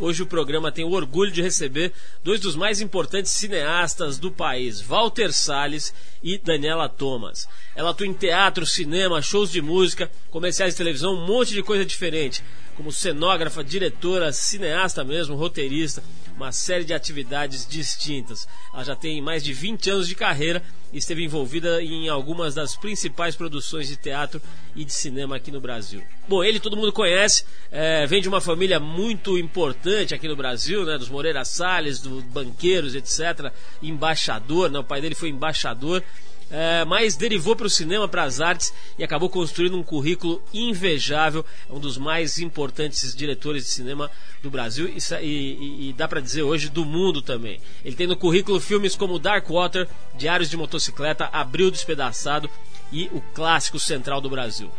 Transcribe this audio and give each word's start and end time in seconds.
Hoje 0.00 0.22
o 0.22 0.26
programa 0.26 0.70
tem 0.70 0.84
o 0.84 0.92
orgulho 0.92 1.32
de 1.32 1.42
receber 1.42 1.92
dois 2.22 2.38
dos 2.38 2.54
mais 2.54 2.80
importantes 2.80 3.32
cineastas 3.32 4.16
do 4.16 4.30
país, 4.30 4.80
Walter 4.80 5.32
Salles 5.32 5.92
e 6.22 6.38
Daniela 6.38 6.88
Thomas. 6.88 7.48
Ela 7.74 7.90
atua 7.90 8.06
em 8.06 8.12
teatro, 8.12 8.64
cinema, 8.64 9.20
shows 9.20 9.50
de 9.50 9.60
música, 9.60 10.08
comerciais 10.30 10.74
de 10.74 10.78
televisão, 10.78 11.14
um 11.14 11.26
monte 11.26 11.52
de 11.52 11.64
coisa 11.64 11.84
diferente, 11.84 12.44
como 12.78 12.92
cenógrafa, 12.92 13.64
diretora, 13.64 14.32
cineasta 14.32 15.02
mesmo, 15.02 15.34
roteirista 15.34 16.00
uma 16.38 16.52
série 16.52 16.84
de 16.84 16.94
atividades 16.94 17.66
distintas. 17.66 18.46
Ela 18.72 18.84
já 18.84 18.96
tem 18.96 19.20
mais 19.20 19.42
de 19.42 19.52
20 19.52 19.90
anos 19.90 20.06
de 20.06 20.14
carreira 20.14 20.62
e 20.92 20.98
esteve 20.98 21.24
envolvida 21.24 21.82
em 21.82 22.08
algumas 22.08 22.54
das 22.54 22.76
principais 22.76 23.34
produções 23.34 23.88
de 23.88 23.96
teatro 23.96 24.40
e 24.76 24.84
de 24.84 24.92
cinema 24.92 25.34
aqui 25.34 25.50
no 25.50 25.60
Brasil. 25.60 26.00
Bom, 26.28 26.44
ele 26.44 26.60
todo 26.60 26.76
mundo 26.76 26.92
conhece, 26.92 27.44
é, 27.72 28.06
vem 28.06 28.22
de 28.22 28.28
uma 28.28 28.40
família 28.40 28.78
muito 28.78 29.36
importante 29.36 30.14
aqui 30.14 30.28
no 30.28 30.36
Brasil, 30.36 30.84
né, 30.86 30.96
dos 30.96 31.08
Moreira 31.08 31.44
Salles, 31.44 31.98
dos 31.98 32.22
banqueiros, 32.22 32.94
etc. 32.94 33.52
Embaixador, 33.82 34.70
né, 34.70 34.78
o 34.78 34.84
pai 34.84 35.00
dele 35.00 35.16
foi 35.16 35.30
embaixador 35.30 36.04
é, 36.50 36.84
mas 36.84 37.14
derivou 37.14 37.54
para 37.54 37.66
o 37.66 37.70
cinema, 37.70 38.08
para 38.08 38.22
as 38.22 38.40
artes 38.40 38.72
e 38.98 39.04
acabou 39.04 39.28
construindo 39.28 39.76
um 39.76 39.82
currículo 39.82 40.42
invejável. 40.52 41.44
É 41.68 41.72
um 41.72 41.78
dos 41.78 41.98
mais 41.98 42.38
importantes 42.38 43.14
diretores 43.14 43.64
de 43.64 43.70
cinema 43.70 44.10
do 44.42 44.50
Brasil 44.50 44.88
e, 44.88 44.98
e, 45.24 45.88
e 45.88 45.92
dá 45.92 46.08
para 46.08 46.20
dizer 46.20 46.42
hoje 46.42 46.68
do 46.70 46.84
mundo 46.84 47.20
também. 47.20 47.60
Ele 47.84 47.96
tem 47.96 48.06
no 48.06 48.16
currículo 48.16 48.60
filmes 48.60 48.96
como 48.96 49.18
Dark 49.18 49.48
Water, 49.48 49.86
Diários 50.16 50.48
de 50.48 50.56
Motocicleta, 50.56 51.28
Abril 51.32 51.70
Despedaçado 51.70 52.48
e 52.90 53.10
o 53.12 53.20
clássico 53.34 53.78
central 53.78 54.20
do 54.20 54.30
Brasil. 54.30 54.70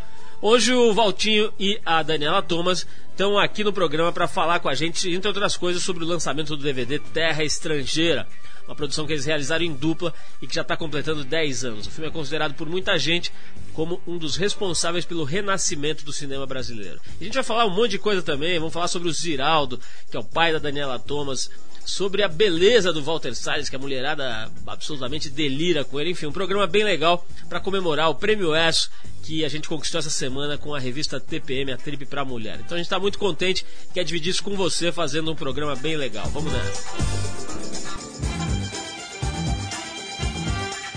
Hoje 0.42 0.74
o 0.74 0.94
Valtinho 0.94 1.54
e 1.60 1.80
a 1.86 2.02
Daniela 2.02 2.42
Thomas 2.42 2.88
estão 3.12 3.38
aqui 3.38 3.64
no 3.64 3.74
programa 3.74 4.12
para 4.12 4.28
falar 4.28 4.60
com 4.60 4.70
a 4.70 4.74
gente, 4.74 5.10
entre 5.12 5.28
outras 5.28 5.58
coisas, 5.58 5.84
sobre 5.84 6.04
o 6.04 6.08
lançamento 6.08 6.56
do 6.56 6.64
DVD 6.64 6.98
Terra 6.98 7.44
Estrangeira 7.44 8.26
uma 8.70 8.76
produção 8.76 9.08
que 9.08 9.14
eles 9.14 9.26
realizaram 9.26 9.66
em 9.66 9.74
dupla 9.74 10.14
e 10.40 10.46
que 10.46 10.54
já 10.54 10.62
está 10.62 10.78
completando 10.78 11.24
10 11.24 11.66
anos. 11.66 11.88
O 11.88 11.92
filme 11.92 12.08
é 12.08 12.12
considerado 12.12 12.54
por 12.54 12.70
muita 12.70 13.00
gente 13.00 13.34
como 13.74 14.00
um 14.06 14.18
dos 14.18 14.36
responsáveis 14.36 15.06
pelo 15.06 15.24
renascimento 15.24 16.06
do 16.06 16.14
cinema 16.14 16.46
brasileiro. 16.46 17.02
E 17.20 17.24
a 17.24 17.26
gente 17.26 17.34
vai 17.34 17.44
falar 17.44 17.66
um 17.66 17.72
monte 17.72 17.92
de 17.92 18.00
coisa 18.00 18.22
também, 18.22 18.60
vamos 18.60 18.74
falar 18.74 18.88
sobre 18.88 19.10
o 19.10 19.12
Ziraldo, 19.12 19.80
que 20.12 20.16
é 20.16 20.20
o 20.20 20.24
pai 20.24 20.54
da 20.54 20.60
Daniela 20.60 21.00
Thomas, 21.00 21.50
sobre 21.84 22.22
a 22.22 22.28
beleza 22.28 22.94
do 22.94 23.02
Walter 23.02 23.34
Salles, 23.34 23.70
que 23.70 23.76
a 23.76 23.80
mulherada 23.80 24.52
absolutamente 24.68 25.32
delira 25.32 25.84
com 25.84 26.00
ele. 26.00 26.12
Enfim, 26.12 26.28
um 26.28 26.32
programa 26.32 26.68
bem 26.68 26.84
legal 26.84 27.26
para 27.48 27.60
comemorar 27.60 28.10
o 28.10 28.16
Prêmio 28.16 28.56
ESSO 28.56 28.92
que 29.24 29.44
a 29.44 29.50
gente 29.50 29.68
conquistou 29.68 30.00
essa 30.00 30.10
semana 30.10 30.58
com 30.58 30.74
a 30.74 30.80
revista 30.80 31.20
TPM, 31.20 31.72
a 31.72 31.78
Trip 31.78 32.06
para 32.06 32.24
Mulher. 32.24 32.60
Então 32.60 32.76
a 32.76 32.78
gente 32.78 32.86
está 32.86 33.00
muito 33.00 33.18
contente 33.18 33.66
quer 33.94 34.04
dividir 34.04 34.30
isso 34.30 34.44
com 34.44 34.56
você 34.56 34.92
fazendo 34.92 35.32
um 35.32 35.36
programa 35.36 35.76
bem 35.76 35.98
legal. 35.98 36.28
Vamos 36.30 36.54
nessa. 36.54 37.59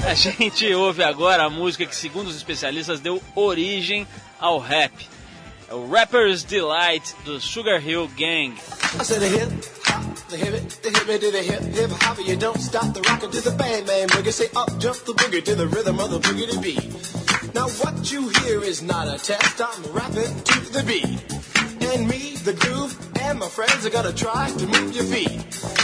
A 0.07 0.15
gente 0.15 0.75
ouve 0.75 1.05
agora 1.05 1.45
a 1.45 1.51
música 1.51 1.87
que, 1.87 1.95
segundo 1.95 2.27
os 2.27 2.37
especialistas, 2.37 2.99
deu 2.99 3.23
origem 3.37 4.07
ao 4.41 4.59
rap. 4.59 4.93
É 5.69 5.75
o 5.75 5.89
Rapper's 5.89 6.43
Delight 6.43 7.15
do 7.25 7.41
Sugar 7.41 7.81
Hill 7.81 8.11
Gang. 8.17 8.55
Now 17.55 17.69
what 17.69 18.11
you 18.11 18.29
hear 18.29 18.63
is 18.65 18.81
not 18.81 19.07
a 19.09 19.19
test. 19.19 19.61
I'm 19.61 19.93
rapping 19.93 20.41
to 20.43 20.73
the 20.73 20.83
beat, 20.85 21.21
and 21.93 22.09
me, 22.09 22.35
the 22.45 22.55
groove, 22.55 22.97
and 23.21 23.39
my 23.39 23.49
friends 23.49 23.85
are 23.85 23.91
gonna 23.91 24.13
try 24.13 24.51
to 24.51 24.67
move 24.67 24.95
your 24.95 25.05
feet. 25.05 25.31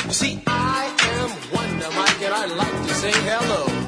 You 0.06 0.12
see, 0.12 0.42
I 0.46 0.88
am 1.12 1.30
Wonder 1.54 1.90
Mike, 1.94 2.22
and 2.22 2.34
I 2.34 2.46
like 2.46 2.86
to 2.88 2.94
say 2.94 3.12
hello. 3.12 3.87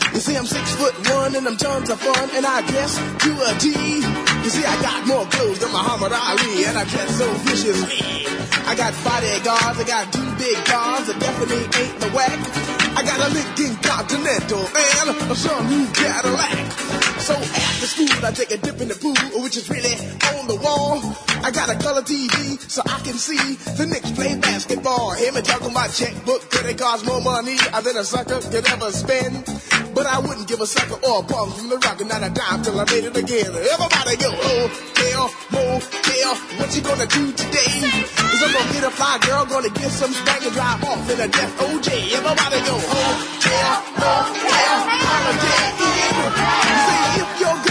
You 0.13 0.19
see, 0.19 0.35
I'm 0.35 0.45
six 0.45 0.75
foot 0.75 0.93
one 1.07 1.35
and 1.35 1.47
I'm 1.47 1.55
tons 1.55 1.89
of 1.89 1.99
fun 1.99 2.29
and 2.35 2.45
I 2.45 2.61
guess 2.67 2.99
to 3.23 3.31
a 3.31 3.51
T. 3.59 3.71
You 3.71 4.49
see, 4.51 4.65
I 4.65 4.75
got 4.81 5.07
more 5.07 5.25
clothes 5.25 5.59
than 5.59 5.71
Muhammad 5.71 6.11
Ali 6.11 6.65
and 6.65 6.77
I 6.77 6.83
dress 6.83 7.17
so 7.17 7.31
viciously. 7.47 8.27
I 8.67 8.75
got 8.75 8.91
bodyguards, 9.03 9.79
I 9.79 9.83
got 9.87 10.11
two 10.11 10.27
big 10.35 10.57
cars 10.65 11.07
that 11.07 11.17
definitely 11.17 11.63
ain't 11.79 11.99
the 11.99 12.09
whack. 12.11 12.39
I 12.97 13.03
got 13.03 13.23
a 13.23 13.33
Lincoln 13.33 13.75
Continental 13.79 14.59
and 14.59 15.09
a 15.09 15.63
new 15.71 15.87
Cadillac. 15.95 16.59
So 17.23 17.33
after 17.33 17.87
school, 17.87 18.25
I 18.25 18.31
take 18.31 18.51
a 18.51 18.57
dip 18.57 18.81
in 18.81 18.89
the 18.89 18.95
pool, 18.95 19.15
which 19.41 19.55
is 19.55 19.69
really 19.69 19.95
on 20.35 20.47
the 20.47 20.59
wall. 20.59 20.99
I 21.43 21.49
got 21.49 21.69
a 21.73 21.77
color 21.81 22.01
TV 22.01 22.61
so 22.69 22.81
I 22.85 22.99
can 23.01 23.17
see 23.17 23.57
the 23.73 23.85
Knicks 23.89 24.11
play 24.11 24.35
basketball. 24.37 25.13
Hear 25.17 25.31
me 25.33 25.41
talking 25.41 25.73
my 25.73 25.87
checkbook, 25.87 26.49
could 26.51 26.65
it 26.69 26.77
cost 26.77 27.05
more 27.05 27.21
money 27.21 27.57
than 27.57 27.97
a 27.97 28.03
sucker 28.03 28.39
could 28.39 28.65
ever 28.69 28.91
spend? 28.91 29.41
But 29.93 30.05
I 30.05 30.19
wouldn't 30.19 30.47
give 30.47 30.61
a 30.61 30.67
sucker 30.67 31.01
or 31.01 31.19
a 31.19 31.23
bum 31.25 31.49
from 31.51 31.69
the 31.69 31.77
rock 31.81 31.99
and 31.99 32.09
not 32.09 32.21
a 32.21 32.29
dime 32.29 32.61
till 32.61 32.79
I 32.79 32.85
made 32.93 33.09
it 33.09 33.17
again. 33.17 33.49
Everybody 33.57 34.15
go, 34.21 34.29
oh, 34.29 34.69
hotel, 34.69 35.33
motel, 35.49 36.29
oh, 36.29 36.37
what 36.61 36.69
you 36.77 36.81
gonna 36.85 37.09
do 37.09 37.33
today? 37.33 37.89
Is 37.89 38.41
I'm 38.45 38.53
gonna 38.53 38.73
get 38.77 38.85
a 38.85 38.93
fly 38.93 39.17
girl, 39.25 39.45
gonna 39.49 39.73
get 39.73 39.89
some 39.89 40.13
spank 40.13 40.45
and 40.45 40.53
drive 40.53 40.83
off 40.85 41.09
in 41.09 41.19
a 41.19 41.27
death 41.27 41.57
OJ. 41.57 41.89
Everybody 42.21 42.59
go, 42.69 42.77
oh, 42.77 43.13
hotel, 43.41 43.81
motel, 43.97 44.77
holiday 44.93 45.65
inn. 45.89 46.21
See, 46.85 47.17
if 47.17 47.29
your 47.41 47.70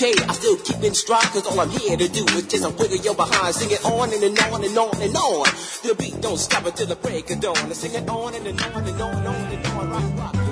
I 0.00 0.32
still 0.32 0.56
keep 0.56 0.82
in 0.82 0.94
stride, 0.94 1.24
cause 1.32 1.46
all 1.46 1.60
I'm 1.60 1.70
here 1.70 1.96
to 1.96 2.08
do 2.08 2.24
is 2.36 2.46
just 2.46 2.64
wiggle 2.78 2.96
your 2.96 3.14
behind. 3.14 3.54
Sing 3.54 3.70
it 3.70 3.84
on 3.84 4.12
and, 4.12 4.22
and 4.22 4.38
on 4.40 4.64
and 4.64 4.78
on 4.78 5.02
and 5.02 5.16
on. 5.16 5.44
The 5.82 5.94
beat 5.98 6.20
don't 6.20 6.38
stop 6.38 6.66
until 6.66 6.86
the 6.86 6.96
break 6.96 7.30
of 7.30 7.40
dawn. 7.40 7.56
I 7.56 7.72
sing 7.72 7.94
it 7.94 8.08
on 8.08 8.34
and, 8.34 8.46
and 8.46 8.60
on 8.60 8.84
and 8.84 9.00
on 9.00 9.26
and 9.26 9.26
on 9.26 9.52
and 9.52 9.66
on. 9.66 9.90
Rock, 9.90 10.42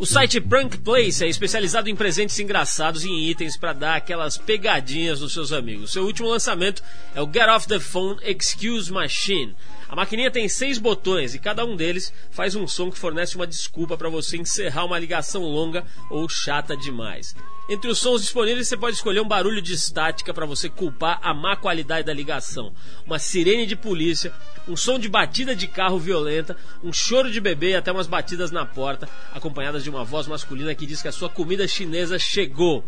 O 0.00 0.06
site 0.06 0.40
Prank 0.40 0.78
Place 0.78 1.24
é 1.24 1.28
especializado 1.28 1.90
em 1.90 1.96
presentes 1.96 2.38
engraçados 2.38 3.04
e 3.04 3.08
em 3.08 3.28
itens 3.28 3.56
para 3.56 3.72
dar 3.72 3.96
aquelas 3.96 4.38
pegadinhas 4.38 5.20
nos 5.20 5.32
seus 5.32 5.52
amigos. 5.52 5.90
Seu 5.90 6.04
último 6.04 6.28
lançamento 6.28 6.84
é 7.16 7.20
o 7.20 7.26
Get 7.26 7.48
Off 7.48 7.66
the 7.66 7.80
Phone 7.80 8.16
Excuse 8.22 8.92
Machine. 8.92 9.56
A 9.88 9.96
maquininha 9.96 10.30
tem 10.30 10.46
seis 10.50 10.76
botões 10.76 11.34
e 11.34 11.38
cada 11.38 11.64
um 11.64 11.74
deles 11.74 12.12
faz 12.30 12.54
um 12.54 12.68
som 12.68 12.90
que 12.90 12.98
fornece 12.98 13.36
uma 13.36 13.46
desculpa 13.46 13.96
para 13.96 14.10
você 14.10 14.36
encerrar 14.36 14.84
uma 14.84 14.98
ligação 14.98 15.42
longa 15.42 15.82
ou 16.10 16.28
chata 16.28 16.76
demais. 16.76 17.34
Entre 17.70 17.90
os 17.90 17.98
sons 17.98 18.20
disponíveis, 18.20 18.68
você 18.68 18.76
pode 18.76 18.96
escolher 18.96 19.20
um 19.20 19.28
barulho 19.28 19.62
de 19.62 19.72
estática 19.72 20.34
para 20.34 20.44
você 20.44 20.68
culpar 20.68 21.18
a 21.22 21.32
má 21.32 21.56
qualidade 21.56 22.06
da 22.06 22.12
ligação, 22.12 22.72
uma 23.06 23.18
sirene 23.18 23.66
de 23.66 23.76
polícia, 23.76 24.32
um 24.66 24.76
som 24.76 24.98
de 24.98 25.08
batida 25.08 25.56
de 25.56 25.66
carro 25.66 25.98
violenta, 25.98 26.54
um 26.84 26.92
choro 26.92 27.30
de 27.30 27.40
bebê 27.40 27.70
e 27.70 27.76
até 27.76 27.90
umas 27.90 28.06
batidas 28.06 28.50
na 28.50 28.66
porta, 28.66 29.08
acompanhadas 29.32 29.82
de 29.82 29.88
uma 29.88 30.04
voz 30.04 30.26
masculina 30.26 30.74
que 30.74 30.86
diz 30.86 31.00
que 31.00 31.08
a 31.08 31.12
sua 31.12 31.30
comida 31.30 31.66
chinesa 31.66 32.18
chegou. 32.18 32.84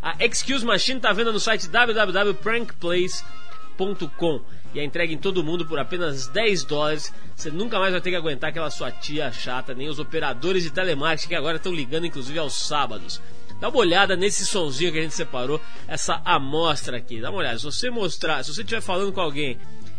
A 0.00 0.14
Excuse 0.24 0.64
Machine 0.64 0.98
está 0.98 1.12
vendo 1.12 1.32
no 1.32 1.40
site 1.40 1.68
www.prankplace.com 1.68 3.45
e 4.74 4.80
é 4.80 4.84
entregue 4.84 5.14
em 5.14 5.18
todo 5.18 5.42
mundo 5.42 5.66
por 5.66 5.78
apenas 5.78 6.26
10 6.28 6.64
dólares. 6.64 7.12
Você 7.34 7.50
nunca 7.50 7.78
mais 7.78 7.92
vai 7.92 8.00
ter 8.00 8.10
que 8.10 8.16
aguentar 8.16 8.50
aquela 8.50 8.70
sua 8.70 8.90
tia 8.90 9.30
chata, 9.32 9.74
nem 9.74 9.88
os 9.88 9.98
operadores 9.98 10.62
de 10.62 10.70
telemarketing 10.70 11.28
que 11.28 11.34
agora 11.34 11.56
estão 11.56 11.72
ligando 11.72 12.06
inclusive 12.06 12.38
aos 12.38 12.54
sábados. 12.54 13.20
Dá 13.60 13.68
uma 13.68 13.78
olhada 13.78 14.16
nesse 14.16 14.44
sonzinho 14.44 14.92
que 14.92 14.98
a 14.98 15.02
gente 15.02 15.14
separou, 15.14 15.60
essa 15.88 16.20
amostra 16.24 16.98
aqui. 16.98 17.20
Dá 17.20 17.30
uma 17.30 17.38
olhada. 17.38 17.58
Se 17.58 17.64
você 17.64 17.90
mostrar, 17.90 18.42
se 18.42 18.52
você 18.52 18.60
estiver 18.60 18.82
falando 18.82 19.12
com 19.12 19.20
alguém 19.20 19.58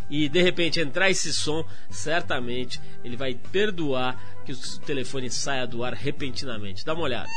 e 0.10 0.30
de 0.30 0.42
repente 0.42 0.80
entrar 0.80 1.10
esse 1.10 1.34
som, 1.34 1.66
certamente 1.90 2.80
ele 3.04 3.18
vai 3.18 3.34
perdoar 3.34 4.16
que 4.46 4.52
o 4.52 4.80
telefone 4.86 5.30
saia 5.30 5.66
do 5.66 5.84
ar 5.84 5.94
repentinamente. 5.94 6.86
Dá 6.86 6.94
uma 6.94 7.04
olhada. 7.04 7.28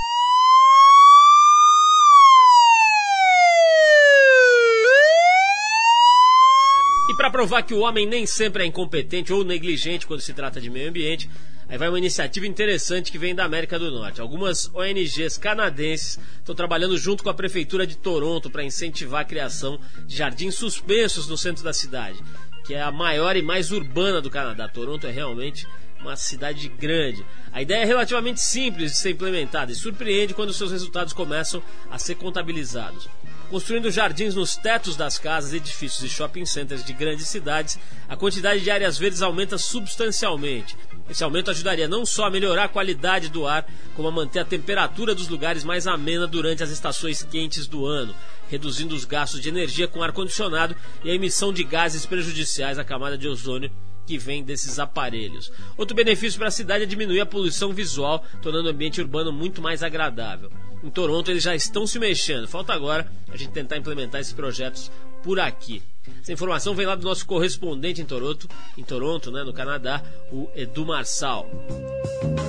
E 7.11 7.17
para 7.17 7.29
provar 7.29 7.65
que 7.65 7.75
o 7.75 7.81
homem 7.81 8.07
nem 8.07 8.25
sempre 8.25 8.62
é 8.62 8.67
incompetente 8.67 9.33
ou 9.33 9.43
negligente 9.43 10.07
quando 10.07 10.21
se 10.21 10.33
trata 10.33 10.61
de 10.61 10.71
meio 10.71 10.89
ambiente, 10.89 11.29
Aí 11.69 11.77
vai 11.77 11.89
uma 11.89 11.99
iniciativa 11.99 12.47
interessante 12.47 13.12
que 13.12 13.19
vem 13.19 13.35
da 13.35 13.45
América 13.45 13.79
do 13.79 13.93
Norte. 13.93 14.21
Algumas 14.21 14.69
ONGs 14.75 15.39
canadenses 15.39 16.19
estão 16.39 16.53
trabalhando 16.53 16.97
junto 16.99 17.23
com 17.23 17.31
a 17.31 17.35
Prefeitura 17.35 17.87
de 17.87 17.97
Toronto 17.97 18.51
para 18.51 18.65
incentivar 18.65 19.23
a 19.23 19.25
criação 19.25 19.79
de 20.05 20.17
jardins 20.17 20.57
suspensos 20.57 21.29
no 21.29 21.39
centro 21.39 21.62
da 21.62 21.73
cidade, 21.73 22.19
que 22.65 22.75
é 22.75 22.83
a 22.83 22.91
maior 22.91 23.37
e 23.37 23.43
mais 23.43 23.71
urbana 23.71 24.21
do 24.21 24.31
Canadá. 24.31 24.69
Toronto 24.69 25.06
é 25.06 25.13
realmente 25.13 25.65
uma 26.01 26.17
cidade 26.17 26.69
grande. 26.69 27.25
A 27.53 27.63
ideia 27.63 27.83
é 27.83 27.85
relativamente 27.85 28.41
simples 28.41 28.93
de 28.93 28.99
ser 28.99 29.11
implementada 29.11 29.71
e 29.71 29.75
surpreende 29.75 30.35
quando 30.35 30.53
seus 30.53 30.73
resultados 30.73 31.13
começam 31.13 31.63
a 31.91 31.99
ser 31.99 32.17
contabilizados. 32.17 33.09
Construindo 33.50 33.91
jardins 33.91 34.37
nos 34.37 34.56
tetos 34.56 34.94
das 34.94 35.19
casas, 35.19 35.52
edifícios 35.52 36.05
e 36.05 36.08
shopping 36.08 36.47
centers 36.47 36.85
de 36.85 36.93
grandes 36.93 37.26
cidades, 37.26 37.81
a 38.08 38.14
quantidade 38.17 38.61
de 38.61 38.70
áreas 38.70 38.97
verdes 38.97 39.23
aumenta 39.23 39.58
substancialmente. 39.58 40.76
Esse 41.08 41.25
aumento 41.25 41.50
ajudaria 41.50 41.88
não 41.88 42.06
só 42.06 42.26
a 42.26 42.31
melhorar 42.31 42.67
a 42.67 42.69
qualidade 42.69 43.29
do 43.29 43.49
ar, 43.49 43.69
como 43.97 44.06
a 44.06 44.12
manter 44.12 44.38
a 44.38 44.44
temperatura 44.44 45.17
dos 45.17 45.26
lugares 45.26 45.64
mais 45.64 45.88
amena 45.88 46.29
durante 46.29 46.62
as 46.62 46.70
estações 46.70 47.25
quentes 47.25 47.67
do 47.67 47.87
ano, 47.87 48.14
reduzindo 48.49 48.94
os 48.94 49.05
gastos 49.05 49.41
de 49.41 49.49
energia 49.49 49.88
com 49.88 50.00
ar-condicionado 50.00 50.76
e 51.03 51.11
a 51.11 51.14
emissão 51.14 51.53
de 51.53 51.64
gases 51.64 52.06
prejudiciais 52.06 52.79
à 52.79 52.85
camada 52.85 53.19
de 53.19 53.26
ozônio 53.26 53.69
que 54.11 54.19
vem 54.19 54.43
desses 54.43 54.81
aparelhos. 54.81 55.53
Outro 55.79 55.95
benefício 55.95 56.37
para 56.37 56.49
a 56.49 56.51
cidade 56.51 56.83
é 56.83 56.87
diminuir 56.87 57.21
a 57.21 57.27
poluição 57.27 57.73
visual, 57.73 58.25
tornando 58.43 58.67
o 58.67 58.73
ambiente 58.73 59.01
urbano 59.01 59.33
muito 59.33 59.62
mais 59.62 59.85
agradável. 59.85 60.51
Em 60.83 60.91
Toronto 60.91 61.31
eles 61.31 61.45
já 61.45 61.55
estão 61.55 61.87
se 61.87 61.97
mexendo, 61.97 62.49
falta 62.49 62.73
agora 62.73 63.09
a 63.29 63.37
gente 63.37 63.53
tentar 63.53 63.77
implementar 63.77 64.21
esses 64.21 64.33
projetos 64.33 64.91
por 65.23 65.39
aqui. 65.39 65.81
Essa 66.21 66.33
informação 66.33 66.75
vem 66.75 66.87
lá 66.87 66.97
do 66.97 67.05
nosso 67.05 67.25
correspondente 67.25 68.03
em 68.03 68.05
Toronto, 68.05 68.49
em 68.77 68.83
Toronto, 68.83 69.31
né, 69.31 69.45
no 69.45 69.53
Canadá, 69.53 70.03
o 70.33 70.51
Edu 70.56 70.85
Marçal. 70.85 71.49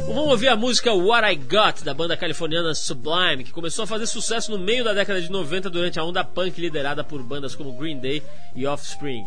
Vamos 0.08 0.32
ouvir 0.32 0.48
a 0.48 0.56
música 0.56 0.92
What 0.92 1.32
I 1.32 1.36
Got 1.36 1.84
da 1.84 1.94
banda 1.94 2.18
californiana 2.18 2.74
Sublime, 2.74 3.44
que 3.44 3.52
começou 3.52 3.84
a 3.84 3.88
fazer 3.88 4.08
sucesso 4.08 4.50
no 4.50 4.58
meio 4.58 4.84
da 4.84 4.94
década 4.94 5.22
de 5.22 5.30
90 5.30 5.70
durante 5.70 6.00
a 6.00 6.04
onda 6.04 6.24
punk 6.24 6.60
liderada 6.60 7.04
por 7.04 7.22
bandas 7.22 7.54
como 7.54 7.78
Green 7.78 8.00
Day 8.00 8.24
e 8.56 8.66
Offspring. 8.66 9.26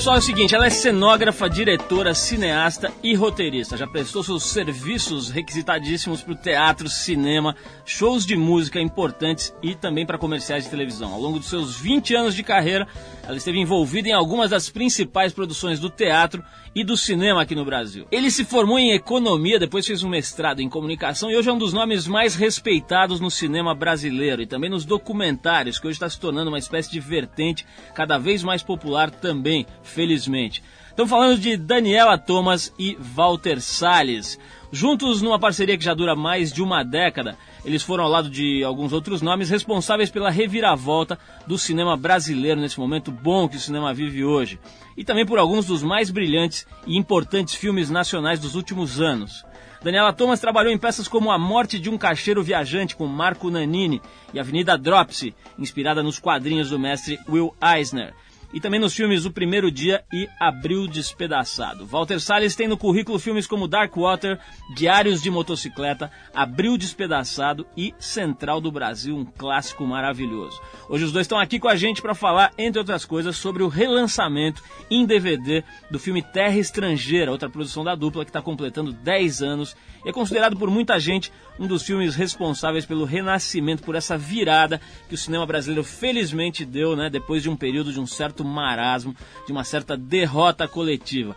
Pessoal, 0.00 0.16
é 0.16 0.18
o 0.18 0.22
seguinte, 0.22 0.54
ela 0.54 0.64
é 0.64 0.70
cenógrafa, 0.70 1.46
diretora, 1.46 2.14
cineasta 2.14 2.90
e 3.02 3.14
roteirista. 3.14 3.76
Já 3.76 3.86
prestou 3.86 4.22
seus 4.22 4.44
serviços 4.44 5.28
requisitadíssimos 5.28 6.22
para 6.22 6.32
o 6.32 6.36
teatro, 6.36 6.88
cinema, 6.88 7.54
shows 7.84 8.24
de 8.24 8.34
música 8.34 8.80
importantes 8.80 9.54
e 9.62 9.74
também 9.74 10.06
para 10.06 10.16
comerciais 10.16 10.64
de 10.64 10.70
televisão. 10.70 11.12
Ao 11.12 11.20
longo 11.20 11.38
dos 11.38 11.50
seus 11.50 11.78
20 11.78 12.14
anos 12.14 12.34
de 12.34 12.42
carreira, 12.42 12.88
ela 13.30 13.38
esteve 13.38 13.60
envolvida 13.60 14.08
em 14.08 14.12
algumas 14.12 14.50
das 14.50 14.68
principais 14.68 15.32
produções 15.32 15.78
do 15.78 15.88
teatro 15.88 16.42
e 16.74 16.82
do 16.82 16.96
cinema 16.96 17.42
aqui 17.42 17.54
no 17.54 17.64
Brasil. 17.64 18.04
Ele 18.10 18.28
se 18.28 18.44
formou 18.44 18.76
em 18.76 18.90
economia, 18.90 19.56
depois 19.56 19.86
fez 19.86 20.02
um 20.02 20.08
mestrado 20.08 20.60
em 20.60 20.68
comunicação 20.68 21.30
e 21.30 21.36
hoje 21.36 21.48
é 21.48 21.52
um 21.52 21.58
dos 21.58 21.72
nomes 21.72 22.08
mais 22.08 22.34
respeitados 22.34 23.20
no 23.20 23.30
cinema 23.30 23.72
brasileiro 23.72 24.42
e 24.42 24.46
também 24.46 24.68
nos 24.68 24.84
documentários, 24.84 25.78
que 25.78 25.86
hoje 25.86 25.94
está 25.94 26.10
se 26.10 26.18
tornando 26.18 26.50
uma 26.50 26.58
espécie 26.58 26.90
de 26.90 26.98
vertente 26.98 27.64
cada 27.94 28.18
vez 28.18 28.42
mais 28.42 28.64
popular 28.64 29.12
também 29.12 29.64
felizmente. 29.84 30.60
Estamos 30.88 31.10
falando 31.10 31.38
de 31.38 31.56
Daniela 31.56 32.18
Thomas 32.18 32.74
e 32.76 32.96
Walter 33.00 33.60
Salles. 33.60 34.40
Juntos 34.72 35.20
numa 35.20 35.38
parceria 35.38 35.76
que 35.76 35.84
já 35.84 35.94
dura 35.94 36.14
mais 36.14 36.52
de 36.52 36.62
uma 36.62 36.84
década, 36.84 37.36
eles 37.64 37.82
foram 37.82 38.04
ao 38.04 38.10
lado 38.10 38.30
de 38.30 38.62
alguns 38.62 38.92
outros 38.92 39.20
nomes 39.20 39.50
responsáveis 39.50 40.10
pela 40.10 40.30
reviravolta 40.30 41.18
do 41.44 41.58
cinema 41.58 41.96
brasileiro 41.96 42.60
nesse 42.60 42.78
momento 42.78 43.10
bom 43.10 43.48
que 43.48 43.56
o 43.56 43.60
cinema 43.60 43.92
vive 43.92 44.24
hoje. 44.24 44.60
E 44.96 45.02
também 45.02 45.26
por 45.26 45.40
alguns 45.40 45.66
dos 45.66 45.82
mais 45.82 46.08
brilhantes 46.10 46.68
e 46.86 46.96
importantes 46.96 47.56
filmes 47.56 47.90
nacionais 47.90 48.38
dos 48.38 48.54
últimos 48.54 49.00
anos. 49.00 49.44
Daniela 49.82 50.12
Thomas 50.12 50.38
trabalhou 50.38 50.72
em 50.72 50.78
peças 50.78 51.08
como 51.08 51.32
A 51.32 51.38
Morte 51.38 51.78
de 51.78 51.90
um 51.90 51.98
Cacheiro 51.98 52.42
Viajante 52.42 52.94
com 52.94 53.06
Marco 53.06 53.50
Nanini 53.50 54.00
e 54.32 54.38
Avenida 54.38 54.78
Dropsy, 54.78 55.34
inspirada 55.58 56.02
nos 56.02 56.18
quadrinhos 56.20 56.70
do 56.70 56.78
mestre 56.78 57.18
Will 57.28 57.52
Eisner 57.60 58.14
e 58.52 58.60
também 58.60 58.80
nos 58.80 58.94
filmes 58.94 59.24
O 59.24 59.30
Primeiro 59.30 59.70
Dia 59.70 60.04
e 60.12 60.28
Abril 60.38 60.86
Despedaçado. 60.86 61.86
Walter 61.86 62.20
Salles 62.20 62.56
tem 62.56 62.68
no 62.68 62.76
currículo 62.76 63.18
filmes 63.18 63.46
como 63.46 63.68
Dark 63.68 63.94
Water, 63.96 64.38
Diários 64.74 65.22
de 65.22 65.30
Motocicleta, 65.30 66.10
Abril 66.34 66.76
Despedaçado 66.76 67.66
e 67.76 67.94
Central 67.98 68.60
do 68.60 68.72
Brasil, 68.72 69.16
um 69.16 69.24
clássico 69.24 69.86
maravilhoso. 69.86 70.60
Hoje 70.88 71.04
os 71.04 71.12
dois 71.12 71.24
estão 71.24 71.38
aqui 71.38 71.58
com 71.58 71.68
a 71.68 71.76
gente 71.76 72.02
para 72.02 72.14
falar, 72.14 72.52
entre 72.58 72.78
outras 72.78 73.04
coisas, 73.04 73.36
sobre 73.36 73.62
o 73.62 73.68
relançamento 73.68 74.62
em 74.90 75.06
DVD 75.06 75.62
do 75.90 75.98
filme 75.98 76.22
Terra 76.22 76.58
Estrangeira, 76.58 77.30
outra 77.30 77.48
produção 77.48 77.84
da 77.84 77.94
dupla 77.94 78.24
que 78.24 78.30
está 78.30 78.42
completando 78.42 78.92
10 78.92 79.42
anos 79.42 79.76
e 80.04 80.08
é 80.08 80.12
considerado 80.12 80.56
por 80.56 80.70
muita 80.70 80.98
gente 80.98 81.30
um 81.58 81.66
dos 81.66 81.82
filmes 81.82 82.14
responsáveis 82.14 82.86
pelo 82.86 83.04
renascimento, 83.04 83.82
por 83.82 83.94
essa 83.94 84.16
virada 84.16 84.80
que 85.08 85.14
o 85.14 85.18
cinema 85.18 85.44
brasileiro 85.44 85.84
felizmente 85.84 86.64
deu, 86.64 86.96
né, 86.96 87.10
depois 87.10 87.42
de 87.42 87.50
um 87.50 87.56
período 87.56 87.92
de 87.92 88.00
um 88.00 88.06
certo 88.06 88.39
marasmo, 88.44 89.14
de 89.46 89.52
uma 89.52 89.64
certa 89.64 89.96
derrota 89.96 90.66
coletiva. 90.66 91.36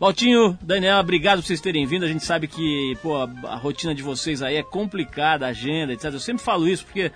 Valtinho, 0.00 0.56
Daniel, 0.62 0.98
obrigado 0.98 1.40
por 1.40 1.46
vocês 1.46 1.60
terem 1.60 1.84
vindo. 1.84 2.04
A 2.04 2.08
gente 2.08 2.24
sabe 2.24 2.46
que 2.46 2.96
pô, 3.02 3.16
a, 3.16 3.28
a 3.44 3.56
rotina 3.56 3.92
de 3.94 4.02
vocês 4.02 4.42
aí 4.42 4.56
é 4.56 4.62
complicada, 4.62 5.44
a 5.44 5.48
agenda, 5.48 5.92
etc. 5.92 6.04
Eu 6.04 6.20
sempre 6.20 6.42
falo 6.42 6.68
isso 6.68 6.84
porque 6.84 7.10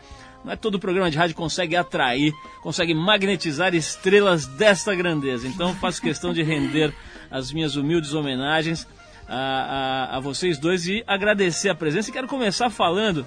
não 0.44 0.52
é 0.52 0.56
todo 0.56 0.80
programa 0.80 1.08
de 1.08 1.16
rádio 1.16 1.36
consegue 1.36 1.76
atrair, 1.76 2.32
consegue 2.60 2.92
magnetizar 2.92 3.72
estrelas 3.74 4.46
desta 4.46 4.94
grandeza. 4.94 5.46
Então 5.46 5.74
faço 5.76 6.02
questão 6.02 6.32
de 6.32 6.42
render 6.42 6.92
as 7.30 7.52
minhas 7.52 7.76
humildes 7.76 8.14
homenagens 8.14 8.86
a, 9.28 10.08
a, 10.10 10.16
a 10.16 10.20
vocês 10.20 10.58
dois 10.58 10.88
e 10.88 11.04
agradecer 11.06 11.68
a 11.68 11.74
presença. 11.74 12.10
E 12.10 12.12
quero 12.12 12.26
começar 12.26 12.68
falando, 12.68 13.24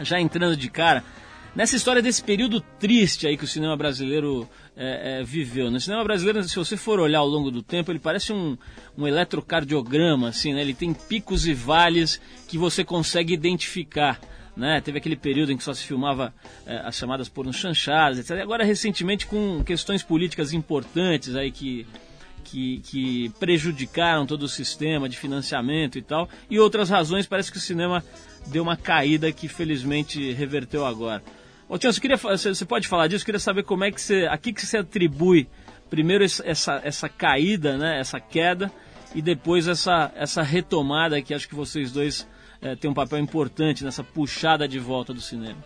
já 0.00 0.18
entrando 0.18 0.56
de 0.56 0.70
cara, 0.70 1.04
nessa 1.54 1.76
história 1.76 2.02
desse 2.02 2.22
período 2.22 2.60
triste 2.60 3.26
aí 3.26 3.36
que 3.36 3.44
o 3.44 3.48
cinema 3.48 3.76
brasileiro 3.76 4.48
é, 4.76 5.20
é, 5.20 5.24
viveu. 5.24 5.70
No 5.70 5.80
cinema 5.80 6.02
brasileiro, 6.04 6.42
se 6.42 6.56
você 6.56 6.76
for 6.76 6.98
olhar 6.98 7.20
ao 7.20 7.28
longo 7.28 7.50
do 7.50 7.62
tempo, 7.62 7.90
ele 7.92 7.98
parece 7.98 8.32
um, 8.32 8.56
um 8.96 9.06
eletrocardiograma, 9.06 10.28
assim, 10.28 10.52
né? 10.52 10.60
Ele 10.60 10.74
tem 10.74 10.92
picos 10.92 11.46
e 11.46 11.54
vales 11.54 12.20
que 12.48 12.58
você 12.58 12.84
consegue 12.84 13.32
identificar. 13.32 14.20
Né? 14.56 14.80
Teve 14.80 14.98
aquele 14.98 15.16
período 15.16 15.50
em 15.50 15.56
que 15.56 15.64
só 15.64 15.74
se 15.74 15.84
filmava 15.84 16.32
é, 16.64 16.76
as 16.84 16.96
chamadas 16.96 17.28
porno 17.28 17.52
chanchadas, 17.52 18.18
etc. 18.18 18.40
Agora, 18.40 18.64
recentemente, 18.64 19.26
com 19.26 19.64
questões 19.64 20.02
políticas 20.02 20.52
importantes 20.52 21.34
aí 21.34 21.50
que 21.50 21.86
que, 22.44 22.80
que 22.80 23.32
prejudicaram 23.40 24.26
todo 24.26 24.44
o 24.44 24.48
sistema 24.48 25.08
de 25.08 25.18
financiamento 25.18 25.98
e 25.98 26.02
tal, 26.02 26.28
e 26.48 26.60
outras 26.60 26.90
razões, 26.90 27.26
parece 27.26 27.50
que 27.50 27.56
o 27.56 27.60
cinema 27.60 28.04
deu 28.46 28.62
uma 28.62 28.76
caída 28.76 29.32
que 29.32 29.48
felizmente 29.48 30.32
reverteu 30.32 30.86
agora. 30.86 31.22
Ô 31.68 31.78
Tião, 31.78 31.92
você, 31.92 32.00
queria, 32.00 32.16
você 32.16 32.64
pode 32.64 32.86
falar 32.86 33.06
disso? 33.06 33.22
Eu 33.22 33.26
queria 33.26 33.40
saber 33.40 33.62
como 33.62 33.84
é 33.84 33.90
que 33.90 34.00
você, 34.00 34.26
a 34.30 34.36
que, 34.36 34.52
que 34.52 34.64
você 34.64 34.78
atribui 34.78 35.48
primeiro 35.88 36.24
essa, 36.24 36.80
essa 36.84 37.08
caída, 37.08 37.76
né, 37.76 38.00
essa 38.00 38.18
queda, 38.18 38.72
e 39.14 39.22
depois 39.22 39.68
essa, 39.68 40.12
essa 40.16 40.42
retomada 40.42 41.20
que 41.22 41.32
acho 41.32 41.48
que 41.48 41.54
vocês 41.54 41.92
dois 41.92 42.26
é, 42.60 42.74
têm 42.74 42.90
um 42.90 42.94
papel 42.94 43.18
importante 43.18 43.84
nessa 43.84 44.02
puxada 44.02 44.66
de 44.66 44.78
volta 44.78 45.14
do 45.14 45.20
cinema. 45.20 45.64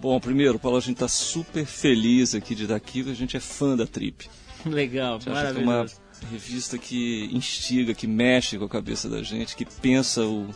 Bom, 0.00 0.18
primeiro, 0.18 0.58
Paulo, 0.58 0.78
a 0.78 0.80
gente 0.80 0.94
está 0.94 1.06
super 1.06 1.64
feliz 1.64 2.34
aqui 2.34 2.54
de 2.54 2.64
estar 2.64 2.74
aqui, 2.74 3.08
a 3.08 3.14
gente 3.14 3.36
é 3.36 3.40
fã 3.40 3.76
da 3.76 3.86
Trip. 3.86 4.28
Legal, 4.66 5.18
maravilhoso 5.26 6.02
revista 6.30 6.78
que 6.78 7.28
instiga, 7.32 7.94
que 7.94 8.06
mexe 8.06 8.58
com 8.58 8.64
a 8.64 8.68
cabeça 8.68 9.08
da 9.08 9.22
gente, 9.22 9.56
que 9.56 9.64
pensa 9.64 10.22
o, 10.22 10.48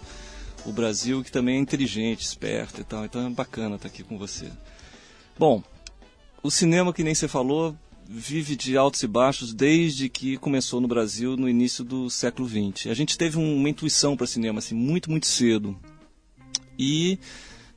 o 0.67 0.73
Brasil, 0.73 1.23
que 1.23 1.33
também 1.33 1.57
é 1.57 1.61
inteligente, 1.61 2.23
esperto 2.23 2.81
e 2.81 2.85
tal. 2.85 3.05
Então 3.05 3.27
é 3.27 3.31
bacana 3.31 3.77
estar 3.77 3.89
aqui 3.89 4.03
com 4.03 4.19
você. 4.19 4.51
Bom, 5.39 5.63
o 6.43 6.51
cinema, 6.51 6.93
que 6.93 7.03
nem 7.03 7.15
você 7.15 7.29
falou, 7.29 7.77
vive 8.09 8.57
de 8.57 8.77
altos 8.77 9.03
e 9.03 9.07
baixos 9.07 9.53
desde 9.53 10.09
que 10.09 10.37
começou 10.37 10.81
no 10.81 10.89
Brasil 10.89 11.37
no 11.37 11.49
início 11.49 11.85
do 11.85 12.09
século 12.09 12.49
XX. 12.49 12.89
A 12.89 12.95
gente 12.95 13.19
teve 13.19 13.39
uma 13.39 13.69
intuição 13.69 14.17
para 14.17 14.27
cinema 14.27 14.59
assim 14.59 14.75
muito, 14.75 15.11
muito 15.11 15.27
cedo. 15.27 15.77
E 16.79 17.19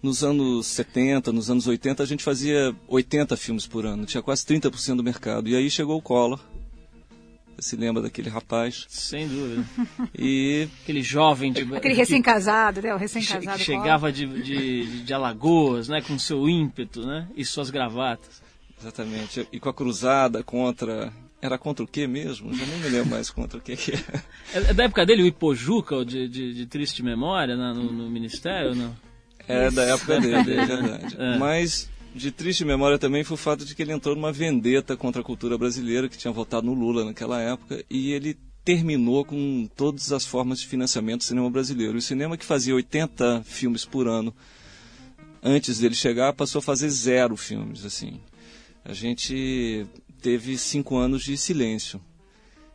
nos 0.01 0.24
anos 0.24 0.67
70, 0.67 1.31
nos 1.31 1.50
anos 1.50 1.67
80, 1.67 2.03
a 2.03 2.05
gente 2.05 2.24
fazia 2.24 2.75
80 2.88 3.36
filmes 3.36 3.67
por 3.67 3.86
ano, 3.86 4.05
tinha 4.05 4.24
quase 4.24 4.46
30% 4.46 4.96
do 4.96 5.03
mercado. 5.03 5.50
E 5.50 5.55
aí 5.55 5.69
chegou 5.69 5.98
o 5.98 6.01
Collor 6.01 6.39
se 7.61 7.75
lembra 7.75 8.01
daquele 8.01 8.29
rapaz. 8.29 8.85
Sem 8.89 9.27
dúvida. 9.27 9.63
E 10.17 10.67
aquele 10.83 11.01
jovem 11.01 11.51
de, 11.51 11.61
aquele 11.73 11.93
recém-casado, 11.93 12.81
né? 12.81 12.93
O 12.93 12.97
recém-casado. 12.97 13.57
Que 13.57 13.63
chegava 13.63 14.11
de, 14.11 14.25
de, 14.41 15.03
de, 15.03 15.13
Alagoas, 15.13 15.87
né? 15.87 16.01
Com 16.01 16.17
seu 16.19 16.49
ímpeto, 16.49 17.05
né? 17.05 17.27
E 17.35 17.45
suas 17.45 17.69
gravatas. 17.69 18.41
Exatamente. 18.79 19.47
E 19.51 19.59
com 19.59 19.69
a 19.69 19.73
cruzada 19.73 20.43
contra 20.43 21.13
era 21.41 21.57
contra 21.57 21.83
o 21.85 21.87
que 21.87 22.05
mesmo? 22.05 22.53
Já 22.53 22.65
nem 22.65 22.77
me 22.79 22.89
lembro 22.89 23.11
mais 23.11 23.29
contra 23.29 23.57
o 23.57 23.61
que, 23.61 23.75
que 23.75 23.93
é. 24.53 24.57
É 24.69 24.73
da 24.73 24.83
época 24.83 25.05
dele, 25.05 25.23
o 25.23 25.27
Ipojuca, 25.27 26.03
de, 26.03 26.27
de, 26.27 26.53
de 26.53 26.65
triste 26.65 27.01
memória, 27.01 27.55
né, 27.55 27.73
no, 27.73 27.91
no 27.91 28.09
Ministério, 28.09 28.75
não? 28.75 28.95
É 29.47 29.71
da 29.71 29.83
época 29.83 30.19
dele, 30.19 30.35
é 30.35 30.43
verdade. 30.43 31.15
É. 31.17 31.37
Mas 31.37 31.89
de 32.19 32.31
triste 32.31 32.65
memória 32.65 32.99
também 32.99 33.23
foi 33.23 33.35
o 33.35 33.38
fato 33.38 33.63
de 33.63 33.73
que 33.73 33.81
ele 33.81 33.93
entrou 33.93 34.13
numa 34.13 34.31
vendeta 34.31 34.97
contra 34.97 35.21
a 35.21 35.25
cultura 35.25 35.57
brasileira, 35.57 36.09
que 36.09 36.17
tinha 36.17 36.33
votado 36.33 36.67
no 36.67 36.73
Lula 36.73 37.05
naquela 37.05 37.41
época, 37.41 37.83
e 37.89 38.11
ele 38.11 38.38
terminou 38.63 39.23
com 39.23 39.67
todas 39.75 40.11
as 40.11 40.25
formas 40.25 40.59
de 40.59 40.67
financiamento 40.67 41.19
do 41.19 41.23
cinema 41.23 41.49
brasileiro. 41.49 41.97
O 41.97 42.01
cinema 42.01 42.38
que 42.38 42.45
fazia 42.45 42.75
80 42.75 43.43
filmes 43.45 43.85
por 43.85 44.07
ano 44.07 44.35
antes 45.41 45.79
dele 45.79 45.95
chegar 45.95 46.33
passou 46.33 46.59
a 46.59 46.61
fazer 46.61 46.89
zero 46.89 47.38
filmes. 47.38 47.85
assim. 47.85 48.19
A 48.83 48.93
gente 48.93 49.88
teve 50.21 50.57
cinco 50.57 50.97
anos 50.97 51.23
de 51.23 51.38
silêncio. 51.38 52.01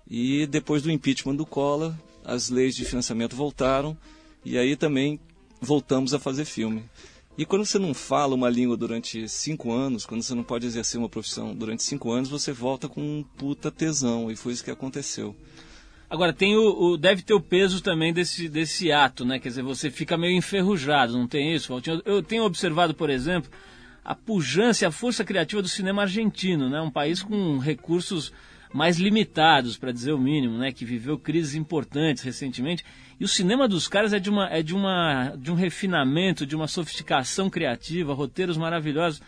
E 0.08 0.46
depois 0.46 0.82
do 0.82 0.90
impeachment 0.90 1.36
do 1.36 1.46
Collor, 1.46 1.94
as 2.24 2.48
leis 2.48 2.74
de 2.74 2.84
financiamento 2.84 3.36
voltaram 3.36 3.96
e 4.44 4.56
aí 4.56 4.76
também 4.76 5.20
voltamos 5.60 6.14
a 6.14 6.18
fazer 6.18 6.44
filme. 6.46 6.82
E 7.36 7.44
quando 7.44 7.64
você 7.64 7.80
não 7.80 7.92
fala 7.92 8.34
uma 8.34 8.48
língua 8.48 8.76
durante 8.76 9.28
cinco 9.28 9.72
anos, 9.72 10.06
quando 10.06 10.22
você 10.22 10.34
não 10.34 10.44
pode 10.44 10.66
exercer 10.66 11.00
uma 11.00 11.08
profissão 11.08 11.52
durante 11.52 11.82
cinco 11.82 12.12
anos, 12.12 12.28
você 12.28 12.52
volta 12.52 12.88
com 12.88 13.00
um 13.00 13.24
puta 13.36 13.72
tesão. 13.72 14.30
E 14.30 14.36
foi 14.36 14.52
isso 14.52 14.62
que 14.62 14.70
aconteceu. 14.70 15.34
Agora, 16.08 16.32
tem 16.32 16.56
o, 16.56 16.62
o, 16.62 16.96
deve 16.96 17.22
ter 17.22 17.34
o 17.34 17.40
peso 17.40 17.82
também 17.82 18.12
desse, 18.12 18.48
desse 18.48 18.92
ato, 18.92 19.24
né? 19.24 19.40
Quer 19.40 19.48
dizer, 19.48 19.62
você 19.62 19.90
fica 19.90 20.16
meio 20.16 20.36
enferrujado, 20.36 21.18
não 21.18 21.26
tem 21.26 21.52
isso, 21.52 21.72
Valtinho? 21.72 22.00
Eu 22.04 22.22
tenho 22.22 22.44
observado, 22.44 22.94
por 22.94 23.10
exemplo, 23.10 23.50
a 24.04 24.14
pujança 24.14 24.84
e 24.84 24.86
a 24.86 24.92
força 24.92 25.24
criativa 25.24 25.60
do 25.60 25.66
cinema 25.66 26.02
argentino, 26.02 26.68
né? 26.68 26.80
Um 26.80 26.90
país 26.90 27.20
com 27.20 27.58
recursos 27.58 28.32
mais 28.72 28.98
limitados, 28.98 29.76
para 29.76 29.90
dizer 29.90 30.12
o 30.12 30.18
mínimo, 30.18 30.56
né? 30.56 30.70
Que 30.70 30.84
viveu 30.84 31.18
crises 31.18 31.56
importantes 31.56 32.22
recentemente 32.22 32.84
e 33.18 33.24
o 33.24 33.28
cinema 33.28 33.68
dos 33.68 33.86
caras 33.88 34.12
é 34.12 34.18
de, 34.18 34.28
uma, 34.28 34.48
é 34.48 34.62
de, 34.62 34.74
uma, 34.74 35.34
de 35.36 35.50
um 35.50 35.54
refinamento, 35.54 36.46
de 36.46 36.56
uma 36.56 36.66
sofisticação 36.66 37.48
criativa, 37.48 38.12
roteiros 38.12 38.56
maravilhosos. 38.56 39.20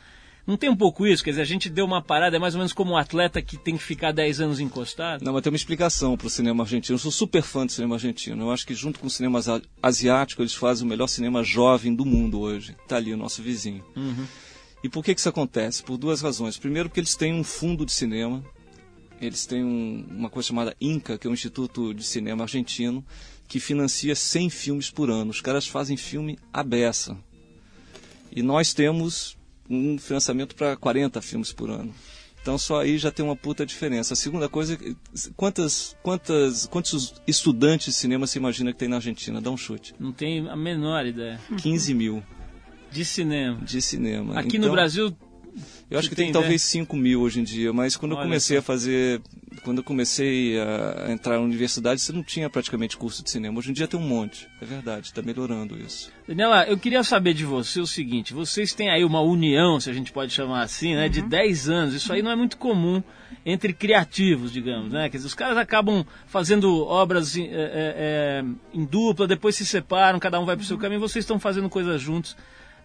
Não 0.47 0.57
tem 0.57 0.71
um 0.71 0.77
pouco 0.77 1.07
isso? 1.07 1.25
Quer 1.25 1.31
dizer, 1.31 1.43
a 1.43 1.47
gente 1.47 1.69
deu 1.69 1.85
uma 1.85 2.01
parada, 2.01 2.37
é 2.37 2.39
mais 2.39 2.55
ou 2.55 2.59
menos 2.61 2.73
como 2.73 2.93
um 2.93 2.97
atleta 2.97 3.43
que 3.43 3.57
tem 3.57 3.77
que 3.77 3.83
ficar 3.83 4.13
10 4.13 4.41
anos 4.41 4.61
encostado? 4.61 5.25
Não, 5.25 5.33
mas 5.33 5.43
tem 5.43 5.51
uma 5.51 5.57
explicação 5.57 6.17
para 6.17 6.29
o 6.29 6.31
cinema 6.31 6.63
argentino. 6.63 6.95
Eu 6.95 7.01
sou 7.01 7.11
super 7.11 7.43
fã 7.43 7.67
do 7.67 7.73
cinema 7.73 7.97
argentino. 7.97 8.45
Eu 8.45 8.53
acho 8.53 8.65
que 8.65 8.73
junto 8.73 9.01
com 9.01 9.09
o 9.09 9.11
cinema 9.11 9.41
asiático, 9.83 10.43
eles 10.43 10.55
fazem 10.55 10.87
o 10.87 10.89
melhor 10.89 11.09
cinema 11.09 11.43
jovem 11.43 11.93
do 11.93 12.05
mundo 12.05 12.39
hoje. 12.39 12.77
Está 12.81 12.97
ali 12.97 13.13
o 13.13 13.17
nosso 13.17 13.43
vizinho. 13.43 13.85
Uhum. 13.97 14.25
E 14.85 14.89
por 14.89 15.05
que, 15.05 15.15
que 15.15 15.21
isso 15.21 15.29
acontece? 15.29 15.83
Por 15.83 15.97
duas 15.97 16.21
razões. 16.21 16.57
Primeiro, 16.57 16.89
porque 16.89 17.01
eles 17.01 17.17
têm 17.17 17.35
um 17.35 17.43
fundo 17.43 17.85
de 17.85 17.91
cinema 17.91 18.41
Eles 19.21 19.47
têm 19.47 19.65
um, 19.65 20.07
uma 20.11 20.31
coisa 20.31 20.47
chamada 20.47 20.77
INCA, 20.81 21.19
que 21.19 21.27
é 21.27 21.31
o 21.31 21.33
Instituto 21.33 21.93
de 21.93 22.05
Cinema 22.05 22.45
Argentino, 22.45 23.05
que 23.49 23.61
financia 23.61 24.15
100 24.15 24.51
filmes 24.51 24.91
por 24.91 25.11
ano. 25.11 25.31
Os 25.31 25.41
caras 25.41 25.67
fazem 25.67 25.97
filme 25.97 26.39
à 26.53 26.63
beça. 26.63 27.17
E 28.31 28.43
nós 28.43 28.75
temos 28.75 29.37
um 29.69 29.99
financiamento 29.99 30.55
para 30.55 30.77
40 30.77 31.21
filmes 31.23 31.53
por 31.53 31.71
ano. 31.71 31.95
Então 32.47 32.57
só 32.57 32.81
aí 32.81 32.97
já 32.97 33.11
tem 33.11 33.25
uma 33.25 33.35
puta 33.35 33.67
diferença. 33.67 34.15
A 34.15 34.17
segunda 34.17 34.49
coisa, 34.49 34.79
quantas, 35.35 35.97
quantas, 36.03 36.67
quantos 36.67 37.15
estudantes 37.27 37.87
de 37.87 37.93
cinema 37.93 38.25
se 38.27 38.39
imagina 38.39 38.73
que 38.73 38.79
tem 38.79 38.89
na 38.89 38.97
Argentina? 38.97 39.41
Dá 39.41 39.51
um 39.51 39.57
chute. 39.57 39.95
Não 39.99 40.13
tem 40.13 40.49
a 40.49 40.55
menor 40.55 41.05
ideia. 41.07 41.41
15 41.61 41.95
mil. 41.95 42.23
De 42.93 43.05
cinema. 43.05 43.61
De 43.63 43.83
cinema. 43.83 44.39
Aqui 44.39 44.59
então, 44.59 44.69
no 44.69 44.75
Brasil 44.75 45.17
eu 45.91 45.99
acho 45.99 46.09
que, 46.09 46.15
que 46.15 46.23
tem, 46.23 46.27
tem 46.27 46.33
talvez 46.33 46.63
5 46.63 46.97
mil 46.97 47.21
hoje 47.21 47.41
em 47.41 47.45
dia, 47.45 47.73
mas 47.73 47.97
quando 47.97 48.13
Olha 48.13 48.21
eu 48.21 48.25
comecei 48.25 48.59
a 48.59 48.63
fazer. 48.63 49.21
Quando 49.63 49.79
eu 49.79 49.85
comecei 49.85 50.59
a 50.61 51.11
entrar 51.11 51.37
na 51.39 51.43
universidade, 51.43 52.01
você 52.01 52.13
não 52.13 52.23
tinha 52.23 52.49
praticamente 52.51 52.97
curso 52.97 53.23
de 53.23 53.31
cinema. 53.31 53.59
Hoje 53.59 53.71
em 53.71 53.73
dia 53.73 53.89
tem 53.89 53.99
um 53.99 54.03
monte, 54.03 54.49
é 54.61 54.65
verdade, 54.65 55.07
está 55.07 55.23
melhorando 55.23 55.79
isso. 55.79 56.13
Daniela, 56.29 56.65
eu 56.65 56.77
queria 56.77 57.03
saber 57.03 57.35
de 57.35 57.45
você 57.45 57.81
o 57.81 57.87
seguinte: 57.87 58.35
vocês 58.35 58.75
têm 58.75 58.91
aí 58.91 59.05
uma 59.05 59.21
união, 59.21 59.81
se 59.81 59.89
a 59.89 59.93
gente 59.93 60.13
pode 60.13 60.33
chamar 60.33 60.63
assim, 60.63 60.95
né, 60.95 61.05
uhum. 61.05 61.11
de 61.11 61.23
10 61.23 61.69
anos. 61.69 61.95
Isso 61.95 62.13
aí 62.13 62.23
não 62.23 62.31
é 62.31 62.37
muito 62.37 62.57
comum 62.59 63.03
entre 63.45 63.73
criativos, 63.73 64.53
digamos, 64.53 64.93
né? 64.93 65.09
Quer 65.09 65.19
dizer, 65.19 65.27
os 65.27 65.35
caras 65.35 65.57
acabam 65.57 66.05
fazendo 66.27 66.85
obras 66.85 67.37
é, 67.37 67.43
é, 67.43 67.49
é, 67.53 68.45
em 68.75 68.85
dupla, 68.85 69.27
depois 69.27 69.55
se 69.55 69.65
separam, 69.65 70.19
cada 70.19 70.41
um 70.41 70.45
vai 70.45 70.57
para 70.57 70.63
o 70.63 70.67
seu 70.67 70.77
uhum. 70.77 70.83
caminho, 70.83 71.01
vocês 71.01 71.25
estão 71.25 71.39
fazendo 71.39 71.69
coisas 71.69 72.01
juntos 72.01 72.37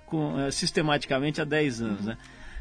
com, 0.05 0.39
é, 0.39 0.51
sistematicamente 0.51 1.41
há 1.41 1.45
10 1.45 1.81
anos, 1.81 1.99
uhum. 2.01 2.05
né? 2.07 2.17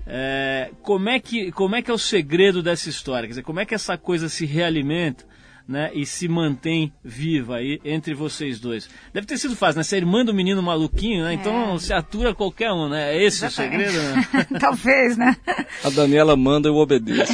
É, 0.07 0.71
como, 0.83 1.09
é 1.09 1.21
que, 1.21 1.53
como 1.53 1.77
é 1.77 1.83
que 1.83 1.91
é 1.91 1.95
o 1.95 1.99
segredo 1.99 2.63
dessa 2.63 2.89
história? 2.89 3.27
Quer 3.27 3.33
dizer, 3.33 3.43
como 3.43 3.61
é 3.61 3.65
que 3.65 3.75
essa 3.75 3.97
coisa 3.97 4.29
se 4.29 4.45
realimenta 4.47 5.25
né, 5.69 5.91
e 5.95 6.05
se 6.05 6.27
mantém 6.27 6.93
viva 7.05 7.57
aí 7.57 7.81
entre 7.85 8.15
vocês 8.15 8.59
dois? 8.59 8.89
Deve 9.13 9.27
ter 9.27 9.39
sido 9.39 9.55
fácil, 9.55 9.79
né? 9.79 9.85
Ser 9.85 9.99
irmã 9.99 10.25
do 10.25 10.35
menino 10.35 10.63
maluquinho, 10.63 11.25
né? 11.25 11.35
Então 11.35 11.75
é. 11.75 11.79
se 11.79 11.93
atura 11.93 12.35
qualquer 12.35 12.73
um, 12.73 12.89
né? 12.89 13.15
É 13.15 13.23
esse 13.23 13.45
Exatamente. 13.45 13.87
o 13.87 13.91
segredo? 13.91 14.17
Né? 14.33 14.47
Talvez, 14.59 15.17
né? 15.17 15.37
A 15.85 15.91
Daniela 15.91 16.37
manda 16.37 16.69
e 16.69 16.71
eu 16.71 16.77
obedeço. 16.77 17.33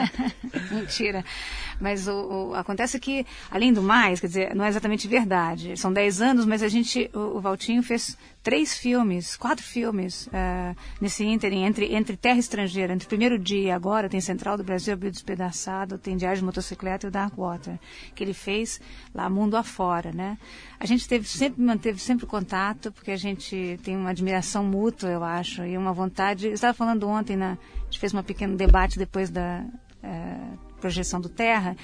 Mentira. 0.70 1.24
Mas 1.84 2.08
o, 2.08 2.12
o, 2.12 2.54
acontece 2.54 2.98
que, 2.98 3.26
além 3.50 3.70
do 3.70 3.82
mais, 3.82 4.18
quer 4.18 4.26
dizer, 4.26 4.54
não 4.54 4.64
é 4.64 4.68
exatamente 4.68 5.06
verdade. 5.06 5.76
São 5.76 5.92
10 5.92 6.22
anos, 6.22 6.46
mas 6.46 6.62
a 6.62 6.68
gente, 6.68 7.10
o, 7.12 7.36
o 7.36 7.40
Valtinho 7.42 7.82
fez 7.82 8.16
três 8.42 8.74
filmes, 8.74 9.36
quatro 9.36 9.62
filmes 9.62 10.26
uh, 10.28 10.74
nesse 10.98 11.26
ínterim, 11.26 11.64
entre, 11.64 11.94
entre 11.94 12.16
Terra 12.16 12.38
Estrangeira, 12.38 12.94
entre 12.94 13.04
o 13.04 13.08
primeiro 13.08 13.38
dia 13.38 13.68
e 13.68 13.70
agora, 13.70 14.08
tem 14.08 14.18
Central 14.18 14.56
do 14.56 14.64
Brasil, 14.64 14.94
Abril 14.94 15.10
Despedaçado, 15.10 15.98
tem 15.98 16.16
Diário 16.16 16.38
de 16.38 16.44
Motocicleta 16.44 17.06
e 17.06 17.08
o 17.08 17.10
Dark 17.10 17.36
Water, 17.36 17.78
que 18.14 18.24
ele 18.24 18.32
fez 18.32 18.80
lá 19.14 19.28
mundo 19.28 19.54
afora, 19.54 20.10
né? 20.10 20.38
A 20.80 20.86
gente 20.86 21.06
teve, 21.06 21.28
sempre 21.28 21.62
manteve 21.62 21.98
sempre 21.98 22.24
contato, 22.24 22.90
porque 22.92 23.10
a 23.10 23.16
gente 23.16 23.78
tem 23.84 23.94
uma 23.94 24.08
admiração 24.08 24.64
mútua, 24.64 25.10
eu 25.10 25.22
acho, 25.22 25.66
e 25.66 25.76
uma 25.76 25.92
vontade. 25.92 26.46
Eu 26.46 26.54
estava 26.54 26.72
falando 26.72 27.06
ontem, 27.06 27.36
na, 27.36 27.52
a 27.52 27.84
gente 27.84 27.98
fez 27.98 28.14
um 28.14 28.22
pequeno 28.22 28.56
debate 28.56 28.98
depois 28.98 29.28
da. 29.28 29.62
Uh, 30.02 30.63
projeção 30.84 31.18
do 31.18 31.30
Terra, 31.30 31.74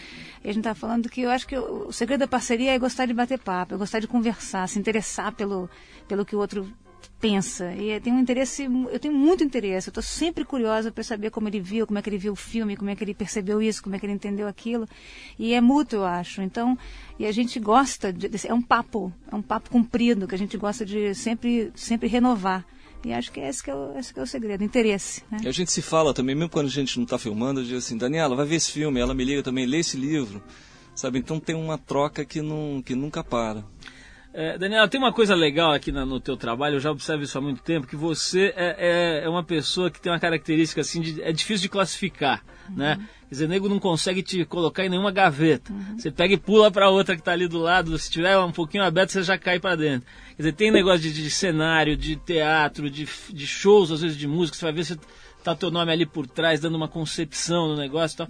e 0.44 0.50
a 0.50 0.52
gente 0.52 0.60
está 0.60 0.74
falando 0.74 1.08
que 1.08 1.22
eu 1.22 1.30
acho 1.30 1.46
que 1.46 1.56
o, 1.56 1.90
segredo 1.90 2.20
da 2.20 2.28
parceria 2.28 2.74
é 2.74 2.78
gostar 2.78 3.06
de 3.06 3.14
bater 3.14 3.38
papo, 3.38 3.74
é 3.74 3.78
gostar 3.78 3.98
de 3.98 4.06
conversar, 4.06 4.68
se 4.68 4.78
interessar 4.78 5.32
pelo, 5.32 5.70
pelo 6.06 6.22
que 6.22 6.36
o 6.36 6.38
outro 6.38 6.70
pensa. 7.18 7.72
E 7.72 7.98
tem 7.98 8.12
um 8.12 8.20
interesse, 8.20 8.64
eu 8.64 8.98
tenho 8.98 9.14
muito 9.14 9.42
interesse, 9.42 9.88
eu 9.88 9.90
estou 9.90 10.02
sempre 10.02 10.44
curiosa 10.44 10.92
para 10.92 11.02
saber 11.02 11.30
como 11.30 11.48
ele 11.48 11.60
viu, 11.60 11.86
como 11.86 11.98
é 11.98 12.02
que 12.02 12.10
ele 12.10 12.18
viu 12.18 12.34
o 12.34 12.36
filme, 12.36 12.76
como 12.76 12.90
é 12.90 12.94
que 12.94 13.02
ele 13.02 13.14
percebeu 13.14 13.62
isso, 13.62 13.82
como 13.82 13.96
é 13.96 13.98
que 13.98 14.04
ele 14.04 14.12
entendeu 14.12 14.46
aquilo. 14.46 14.86
E 15.38 15.54
é 15.54 15.62
mútuo, 15.62 16.00
eu 16.00 16.04
acho. 16.04 16.42
Então, 16.42 16.76
e 17.18 17.24
a 17.24 17.32
gente 17.32 17.58
gosta, 17.58 18.12
de, 18.12 18.28
é 18.46 18.52
um 18.52 18.60
papo, 18.60 19.10
é 19.32 19.34
um 19.34 19.42
papo 19.42 19.70
comprido, 19.70 20.28
que 20.28 20.34
a 20.34 20.38
gente 20.38 20.58
gosta 20.58 20.84
de 20.84 21.14
sempre, 21.14 21.72
sempre 21.74 22.06
renovar. 22.06 22.66
E 23.04 23.12
acho 23.12 23.32
que 23.32 23.40
esse 23.40 23.62
que 23.62 23.70
é 23.70 23.74
o, 23.74 23.98
esse 23.98 24.12
que 24.12 24.20
é 24.20 24.22
o 24.22 24.26
segredo, 24.26 24.62
interesse. 24.62 25.22
Né? 25.30 25.38
A 25.46 25.52
gente 25.52 25.72
se 25.72 25.80
fala 25.80 26.12
também, 26.12 26.34
mesmo 26.34 26.50
quando 26.50 26.66
a 26.66 26.70
gente 26.70 26.96
não 26.96 27.04
está 27.04 27.18
filmando, 27.18 27.64
diz 27.64 27.84
assim, 27.84 27.96
Daniela, 27.96 28.36
vai 28.36 28.44
ver 28.44 28.56
esse 28.56 28.70
filme, 28.70 29.00
ela 29.00 29.14
me 29.14 29.24
liga 29.24 29.42
também, 29.42 29.64
lê 29.66 29.78
esse 29.78 29.96
livro. 29.96 30.42
Sabe? 30.94 31.18
Então 31.18 31.40
tem 31.40 31.56
uma 31.56 31.78
troca 31.78 32.24
que, 32.24 32.42
não, 32.42 32.82
que 32.84 32.94
nunca 32.94 33.24
para. 33.24 33.64
É, 34.32 34.56
Daniela, 34.56 34.86
tem 34.88 35.00
uma 35.00 35.12
coisa 35.12 35.34
legal 35.34 35.72
aqui 35.72 35.90
no, 35.90 36.06
no 36.06 36.20
teu 36.20 36.36
trabalho, 36.36 36.76
eu 36.76 36.80
já 36.80 36.90
observo 36.90 37.24
isso 37.24 37.36
há 37.36 37.40
muito 37.40 37.62
tempo, 37.62 37.86
que 37.86 37.96
você 37.96 38.54
é, 38.56 38.76
é, 38.78 39.24
é 39.24 39.28
uma 39.28 39.42
pessoa 39.42 39.90
que 39.90 40.00
tem 40.00 40.12
uma 40.12 40.20
característica 40.20 40.80
assim, 40.80 41.00
de, 41.00 41.20
é 41.20 41.32
difícil 41.32 41.62
de 41.62 41.68
classificar, 41.68 42.44
uhum. 42.68 42.76
né? 42.76 42.96
Quer 43.28 43.34
dizer, 43.34 43.48
nego 43.48 43.68
não 43.68 43.78
consegue 43.78 44.22
te 44.22 44.44
colocar 44.44 44.84
em 44.84 44.88
nenhuma 44.88 45.12
gaveta. 45.12 45.72
Uhum. 45.72 45.98
Você 45.98 46.10
pega 46.10 46.34
e 46.34 46.36
pula 46.36 46.70
para 46.70 46.90
outra 46.90 47.14
que 47.14 47.20
está 47.20 47.32
ali 47.32 47.46
do 47.46 47.58
lado, 47.58 47.96
se 47.98 48.10
tiver 48.10 48.38
um 48.38 48.52
pouquinho 48.52 48.84
aberto, 48.84 49.10
você 49.10 49.22
já 49.22 49.36
cai 49.38 49.58
para 49.58 49.76
dentro. 49.76 50.08
Quer 50.30 50.42
dizer, 50.42 50.52
tem 50.52 50.70
negócio 50.70 51.00
de, 51.00 51.12
de, 51.12 51.30
cenário, 51.30 51.96
de 51.96 52.16
teatro, 52.16 52.88
de, 52.88 53.08
de 53.30 53.46
shows, 53.46 53.90
às 53.90 54.00
vezes 54.00 54.16
de 54.16 54.26
música, 54.28 54.56
você 54.56 54.64
vai 54.64 54.72
ver 54.72 54.84
se 54.84 54.98
tá 55.42 55.54
teu 55.54 55.70
nome 55.70 55.92
ali 55.92 56.06
por 56.06 56.26
trás, 56.26 56.60
dando 56.60 56.76
uma 56.76 56.88
concepção 56.88 57.68
no 57.68 57.76
negócio 57.76 58.14
e 58.14 58.18
tal. 58.18 58.28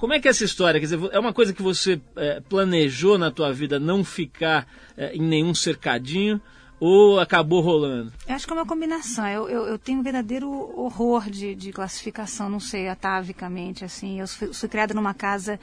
Como 0.00 0.14
é 0.14 0.18
que 0.18 0.26
é 0.26 0.30
essa 0.30 0.44
história? 0.44 0.80
Quer 0.80 0.86
dizer, 0.86 1.10
é 1.12 1.18
uma 1.18 1.34
coisa 1.34 1.52
que 1.52 1.60
você 1.60 2.00
é, 2.16 2.40
planejou 2.40 3.18
na 3.18 3.30
tua 3.30 3.52
vida 3.52 3.78
não 3.78 4.02
ficar 4.02 4.66
é, 4.96 5.14
em 5.14 5.20
nenhum 5.20 5.54
cercadinho 5.54 6.40
ou 6.80 7.20
acabou 7.20 7.60
rolando? 7.60 8.10
Eu 8.26 8.34
acho 8.34 8.46
que 8.46 8.52
é 8.54 8.56
uma 8.56 8.64
combinação. 8.64 9.28
Eu, 9.28 9.46
eu, 9.50 9.66
eu 9.66 9.78
tenho 9.78 10.00
um 10.00 10.02
verdadeiro 10.02 10.48
horror 10.50 11.28
de, 11.28 11.54
de 11.54 11.70
classificação, 11.70 12.48
não 12.48 12.58
sei, 12.58 12.88
atavicamente, 12.88 13.84
assim. 13.84 14.18
Eu 14.18 14.26
fui, 14.26 14.54
fui 14.54 14.68
criada 14.70 14.94
numa 14.94 15.12
casa 15.12 15.60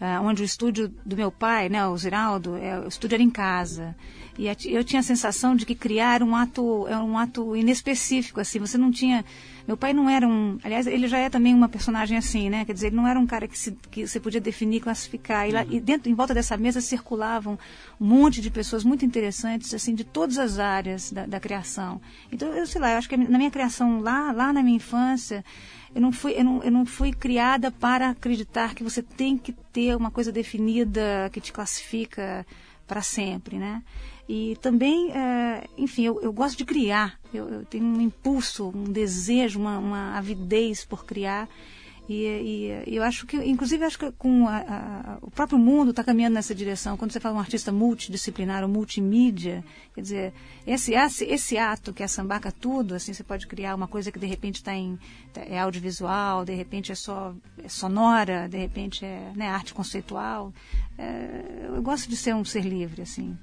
uh, 0.00 0.22
onde 0.22 0.42
o 0.42 0.44
estúdio 0.44 0.88
do 1.04 1.16
meu 1.16 1.30
pai, 1.30 1.68
né, 1.68 1.86
o 1.86 1.96
Ziraldo, 1.96 2.56
é, 2.56 2.78
o 2.78 2.88
estúdio 2.88 3.16
era 3.16 3.22
em 3.22 3.30
casa. 3.30 3.94
E 4.38 4.46
eu 4.74 4.82
tinha 4.82 5.00
a 5.00 5.02
sensação 5.02 5.54
de 5.54 5.66
que 5.66 5.74
criar 5.74 6.22
um 6.22 6.34
ato 6.34 6.86
é 6.88 6.96
um 6.96 7.18
ato 7.18 7.54
inespecífico, 7.54 8.40
assim. 8.40 8.58
Você 8.58 8.78
não 8.78 8.90
tinha 8.90 9.22
meu 9.70 9.76
pai 9.76 9.92
não 9.92 10.10
era 10.10 10.26
um. 10.26 10.58
Aliás, 10.64 10.86
ele 10.88 11.06
já 11.06 11.18
é 11.18 11.30
também 11.30 11.54
uma 11.54 11.68
personagem 11.68 12.18
assim, 12.18 12.50
né? 12.50 12.64
Quer 12.64 12.72
dizer, 12.72 12.86
ele 12.88 12.96
não 12.96 13.06
era 13.06 13.20
um 13.20 13.26
cara 13.26 13.46
que, 13.46 13.56
se, 13.56 13.70
que 13.88 14.04
você 14.04 14.18
podia 14.18 14.40
definir, 14.40 14.80
classificar. 14.80 15.48
E, 15.48 15.52
lá, 15.52 15.62
uhum. 15.62 15.68
e 15.70 15.80
dentro, 15.80 16.10
em 16.10 16.14
volta 16.14 16.34
dessa 16.34 16.56
mesa 16.56 16.80
circulavam 16.80 17.56
um 18.00 18.04
monte 18.04 18.40
de 18.40 18.50
pessoas 18.50 18.82
muito 18.82 19.04
interessantes, 19.04 19.72
assim, 19.72 19.94
de 19.94 20.02
todas 20.02 20.38
as 20.38 20.58
áreas 20.58 21.12
da, 21.12 21.24
da 21.24 21.38
criação. 21.38 22.00
Então, 22.32 22.48
eu 22.52 22.66
sei 22.66 22.80
lá, 22.80 22.90
eu 22.90 22.98
acho 22.98 23.08
que 23.08 23.16
na 23.16 23.38
minha 23.38 23.50
criação 23.50 24.00
lá, 24.00 24.32
lá 24.32 24.52
na 24.52 24.60
minha 24.60 24.76
infância, 24.76 25.44
eu 25.94 26.00
não 26.00 26.12
fui, 26.12 26.32
eu 26.38 26.44
não, 26.44 26.62
eu 26.62 26.70
não 26.70 26.86
fui 26.86 27.12
criada 27.12 27.70
para 27.70 28.10
acreditar 28.10 28.74
que 28.74 28.84
você 28.84 29.02
tem 29.02 29.36
que 29.36 29.52
ter 29.52 29.96
uma 29.96 30.10
coisa 30.10 30.30
definida 30.30 31.28
que 31.32 31.40
te 31.40 31.52
classifica 31.52 32.46
para 32.86 33.02
sempre, 33.02 33.56
né? 33.56 33.82
E 34.28 34.56
também, 34.62 35.10
é, 35.10 35.66
enfim, 35.76 36.04
eu, 36.04 36.20
eu, 36.22 36.32
gosto 36.32 36.56
de 36.56 36.64
criar. 36.64 37.18
Eu, 37.34 37.48
eu, 37.48 37.64
tenho 37.64 37.84
um 37.84 38.00
impulso, 38.00 38.68
um 38.68 38.84
desejo, 38.84 39.58
uma, 39.58 39.78
uma 39.78 40.16
avidez 40.16 40.84
por 40.84 41.04
criar. 41.04 41.48
E, 42.12 42.82
e, 42.88 42.96
eu 42.96 43.04
acho 43.04 43.24
que, 43.24 43.36
inclusive, 43.36 43.84
acho 43.84 43.96
que 43.96 44.10
com 44.10 44.48
a, 44.48 44.56
a, 44.56 45.18
o 45.22 45.30
próprio 45.30 45.56
mundo 45.56 45.90
está 45.90 46.02
caminhando 46.02 46.34
nessa 46.34 46.52
direção. 46.52 46.96
Quando 46.96 47.12
você 47.12 47.20
fala 47.20 47.36
um 47.36 47.38
artista 47.38 47.70
multidisciplinar 47.70 48.64
ou 48.64 48.68
multimídia, 48.68 49.62
quer 49.94 50.00
dizer, 50.00 50.32
esse, 50.66 50.92
esse, 50.92 51.56
ato 51.56 51.92
que 51.92 52.02
é 52.02 52.08
sambaca 52.08 52.50
tudo, 52.50 52.96
assim, 52.96 53.12
você 53.12 53.22
pode 53.22 53.46
criar 53.46 53.76
uma 53.76 53.86
coisa 53.86 54.10
que 54.10 54.18
de 54.18 54.26
repente 54.26 54.56
está 54.56 54.74
em 54.74 54.98
é 55.36 55.60
audiovisual, 55.60 56.44
de 56.44 56.52
repente 56.52 56.90
é 56.90 56.96
só 56.96 57.32
é 57.62 57.68
sonora, 57.68 58.48
de 58.48 58.58
repente 58.58 59.04
é 59.04 59.30
né, 59.36 59.48
arte 59.48 59.72
conceitual. 59.72 60.52
É, 60.98 61.68
eu 61.68 61.80
gosto 61.80 62.10
de 62.10 62.16
ser 62.16 62.34
um 62.34 62.44
ser 62.44 62.64
livre, 62.64 63.02
assim. 63.02 63.38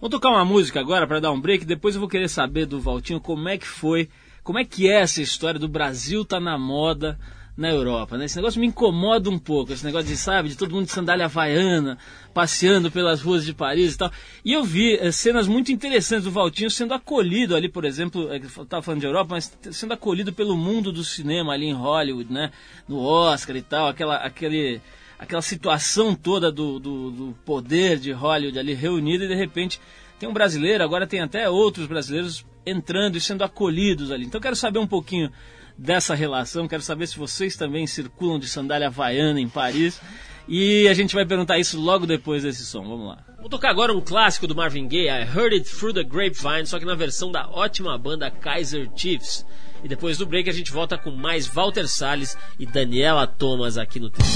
Vou 0.00 0.10
tocar 0.10 0.30
uma 0.30 0.44
música 0.44 0.80
agora 0.80 1.06
para 1.06 1.20
dar 1.20 1.30
um 1.30 1.40
break, 1.40 1.64
depois 1.64 1.94
eu 1.94 2.00
vou 2.00 2.10
querer 2.10 2.28
saber 2.28 2.66
do 2.66 2.80
Valtinho 2.80 3.20
como 3.20 3.48
é 3.48 3.56
que 3.56 3.66
foi, 3.66 4.08
como 4.42 4.58
é 4.58 4.64
que 4.64 4.88
é 4.88 5.02
essa 5.02 5.22
história 5.22 5.60
do 5.60 5.68
Brasil 5.68 6.24
tá 6.24 6.40
na 6.40 6.58
moda 6.58 7.16
na 7.58 7.68
Europa, 7.68 8.16
né? 8.16 8.26
Esse 8.26 8.36
negócio 8.36 8.60
me 8.60 8.68
incomoda 8.68 9.28
um 9.28 9.38
pouco, 9.38 9.72
esse 9.72 9.84
negócio 9.84 10.06
de, 10.06 10.16
sabe, 10.16 10.48
de 10.48 10.56
todo 10.56 10.72
mundo 10.72 10.84
de 10.84 10.92
sandália 10.92 11.24
havaiana, 11.24 11.98
passeando 12.32 12.88
pelas 12.88 13.20
ruas 13.20 13.44
de 13.44 13.52
Paris 13.52 13.94
e 13.94 13.98
tal. 13.98 14.12
E 14.44 14.52
eu 14.52 14.62
vi 14.62 14.94
é, 14.94 15.10
cenas 15.10 15.48
muito 15.48 15.72
interessantes 15.72 16.24
do 16.24 16.30
Valtinho 16.30 16.70
sendo 16.70 16.94
acolhido 16.94 17.56
ali, 17.56 17.68
por 17.68 17.84
exemplo, 17.84 18.32
é, 18.32 18.36
estava 18.36 18.80
falando 18.80 19.00
de 19.00 19.06
Europa, 19.06 19.30
mas 19.34 19.58
sendo 19.72 19.92
acolhido 19.92 20.32
pelo 20.32 20.56
mundo 20.56 20.92
do 20.92 21.02
cinema 21.02 21.52
ali 21.52 21.66
em 21.66 21.72
Hollywood, 21.72 22.32
né? 22.32 22.52
No 22.86 23.00
Oscar 23.00 23.56
e 23.56 23.62
tal, 23.62 23.88
aquela, 23.88 24.18
aquele 24.18 24.80
aquela 25.18 25.42
situação 25.42 26.14
toda 26.14 26.52
do, 26.52 26.78
do, 26.78 27.10
do, 27.10 27.36
poder 27.44 27.98
de 27.98 28.12
Hollywood 28.12 28.56
ali 28.56 28.72
reunido 28.72 29.24
e 29.24 29.28
de 29.28 29.34
repente 29.34 29.80
tem 30.16 30.28
um 30.28 30.32
brasileiro, 30.32 30.84
agora 30.84 31.08
tem 31.08 31.20
até 31.20 31.50
outros 31.50 31.88
brasileiros 31.88 32.46
entrando 32.64 33.16
e 33.16 33.20
sendo 33.20 33.42
acolhidos 33.42 34.12
ali. 34.12 34.26
Então 34.26 34.40
quero 34.40 34.54
saber 34.54 34.78
um 34.78 34.86
pouquinho 34.86 35.32
dessa 35.78 36.14
relação, 36.14 36.66
quero 36.66 36.82
saber 36.82 37.06
se 37.06 37.16
vocês 37.16 37.56
também 37.56 37.86
circulam 37.86 38.38
de 38.38 38.48
sandália 38.48 38.88
havaiana 38.88 39.40
em 39.40 39.48
Paris. 39.48 40.00
E 40.48 40.88
a 40.88 40.94
gente 40.94 41.14
vai 41.14 41.26
perguntar 41.26 41.58
isso 41.58 41.78
logo 41.78 42.06
depois 42.06 42.42
desse 42.42 42.64
som. 42.64 42.82
Vamos 42.82 43.06
lá. 43.06 43.18
Vou 43.38 43.50
tocar 43.50 43.70
agora 43.70 43.94
um 43.94 44.00
clássico 44.00 44.46
do 44.46 44.56
Marvin 44.56 44.88
Gaye, 44.88 45.08
I 45.08 45.22
Heard 45.22 45.54
It 45.54 45.70
Through 45.70 45.92
the 45.92 46.02
Grapevine, 46.02 46.66
só 46.66 46.78
que 46.78 46.86
na 46.86 46.94
versão 46.94 47.30
da 47.30 47.48
ótima 47.48 47.96
banda 47.98 48.30
Kaiser 48.30 48.90
Chiefs. 48.96 49.46
E 49.84 49.88
depois 49.88 50.18
do 50.18 50.26
break 50.26 50.48
a 50.48 50.52
gente 50.52 50.72
volta 50.72 50.98
com 50.98 51.10
mais 51.10 51.46
Walter 51.46 51.86
Salles 51.86 52.36
e 52.58 52.66
Daniela 52.66 53.26
Thomas 53.26 53.76
aqui 53.76 54.00
no 54.00 54.10
tempo. 54.10 54.28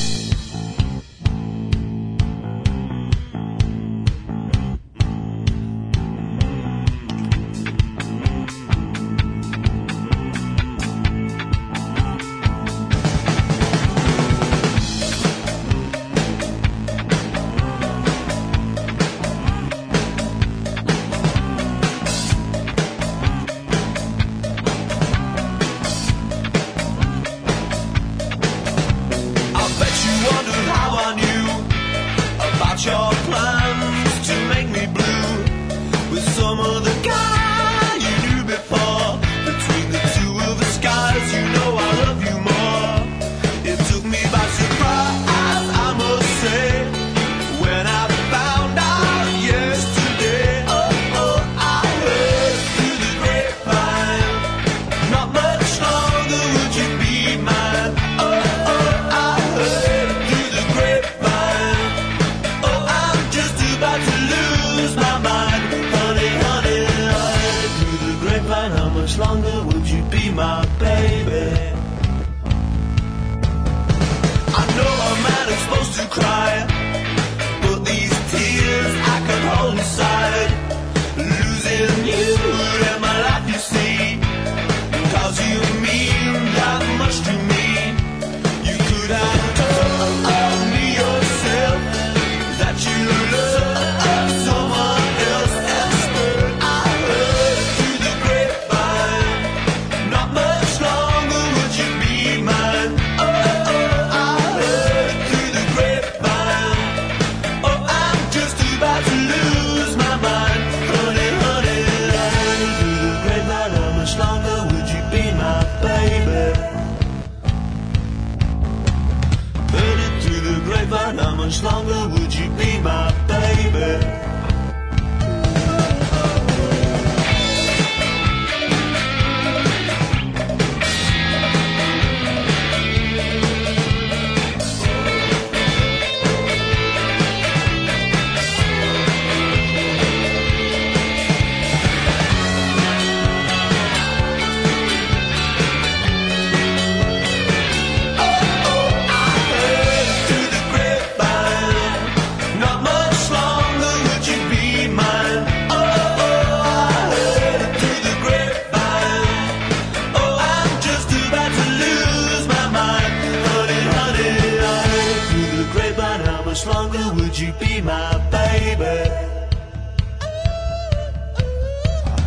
Much 166.53 166.67
longer 166.67 167.15
would 167.15 167.39
you 167.39 167.51
be 167.59 167.81
my 167.81 168.19
baby? 168.31 169.09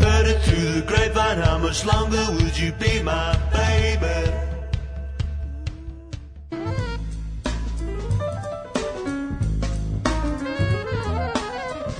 Heard 0.02 0.28
it 0.34 0.42
through 0.42 0.72
the 0.78 0.84
grapevine. 0.88 1.38
How 1.38 1.60
much 1.60 1.86
longer 1.86 2.26
would 2.32 2.58
you 2.58 2.72
be 2.72 3.04
my 3.04 3.38
baby? 3.54 4.46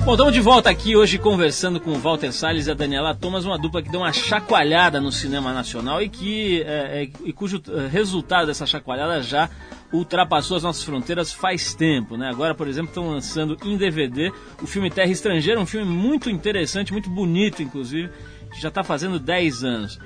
Bom, 0.04 0.14
estamos 0.14 0.34
de 0.34 0.42
volta 0.42 0.70
aqui 0.70 0.96
hoje 0.96 1.20
conversando 1.20 1.80
com 1.80 1.92
o 1.92 2.00
Walter 2.00 2.32
Salles 2.32 2.66
e 2.66 2.72
a 2.72 2.74
Daniela 2.74 3.14
Thomas, 3.14 3.46
uma 3.46 3.58
dupla 3.58 3.84
que 3.84 3.90
deu 3.90 4.02
uma 4.02 4.14
chacoalhada 4.14 5.00
no 5.00 5.12
cinema 5.12 5.54
nacional 5.54 6.02
e 6.02 6.10
que 6.10 6.64
é, 6.64 7.04
é, 7.04 7.10
e 7.24 7.34
cujo 7.34 7.62
é, 7.70 7.88
resultado 7.88 8.48
dessa 8.48 8.66
chacoalhada 8.66 9.22
já 9.22 9.50
ultrapassou 9.96 10.58
as 10.58 10.64
nossas 10.64 10.84
fronteiras 10.84 11.32
faz 11.32 11.74
tempo, 11.74 12.16
né? 12.18 12.30
Agora, 12.30 12.54
por 12.54 12.68
exemplo, 12.68 12.90
estão 12.90 13.08
lançando 13.10 13.58
em 13.64 13.78
DVD 13.78 14.32
o 14.62 14.68
filme 14.68 14.90
Terra 14.90 15.12
Estrangeira, 15.12 15.60
um 15.60 15.66
filme 15.66 15.86
muito 15.92 16.30
interessante, 16.30 16.92
muito 16.92 17.10
bonito, 17.10 17.62
inclusive, 17.62 18.10
que 18.54 18.62
já 18.62 18.70
está 18.70 18.84
fazendo 18.84 19.20
10 19.20 19.64
anos. 19.64 20.00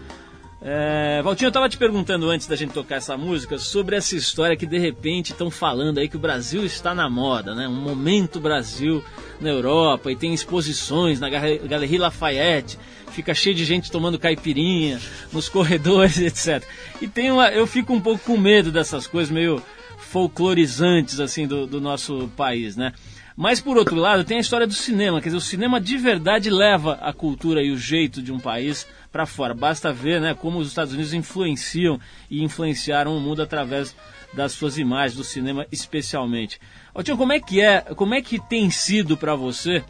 É, 0.61 1.21
Valtinho, 1.23 1.47
eu 1.47 1.49
estava 1.49 1.69
te 1.69 1.77
perguntando 1.77 2.29
antes 2.29 2.45
da 2.45 2.55
gente 2.55 2.73
tocar 2.73 2.95
essa 2.95 3.15
música 3.15 3.57
sobre 3.57 3.95
essa 3.95 4.13
história 4.17 4.57
que 4.57 4.65
de 4.65 4.77
repente 4.77 5.31
estão 5.31 5.49
falando 5.49 5.99
aí 5.99 6.09
que 6.09 6.17
o 6.17 6.19
Brasil 6.19 6.65
está 6.65 6.93
na 6.93 7.09
moda, 7.09 7.55
né? 7.55 7.65
Um 7.65 7.79
momento 7.81 8.41
Brasil 8.41 9.01
na 9.39 9.49
Europa 9.49 10.11
e 10.11 10.17
tem 10.17 10.33
exposições 10.33 11.17
na 11.17 11.29
Gale- 11.29 11.59
Galeria 11.59 12.01
Lafayette, 12.01 12.77
fica 13.11 13.33
cheio 13.33 13.55
de 13.55 13.63
gente 13.63 13.89
tomando 13.89 14.19
caipirinha 14.19 14.99
nos 15.31 15.47
corredores, 15.47 16.17
etc. 16.19 16.61
E 17.01 17.07
tem 17.07 17.31
uma, 17.31 17.47
eu 17.49 17.65
fico 17.65 17.93
um 17.93 18.01
pouco 18.01 18.25
com 18.25 18.37
medo 18.37 18.69
dessas 18.69 19.07
coisas 19.07 19.31
meio 19.31 19.63
folclorizantes 20.09 21.19
assim 21.19 21.47
do, 21.47 21.67
do 21.67 21.79
nosso 21.79 22.29
país, 22.35 22.75
né? 22.75 22.93
Mas 23.37 23.61
por 23.61 23.77
outro 23.77 23.95
lado, 23.95 24.23
tem 24.25 24.37
a 24.37 24.41
história 24.41 24.67
do 24.67 24.73
cinema, 24.73 25.21
quer 25.21 25.29
dizer, 25.29 25.37
o 25.37 25.41
cinema 25.41 25.79
de 25.79 25.97
verdade 25.97 26.49
leva 26.49 26.95
a 26.95 27.13
cultura 27.13 27.63
e 27.63 27.71
o 27.71 27.77
jeito 27.77 28.21
de 28.21 28.33
um 28.33 28.39
país 28.39 28.85
para 29.11 29.25
fora. 29.25 29.53
Basta 29.53 29.93
ver, 29.93 30.19
né, 30.19 30.33
como 30.33 30.59
os 30.59 30.67
Estados 30.67 30.93
Unidos 30.93 31.13
influenciam 31.13 31.99
e 32.29 32.43
influenciaram 32.43 33.15
o 33.15 33.21
mundo 33.21 33.41
através 33.41 33.95
das 34.33 34.51
suas 34.51 34.77
imagens, 34.77 35.15
do 35.15 35.23
cinema 35.23 35.65
especialmente. 35.71 36.59
Altinho, 36.93 37.17
como 37.17 37.31
é 37.31 37.39
que 37.39 37.61
é, 37.61 37.81
como 37.81 38.13
é 38.13 38.21
que 38.21 38.39
tem 38.39 38.69
sido 38.69 39.15
para 39.15 39.35
você 39.35 39.83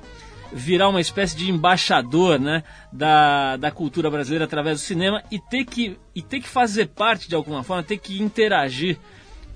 virar 0.52 0.90
uma 0.90 1.02
espécie 1.02 1.36
de 1.36 1.50
embaixador, 1.50 2.40
né, 2.40 2.64
da, 2.92 3.58
da 3.58 3.72
cultura 3.72 4.12
brasileira 4.12 4.46
através 4.46 4.80
do 4.80 4.84
cinema 4.84 5.24
e 5.32 5.40
ter 5.40 5.66
que 5.66 5.98
e 6.14 6.22
ter 6.22 6.40
que 6.40 6.48
fazer 6.48 6.88
parte 6.88 7.30
de 7.30 7.36
alguma 7.36 7.64
forma, 7.64 7.84
ter 7.84 7.98
que 7.98 8.22
interagir 8.22 8.98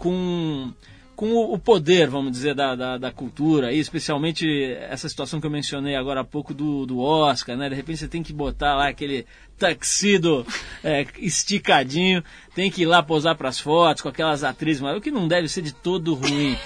com 0.08 0.72
com 1.16 1.32
o- 1.36 1.60
poder, 1.60 2.10
vamos 2.10 2.32
dizer, 2.32 2.56
da, 2.56 2.76
da, 2.76 2.98
da 2.98 3.12
cultura, 3.12 3.72
e 3.72 3.78
especialmente 3.80 4.48
essa 4.90 5.08
situação 5.08 5.40
que 5.40 5.46
eu 5.46 5.52
mencionei 5.52 5.96
agora 5.96 6.22
há 6.22 6.24
pouco 6.24 6.56
do, 6.56 6.88
do 6.88 7.00
Oscar, 7.00 7.56
né? 7.56 7.70
De 7.70 7.76
repente 7.76 8.00
você 8.00 8.08
tem 8.08 8.24
que 8.24 8.34
botar 8.34 8.74
lá 8.76 8.88
aquele 8.90 9.24
tuxedo 9.58 10.44
é, 10.84 11.06
esticadinho, 11.20 12.24
tem 12.56 12.70
que 12.72 12.82
ir 12.82 12.86
lá 12.88 13.04
posar 13.04 13.36
para 13.38 13.48
as 13.48 13.60
fotos 13.60 14.02
com 14.02 14.10
aquelas 14.10 14.44
atrizes, 14.44 14.82
mas 14.82 14.98
o 14.98 15.02
que 15.02 15.12
não 15.12 15.28
deve 15.28 15.48
ser 15.48 15.62
de 15.62 15.72
todo 15.72 16.16
ruim. 16.16 16.58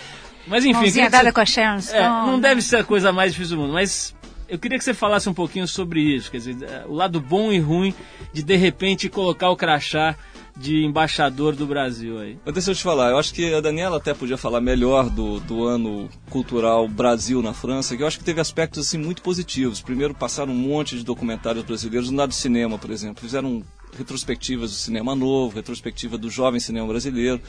Mas 0.47 0.63
enfim, 0.63 0.79
Mãozinha 0.79 1.09
dada 1.09 1.25
você- 1.25 1.31
com 1.33 1.41
a 1.41 1.45
Sharon 1.45 1.79
é, 1.91 2.01
não 2.25 2.39
deve 2.39 2.61
ser 2.61 2.77
a 2.77 2.83
coisa 2.85 3.11
mais 3.11 3.33
difícil 3.33 3.57
do 3.57 3.63
mundo, 3.63 3.73
mas 3.73 4.15
eu 4.47 4.57
queria 4.57 4.77
que 4.77 4.83
você 4.85 4.93
falasse 4.93 5.27
um 5.27 5.33
pouquinho 5.33 5.67
sobre 5.67 5.99
isso, 5.99 6.31
quer 6.31 6.37
dizer, 6.37 6.55
é, 6.63 6.85
o 6.87 6.93
lado 6.93 7.19
bom 7.19 7.51
e 7.51 7.59
ruim 7.59 7.93
de 8.31 8.41
de 8.41 8.55
repente 8.55 9.09
colocar 9.09 9.49
o 9.49 9.57
crachá 9.57 10.15
de 10.59 10.83
embaixador 10.83 11.55
do 11.55 11.67
Brasil 11.67 12.19
aí. 12.19 12.37
Mas 12.43 12.53
deixa 12.53 12.71
eu 12.71 12.75
te 12.75 12.83
falar, 12.83 13.11
eu 13.11 13.17
acho 13.17 13.33
que 13.33 13.53
a 13.53 13.61
Daniela 13.61 13.97
até 13.97 14.13
podia 14.13 14.37
falar 14.37 14.59
melhor 14.59 15.09
do, 15.09 15.39
do 15.39 15.65
ano 15.65 16.09
cultural 16.29 16.87
Brasil 16.87 17.41
na 17.41 17.53
França, 17.53 17.95
que 17.95 18.03
eu 18.03 18.07
acho 18.07 18.17
que 18.17 18.23
teve 18.23 18.41
aspectos 18.41 18.87
assim 18.87 18.97
muito 18.97 19.21
positivos. 19.21 19.81
Primeiro, 19.81 20.13
passaram 20.13 20.51
um 20.51 20.55
monte 20.55 20.97
de 20.97 21.03
documentários 21.03 21.63
brasileiros 21.63 22.09
no 22.09 22.17
lado 22.17 22.29
do 22.29 22.35
cinema, 22.35 22.77
por 22.77 22.89
exemplo. 22.89 23.21
Fizeram 23.21 23.63
retrospectivas 23.95 24.71
do 24.71 24.75
cinema 24.75 25.15
novo, 25.15 25.55
retrospectiva 25.55 26.17
do 26.17 26.29
jovem 26.29 26.59
cinema 26.59 26.87
brasileiro. 26.87 27.41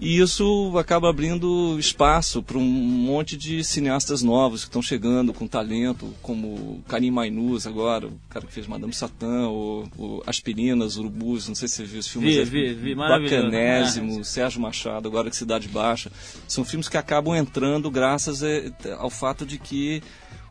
E 0.00 0.18
isso 0.18 0.72
acaba 0.78 1.10
abrindo 1.10 1.78
espaço 1.78 2.42
para 2.42 2.56
um 2.56 2.62
monte 2.64 3.36
de 3.36 3.62
cineastas 3.62 4.22
novos 4.22 4.62
que 4.62 4.68
estão 4.68 4.80
chegando 4.80 5.34
com 5.34 5.46
talento, 5.46 6.14
como 6.22 6.82
Karim 6.88 7.10
Mainuz 7.10 7.66
agora, 7.66 8.06
o 8.06 8.18
cara 8.30 8.46
que 8.46 8.52
fez 8.52 8.66
Madame 8.66 8.94
Satã, 8.94 9.48
o, 9.48 9.86
o 9.98 10.22
Aspirinas, 10.26 10.96
Urubus, 10.96 11.48
não 11.48 11.54
sei 11.54 11.68
se 11.68 11.76
você 11.76 11.84
viu 11.84 12.00
os 12.00 12.08
filmes. 12.08 12.34
Vi, 12.34 12.40
é 12.40 12.44
vi, 12.44 12.74
vi, 12.74 12.94
maravilhoso. 12.94 13.44
Bacanésimo, 13.44 14.24
Sérgio 14.24 14.62
Machado, 14.62 15.06
agora 15.06 15.28
que 15.28 15.36
Cidade 15.36 15.68
Baixa. 15.68 16.10
São 16.48 16.64
filmes 16.64 16.88
que 16.88 16.96
acabam 16.96 17.36
entrando 17.36 17.90
graças 17.90 18.42
eh, 18.42 18.72
ao 18.98 19.10
fato 19.10 19.44
de 19.44 19.58
que 19.58 20.02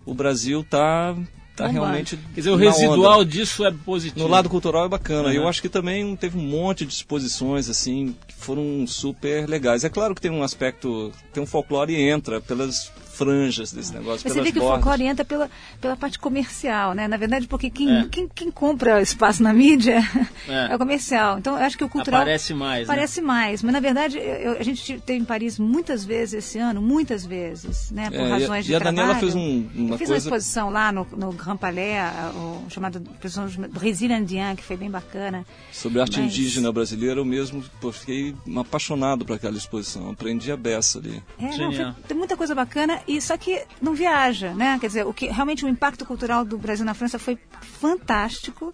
o 0.06 0.14
Brasil 0.14 0.62
está 0.62 1.16
tá 1.60 1.68
Bombando. 1.68 1.86
realmente. 1.86 2.18
Quer 2.34 2.42
dizer, 2.42 2.52
o 2.52 2.56
residual 2.56 3.20
onda. 3.20 3.26
disso 3.26 3.66
é 3.66 3.72
positivo. 3.72 4.20
No 4.20 4.28
lado 4.28 4.50
cultural 4.50 4.86
é 4.86 4.90
bacana. 4.90 5.30
Uhum. 5.30 5.34
Eu 5.34 5.48
acho 5.48 5.62
que 5.62 5.70
também 5.70 6.16
teve 6.16 6.38
um 6.38 6.42
monte 6.42 6.86
de 6.86 6.94
exposições 6.94 7.70
assim 7.70 8.16
foram 8.40 8.88
super 8.88 9.48
legais. 9.48 9.84
É 9.84 9.90
claro 9.90 10.16
que 10.16 10.22
tem 10.22 10.32
um 10.32 10.44
aspecto, 10.44 11.12
tem 11.34 11.44
um 11.44 11.46
folclore 11.46 11.94
e 11.94 12.10
entra 12.10 12.42
pelas 12.42 12.92
franjas 13.20 13.72
desse 13.74 13.94
negócio, 13.94 14.22
Mas 14.24 14.34
você 14.34 14.42
vê 14.42 14.52
que 14.52 14.58
o 14.60 14.62
bordas. 14.62 14.84
folclore 14.84 15.04
entra 15.04 15.26
pela, 15.26 15.50
pela 15.82 15.96
parte 15.98 16.18
comercial, 16.18 16.94
né? 16.94 17.08
Na 17.08 17.18
verdade, 17.18 17.48
porque 17.48 17.70
quem, 17.70 17.90
É. 18.00 18.06
quem, 18.10 18.28
quem 18.34 18.50
compra 18.50 19.02
espaço 19.02 19.44
na 19.44 19.54
mídia 19.54 20.00
É. 20.48 20.72
é. 20.72 20.76
o 20.76 20.80
comercial. 20.80 21.38
Então, 21.38 21.58
eu 21.58 21.64
acho 21.66 21.78
que 21.78 21.84
o 21.84 21.90
cultural... 21.90 22.22
Aparece 22.22 22.54
mais, 22.54 22.88
né? 22.88 22.94
Parece 22.96 23.22
mais. 23.22 23.62
Mas, 23.62 23.74
na 23.74 23.80
verdade, 23.80 24.18
eu- 24.18 24.54
a 24.58 24.64
gente 24.64 24.94
esteve 24.96 25.20
em 25.20 25.26
Paris 25.26 25.60
muitas 25.60 26.06
vezes 26.06 26.34
esse 26.46 26.58
ano, 26.58 26.82
muitas 26.82 27.26
vezes, 27.26 27.92
né? 27.92 28.10
Por 28.10 28.16
É, 28.16 28.22
e 28.22 28.26
a- 28.32 28.38
razões 28.38 28.66
de 28.66 28.72
e 28.72 28.76
a 28.76 28.80
Daniela 28.80 29.10
trabalho. 29.16 29.20
fez 29.20 29.36
um- 29.36 29.68
uma 29.76 29.94
eu 29.96 29.98
fiz 29.98 30.08
coisa- 30.08 30.14
uma 30.14 30.18
exposição 30.38 30.70
lá 30.70 30.92
no, 30.92 31.06
no 31.18 31.32
Grand 31.34 31.58
Palais, 31.58 32.36
o 32.36 32.70
chamado 32.70 33.02
exposição 33.14 33.48
do 33.48 33.68
Brasil 33.70 34.10
Indien, 34.12 34.56
que 34.56 34.64
foi 34.64 34.78
bem 34.78 34.90
bacana. 34.90 35.46
Sobre 35.72 36.00
arte 36.02 36.20
Mas- 36.20 36.32
indígena 36.32 36.72
brasileira, 36.72 37.20
eu 37.20 37.26
mesmo 37.26 37.64
fiquei 37.92 38.34
apaixonado 38.58 39.26
por 39.26 39.36
aquela 39.36 39.58
exposição. 39.58 40.10
Aprendi 40.12 40.52
a 40.52 40.58
beça 40.58 41.00
ali. 41.00 41.22
É, 41.40 41.58
não, 41.58 41.72
foi- 41.74 41.94
tem 42.08 42.18
muita 42.18 42.38
coisa 42.38 42.54
bacana 42.56 43.00
e 43.10 43.20
só 43.20 43.36
que 43.36 43.66
não 43.82 43.96
viaja, 43.96 44.54
né? 44.54 44.78
Quer 44.80 44.86
dizer, 44.86 45.08
o 45.08 45.12
que 45.12 45.26
realmente 45.26 45.66
o 45.66 45.68
impacto 45.68 46.06
cultural 46.06 46.46
do 46.46 46.60
Brasil 46.60 46.86
na 46.86 46.94
França 46.94 47.18
foi 47.18 47.40
fantástico, 47.60 48.72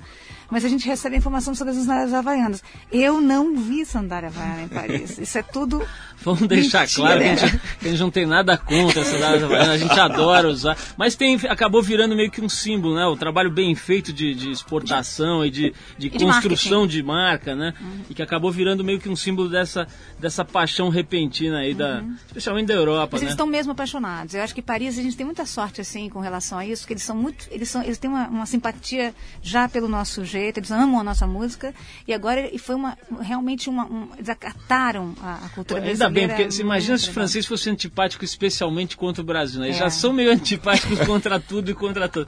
mas 0.49 0.65
a 0.65 0.69
gente 0.69 0.85
recebe 0.87 1.17
informação 1.17 1.53
sobre 1.53 1.71
as 1.71 1.79
sandálias 1.79 2.13
havaianas. 2.13 2.63
Eu 2.91 3.21
não 3.21 3.55
vi 3.55 3.85
sandália 3.85 4.29
havaiana 4.29 4.63
em 4.63 4.67
Paris. 4.67 5.17
Isso 5.17 5.37
é 5.37 5.43
tudo 5.43 5.81
Vamos 6.23 6.47
deixar 6.47 6.81
Mentira. 6.81 7.01
claro 7.01 7.19
que 7.21 7.27
a, 7.27 7.35
gente, 7.35 7.59
que 7.79 7.87
a 7.87 7.91
gente 7.91 7.99
não 7.99 8.11
tem 8.11 8.25
nada 8.25 8.57
contra 8.57 9.01
essa 9.01 9.11
sandálias 9.11 9.43
havaianas, 9.43 9.69
a 9.69 9.77
gente 9.77 9.99
adora 9.99 10.47
usar, 10.47 10.77
mas 10.97 11.15
tem, 11.15 11.35
acabou 11.49 11.81
virando 11.83 12.15
meio 12.15 12.31
que 12.31 12.41
um 12.41 12.49
símbolo, 12.49 12.95
né? 12.95 13.05
O 13.05 13.15
trabalho 13.15 13.51
bem 13.51 13.75
feito 13.75 14.13
de, 14.13 14.33
de 14.33 14.49
exportação 14.49 15.45
e 15.45 15.51
de, 15.51 15.73
de 15.97 16.09
de 16.09 16.25
construção 16.25 16.81
marketing. 16.81 16.87
de 16.97 17.03
marca, 17.03 17.55
né? 17.55 17.73
E 18.09 18.13
que 18.13 18.21
acabou 18.21 18.51
virando 18.51 18.83
meio 18.83 18.99
que 18.99 19.09
um 19.09 19.15
símbolo 19.15 19.49
dessa, 19.49 19.87
dessa 20.19 20.43
paixão 20.45 20.89
repentina 20.89 21.59
aí, 21.59 21.73
da, 21.73 22.03
especialmente 22.27 22.67
da 22.67 22.73
Europa, 22.73 23.09
Mas 23.13 23.21
né? 23.21 23.25
eles 23.25 23.33
estão 23.33 23.47
mesmo 23.47 23.71
apaixonados. 23.71 24.33
Eu 24.33 24.41
acho 24.41 24.55
que 24.55 24.61
Paris 24.61 24.97
a 24.97 25.01
gente 25.01 25.17
tem 25.17 25.25
muita 25.25 25.45
sorte 25.45 25.81
assim 25.81 26.09
com 26.09 26.19
relação 26.19 26.57
a 26.57 26.65
isso, 26.65 26.83
porque 26.83 26.93
eles 26.93 27.03
são 27.03 27.15
muito, 27.15 27.47
eles 27.51 27.69
são, 27.69 27.83
eles 27.83 27.97
têm 27.97 28.09
uma, 28.09 28.27
uma 28.27 28.45
simpatia 28.45 29.13
já 29.41 29.67
pelo 29.67 29.87
nosso 29.87 30.23
jeito, 30.39 30.59
eles 30.59 30.71
amam 30.71 30.99
a 30.99 31.03
nossa 31.03 31.25
música 31.27 31.73
e 32.07 32.13
agora 32.13 32.49
e 32.53 32.57
foi 32.59 32.75
uma 32.75 32.97
realmente 33.21 33.69
uma, 33.69 33.85
um, 33.85 34.09
eles 34.15 34.29
acataram 34.29 35.13
a, 35.21 35.45
a 35.45 35.49
cultura 35.49 35.81
Ainda 35.81 36.09
bem, 36.09 36.27
brasileira. 36.27 36.33
porque 36.35 36.51
você 36.51 36.61
imagina 36.61 36.97
se 36.97 37.03
os 37.03 37.07
muito 37.09 37.13
franceses 37.15 37.45
fossem 37.47 37.73
antipáticos 37.73 38.29
especialmente 38.29 38.95
contra 38.97 39.21
o 39.21 39.25
Brasil, 39.25 39.59
né? 39.59 39.67
Eles 39.67 39.77
É. 39.77 39.79
já 39.81 39.89
são 39.89 40.13
meio 40.13 40.31
antipáticos 40.31 40.99
contra 41.05 41.39
tudo 41.39 41.71
e 41.71 41.73
contra 41.73 42.07
tudo. 42.07 42.27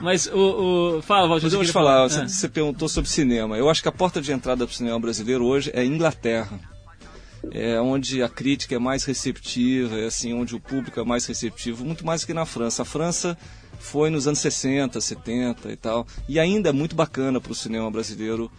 Mas 0.00 0.26
o. 0.26 0.96
o 0.98 1.02
fala, 1.02 1.28
Valdir. 1.28 1.44
Mas 1.44 1.52
eu 1.52 1.58
vou 1.58 1.64
te 1.64 1.68
queria 1.68 1.72
falar, 1.72 2.04
Ah. 2.04 2.08
você, 2.08 2.26
você 2.28 2.48
perguntou 2.48 2.88
sobre 2.88 3.08
cinema. 3.08 3.56
Eu 3.56 3.70
acho 3.70 3.80
que 3.82 3.88
a 3.88 3.92
porta 3.92 4.20
de 4.20 4.32
entrada 4.32 4.66
para 4.66 4.72
o 4.72 4.76
cinema 4.76 4.98
brasileiro 4.98 5.44
hoje 5.44 5.70
é 5.74 5.84
Inglaterra. 5.84 6.58
É 7.50 7.80
onde 7.80 8.22
a 8.22 8.28
crítica 8.28 8.74
é 8.76 8.78
mais 8.78 9.04
receptiva, 9.04 9.98
é 9.98 10.06
assim, 10.06 10.32
onde 10.32 10.54
o 10.54 10.60
público 10.60 10.98
é 11.00 11.04
mais 11.04 11.26
receptivo, 11.26 11.84
muito 11.84 12.06
mais 12.06 12.24
que 12.24 12.32
na 12.32 12.46
França. 12.46 12.82
A 12.82 12.84
França 12.84 13.36
foi 13.82 14.08
nos 14.10 14.26
anos 14.26 14.38
60, 14.38 15.00
70 15.00 15.70
e 15.72 15.76
tal, 15.76 16.06
e 16.28 16.38
ainda 16.40 16.70
é 16.70 16.72
muito 16.72 16.94
bacana 16.96 17.40
para 17.40 17.52
o 17.52 17.54
cinema 17.54 17.90
brasileiro 17.90 18.50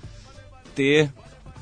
ter, 0.76 1.12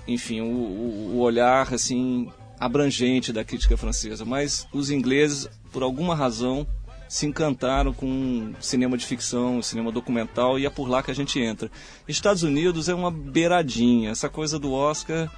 enfim, 0.08 0.42
o, 0.42 0.46
o- 0.46 1.12
o 1.16 1.20
olhar 1.20 1.74
assim 1.74 2.30
abrangente 2.60 3.32
da 3.34 3.44
crítica 3.44 3.78
francesa. 3.78 4.26
Mas 4.26 4.68
os 4.74 4.90
ingleses, 4.92 5.48
por 5.72 5.84
alguma 5.84 6.16
razão, 6.16 6.66
se 7.08 7.26
encantaram 7.26 7.92
com 7.94 8.54
cinema 8.62 8.98
de 8.98 9.06
ficção, 9.06 9.62
cinema 9.62 9.92
documental 9.92 10.58
e 10.58 10.66
é 10.66 10.70
por 10.70 10.88
lá 10.88 11.04
que 11.04 11.12
a 11.12 11.16
gente 11.16 11.40
entra. 11.40 11.70
Estados 12.08 12.42
Unidos 12.44 12.88
é 12.88 12.94
uma 12.94 13.12
beiradinha, 13.12 14.12
essa 14.12 14.30
coisa 14.30 14.58
do 14.58 14.72
Oscar 14.72 15.30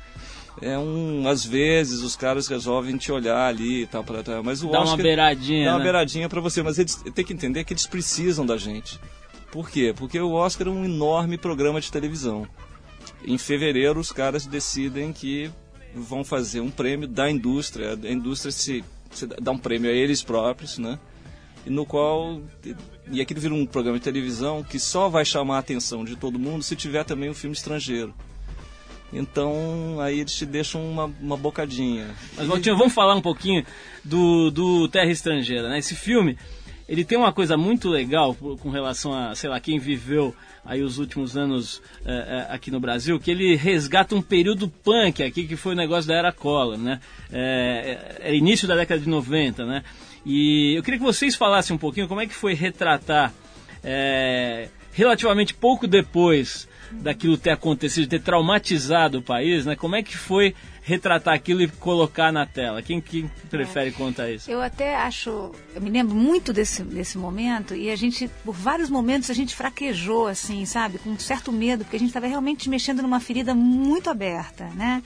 é 0.61 0.77
um, 0.77 1.27
às 1.27 1.45
vezes 1.45 2.01
os 2.01 2.15
caras 2.15 2.47
resolvem 2.47 2.97
te 2.97 3.11
olhar 3.11 3.47
ali 3.47 3.83
e 3.83 3.87
tal, 3.87 4.03
pra, 4.03 4.21
tal, 4.23 4.43
mas 4.43 4.63
o 4.63 4.69
Dá 4.69 4.79
uma 4.79 4.83
Oscar 4.83 5.01
beiradinha, 5.01 5.65
dá 5.65 5.71
uma 5.71 5.77
né? 5.79 5.83
beiradinha 5.83 6.29
para 6.29 6.41
você, 6.41 6.61
mas 6.61 6.77
eles 6.77 6.95
têm 6.95 7.25
que 7.25 7.33
entender 7.33 7.63
que 7.63 7.73
eles 7.73 7.87
precisam 7.87 8.45
da 8.45 8.57
gente. 8.57 8.99
Por 9.51 9.69
quê? 9.69 9.93
Porque 9.95 10.19
o 10.19 10.33
Oscar 10.33 10.67
é 10.67 10.69
um 10.69 10.85
enorme 10.85 11.37
programa 11.37 11.79
de 11.79 11.91
televisão. 11.91 12.47
Em 13.25 13.37
fevereiro 13.37 13.99
os 13.99 14.11
caras 14.11 14.45
decidem 14.45 15.11
que 15.11 15.51
vão 15.95 16.23
fazer 16.23 16.59
um 16.59 16.71
prêmio 16.71 17.07
da 17.07 17.29
indústria, 17.29 17.97
a 18.01 18.11
indústria 18.11 18.51
se, 18.51 18.83
se 19.11 19.27
dá 19.27 19.51
um 19.51 19.57
prêmio 19.57 19.89
a 19.89 19.93
eles 19.93 20.23
próprios, 20.23 20.77
né? 20.77 20.99
E 21.65 21.69
no 21.69 21.85
qual 21.85 22.41
e 23.11 23.21
aquilo 23.21 23.39
vira 23.39 23.53
um 23.53 23.65
programa 23.65 23.97
de 23.97 24.03
televisão 24.03 24.63
que 24.63 24.79
só 24.79 25.07
vai 25.07 25.23
chamar 25.23 25.57
a 25.57 25.59
atenção 25.59 26.03
de 26.03 26.15
todo 26.15 26.39
mundo 26.39 26.63
se 26.63 26.75
tiver 26.75 27.03
também 27.03 27.29
um 27.29 27.33
filme 27.33 27.55
estrangeiro. 27.55 28.13
Então 29.13 29.99
aí 29.99 30.19
eles 30.19 30.33
te 30.33 30.45
deixam 30.45 30.83
uma, 30.83 31.05
uma 31.21 31.37
bocadinha. 31.37 32.07
Mas, 32.35 32.47
Valtinho, 32.47 32.77
vamos 32.77 32.93
falar 32.93 33.15
um 33.15 33.21
pouquinho 33.21 33.65
do, 34.03 34.49
do 34.49 34.87
Terra 34.87 35.11
Estrangeira, 35.11 35.69
né? 35.69 35.77
Esse 35.77 35.95
filme, 35.95 36.37
ele 36.87 37.05
tem 37.05 37.17
uma 37.17 37.31
coisa 37.31 37.55
muito 37.55 37.89
legal 37.89 38.35
com 38.35 38.69
relação 38.69 39.13
a, 39.13 39.35
sei 39.35 39.49
lá, 39.49 39.59
quem 39.59 39.79
viveu 39.79 40.35
aí 40.65 40.81
os 40.81 40.97
últimos 40.97 41.37
anos 41.37 41.81
eh, 42.05 42.11
eh, 42.11 42.47
aqui 42.49 42.71
no 42.71 42.79
Brasil, 42.79 43.19
que 43.19 43.29
ele 43.29 43.55
resgata 43.55 44.15
um 44.15 44.21
período 44.21 44.67
punk 44.67 45.21
aqui, 45.21 45.45
que 45.45 45.55
foi 45.55 45.73
o 45.73 45.75
negócio 45.75 46.07
da 46.07 46.15
Era 46.15 46.31
Collor, 46.31 46.77
né? 46.77 46.99
É, 47.31 48.17
é 48.19 48.35
início 48.35 48.67
da 48.67 48.75
década 48.75 48.99
de 48.99 49.09
90, 49.09 49.65
né? 49.65 49.83
E 50.25 50.73
eu 50.75 50.83
queria 50.83 50.99
que 50.99 51.05
vocês 51.05 51.35
falassem 51.35 51.75
um 51.75 51.79
pouquinho 51.79 52.07
como 52.07 52.21
é 52.21 52.27
que 52.27 52.33
foi 52.33 52.53
retratar 52.53 53.33
é, 53.83 54.69
relativamente 54.93 55.53
pouco 55.53 55.85
depois 55.85 56.67
daquilo 57.01 57.37
ter 57.37 57.51
acontecido, 57.51 58.07
ter 58.07 58.21
traumatizado 58.21 59.19
o 59.19 59.21
país, 59.21 59.65
né? 59.65 59.75
Como 59.75 59.95
é 59.95 60.03
que 60.03 60.17
foi 60.17 60.55
retratar 60.81 61.33
aquilo 61.33 61.61
e 61.61 61.67
colocar 61.67 62.31
na 62.31 62.45
tela? 62.45 62.81
Quem, 62.81 62.99
quem 62.99 63.29
prefere 63.49 63.91
contar 63.91 64.29
isso? 64.29 64.49
Eu 64.51 64.61
até 64.61 64.95
acho, 64.95 65.51
eu 65.73 65.81
me 65.81 65.89
lembro 65.89 66.15
muito 66.15 66.51
desse, 66.51 66.83
desse 66.83 67.17
momento 67.17 67.73
e 67.73 67.89
a 67.89 67.95
gente, 67.95 68.29
por 68.43 68.53
vários 68.53 68.89
momentos, 68.89 69.29
a 69.29 69.33
gente 69.33 69.55
fraquejou, 69.55 70.27
assim, 70.27 70.65
sabe, 70.65 70.97
com 70.97 71.11
um 71.11 71.19
certo 71.19 71.51
medo, 71.51 71.83
porque 71.83 71.95
a 71.95 71.99
gente 71.99 72.09
estava 72.09 72.27
realmente 72.27 72.69
mexendo 72.69 73.01
numa 73.01 73.19
ferida 73.19 73.55
muito 73.55 74.09
aberta, 74.09 74.65
né? 74.75 75.01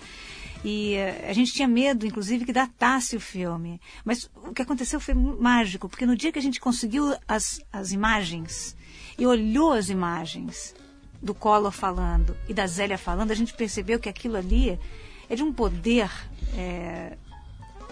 E 0.66 0.96
eh, 0.96 1.28
a 1.30 1.34
gente 1.34 1.54
tinha 1.54 1.68
medo, 1.68 2.06
inclusive, 2.06 2.44
que 2.44 2.52
datasse 2.52 3.16
o 3.16 3.20
filme. 3.20 3.80
Mas 4.04 4.30
o 4.36 4.54
que 4.54 4.62
aconteceu 4.62 5.00
foi 5.00 5.14
mágico, 5.14 5.88
porque 5.88 6.06
no 6.06 6.16
dia 6.16 6.32
que 6.32 6.40
a 6.40 6.42
gente 6.42 6.60
conseguiu 6.60 7.16
as, 7.28 7.62
as 7.72 7.92
imagens 7.92 8.76
e 9.18 9.26
olhou 9.26 9.74
as 9.74 9.90
imagens 9.90 10.76
do 11.22 11.34
Collor 11.34 11.72
falando 11.72 12.36
e 12.48 12.54
da 12.54 12.68
Zélia 12.68 12.98
falando, 12.98 13.32
a 13.32 13.36
gente 13.36 13.54
percebeu 13.54 14.00
que 14.00 14.10
aquilo 14.10 14.38
ali 14.38 14.80
é 15.30 15.36
de 15.36 15.44
um 15.44 15.52
poder 15.52 16.10
eh, 16.56 17.18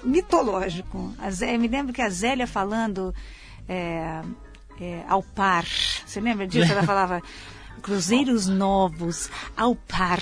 mitológico. 0.03 1.13
A 1.17 1.29
Zé, 1.31 1.55
eu 1.55 1.59
me 1.59 1.67
lembro 1.67 1.91
que 1.91 2.01
a 2.01 2.09
Zélia 2.09 2.47
falando 2.47 3.13
é, 3.67 4.21
é, 4.79 5.03
ao 5.07 5.21
par. 5.21 5.65
Você 6.05 6.19
lembra 6.21 6.47
disso? 6.47 6.71
Ela 6.71 6.83
falava 6.83 7.21
cruzeiros 7.81 8.47
novos, 8.47 9.29
ao 9.55 9.75
par. 9.75 10.19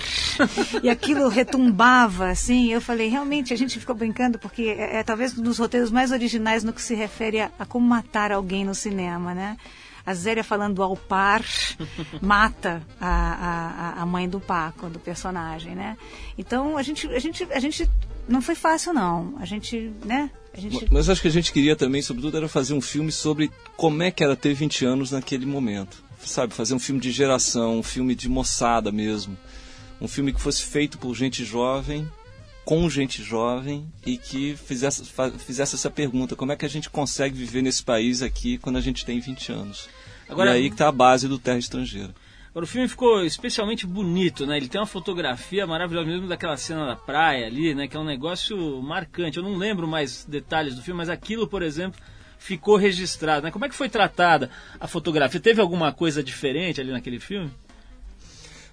E 0.81 0.89
aquilo 0.89 1.29
retumbava, 1.29 2.29
assim. 2.29 2.71
Eu 2.71 2.81
falei, 2.81 3.07
realmente, 3.07 3.53
a 3.53 3.57
gente 3.57 3.79
ficou 3.79 3.95
brincando, 3.95 4.37
porque 4.37 4.63
é, 4.63 4.97
é 4.97 5.03
talvez 5.03 5.37
um 5.37 5.41
dos 5.41 5.59
roteiros 5.59 5.91
mais 5.91 6.11
originais 6.11 6.63
no 6.63 6.73
que 6.73 6.81
se 6.81 6.93
refere 6.93 7.39
a, 7.39 7.51
a 7.57 7.65
como 7.65 7.87
matar 7.87 8.31
alguém 8.31 8.65
no 8.65 8.75
cinema, 8.75 9.33
né? 9.33 9.57
A 10.05 10.13
Zélia 10.13 10.43
falando 10.43 10.83
ao 10.83 10.97
par 10.97 11.43
mata 12.21 12.81
a, 12.99 13.95
a, 13.97 14.01
a 14.01 14.05
mãe 14.05 14.27
do 14.27 14.39
Paco, 14.39 14.89
do 14.89 14.99
personagem, 14.99 15.75
né? 15.75 15.97
Então 16.37 16.77
a 16.77 16.83
gente, 16.83 17.07
a 17.07 17.19
gente, 17.19 17.43
a 17.51 17.59
gente 17.59 17.89
não 18.27 18.41
foi 18.41 18.55
fácil 18.55 18.93
não. 18.93 19.35
A 19.39 19.45
gente, 19.45 19.91
né? 20.05 20.29
A 20.53 20.59
gente 20.59 20.87
Mas 20.91 21.09
acho 21.09 21.21
que 21.21 21.27
a 21.27 21.31
gente 21.31 21.51
queria 21.51 21.75
também, 21.75 22.01
sobretudo, 22.01 22.37
era 22.37 22.47
fazer 22.47 22.73
um 22.73 22.81
filme 22.81 23.11
sobre 23.11 23.49
como 23.75 24.03
é 24.03 24.11
que 24.11 24.23
era 24.23 24.35
ter 24.35 24.53
20 24.53 24.85
anos 24.85 25.11
naquele 25.11 25.45
momento. 25.45 26.03
Sabe, 26.25 26.53
fazer 26.53 26.73
um 26.73 26.79
filme 26.79 27.01
de 27.01 27.11
geração, 27.11 27.79
um 27.79 27.83
filme 27.83 28.15
de 28.15 28.29
moçada 28.29 28.91
mesmo. 28.91 29.37
Um 29.99 30.07
filme 30.07 30.31
que 30.31 30.39
fosse 30.39 30.63
feito 30.63 30.97
por 30.97 31.13
gente 31.13 31.43
jovem, 31.43 32.09
com 32.65 32.89
gente 32.89 33.21
jovem 33.23 33.85
e 34.05 34.17
que 34.17 34.55
fizesse, 34.55 35.03
fizesse 35.39 35.75
essa 35.75 35.89
pergunta: 35.89 36.35
como 36.35 36.51
é 36.51 36.55
que 36.55 36.65
a 36.65 36.69
gente 36.69 36.89
consegue 36.89 37.35
viver 37.35 37.61
nesse 37.61 37.83
país 37.83 38.21
aqui 38.21 38.57
quando 38.57 38.77
a 38.77 38.81
gente 38.81 39.05
tem 39.05 39.19
20 39.19 39.51
anos? 39.51 39.89
Agora- 40.29 40.51
e 40.51 40.63
aí 40.63 40.69
que 40.69 40.75
está 40.75 40.87
a 40.87 40.91
base 40.91 41.27
do 41.27 41.37
Terra 41.37 41.59
Estrangeira. 41.59 42.13
Agora, 42.51 42.65
o 42.65 42.67
filme 42.67 42.87
ficou 42.87 43.25
especialmente 43.25 43.87
bonito, 43.87 44.45
né? 44.45 44.57
Ele 44.57 44.67
tem 44.67 44.79
uma 44.79 44.85
fotografia 44.85 45.65
maravilhosa, 45.65 46.05
mesmo 46.07 46.27
daquela 46.27 46.55
cena 46.55 46.85
da 46.85 46.95
praia 46.95 47.47
ali, 47.47 47.73
né? 47.73 47.87
Que 47.87 47.97
é 47.97 47.99
um 47.99 48.05
negócio 48.05 48.79
marcante. 48.79 49.37
Eu 49.37 49.43
não 49.43 49.55
lembro 49.55 49.87
mais 49.87 50.23
detalhes 50.23 50.75
do 50.75 50.83
filme, 50.83 50.99
mas 50.99 51.09
aquilo, 51.09 51.47
por 51.47 51.63
exemplo, 51.63 51.99
ficou 52.37 52.75
registrado, 52.77 53.45
né? 53.45 53.51
Como 53.51 53.65
é 53.65 53.69
que 53.69 53.73
foi 53.75 53.89
tratada 53.89 54.51
a 54.79 54.87
fotografia? 54.87 55.39
Teve 55.39 55.61
alguma 55.61 55.91
coisa 55.91 56.21
diferente 56.21 56.79
ali 56.79 56.91
naquele 56.91 57.19
filme? 57.19 57.49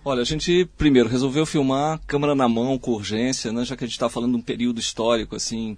Olha, 0.05 0.23
a 0.23 0.25
gente 0.25 0.69
primeiro 0.79 1.09
resolveu 1.09 1.45
filmar 1.45 2.01
câmera 2.07 2.35
na 2.35 2.49
mão, 2.49 2.79
com 2.79 2.93
urgência, 2.93 3.53
né? 3.53 3.65
já 3.65 3.77
que 3.77 3.85
a 3.85 3.87
gente 3.87 3.95
estava 3.95 4.11
falando 4.11 4.33
de 4.33 4.39
um 4.39 4.43
período 4.43 4.81
histórico, 4.81 5.37
assim, 5.37 5.77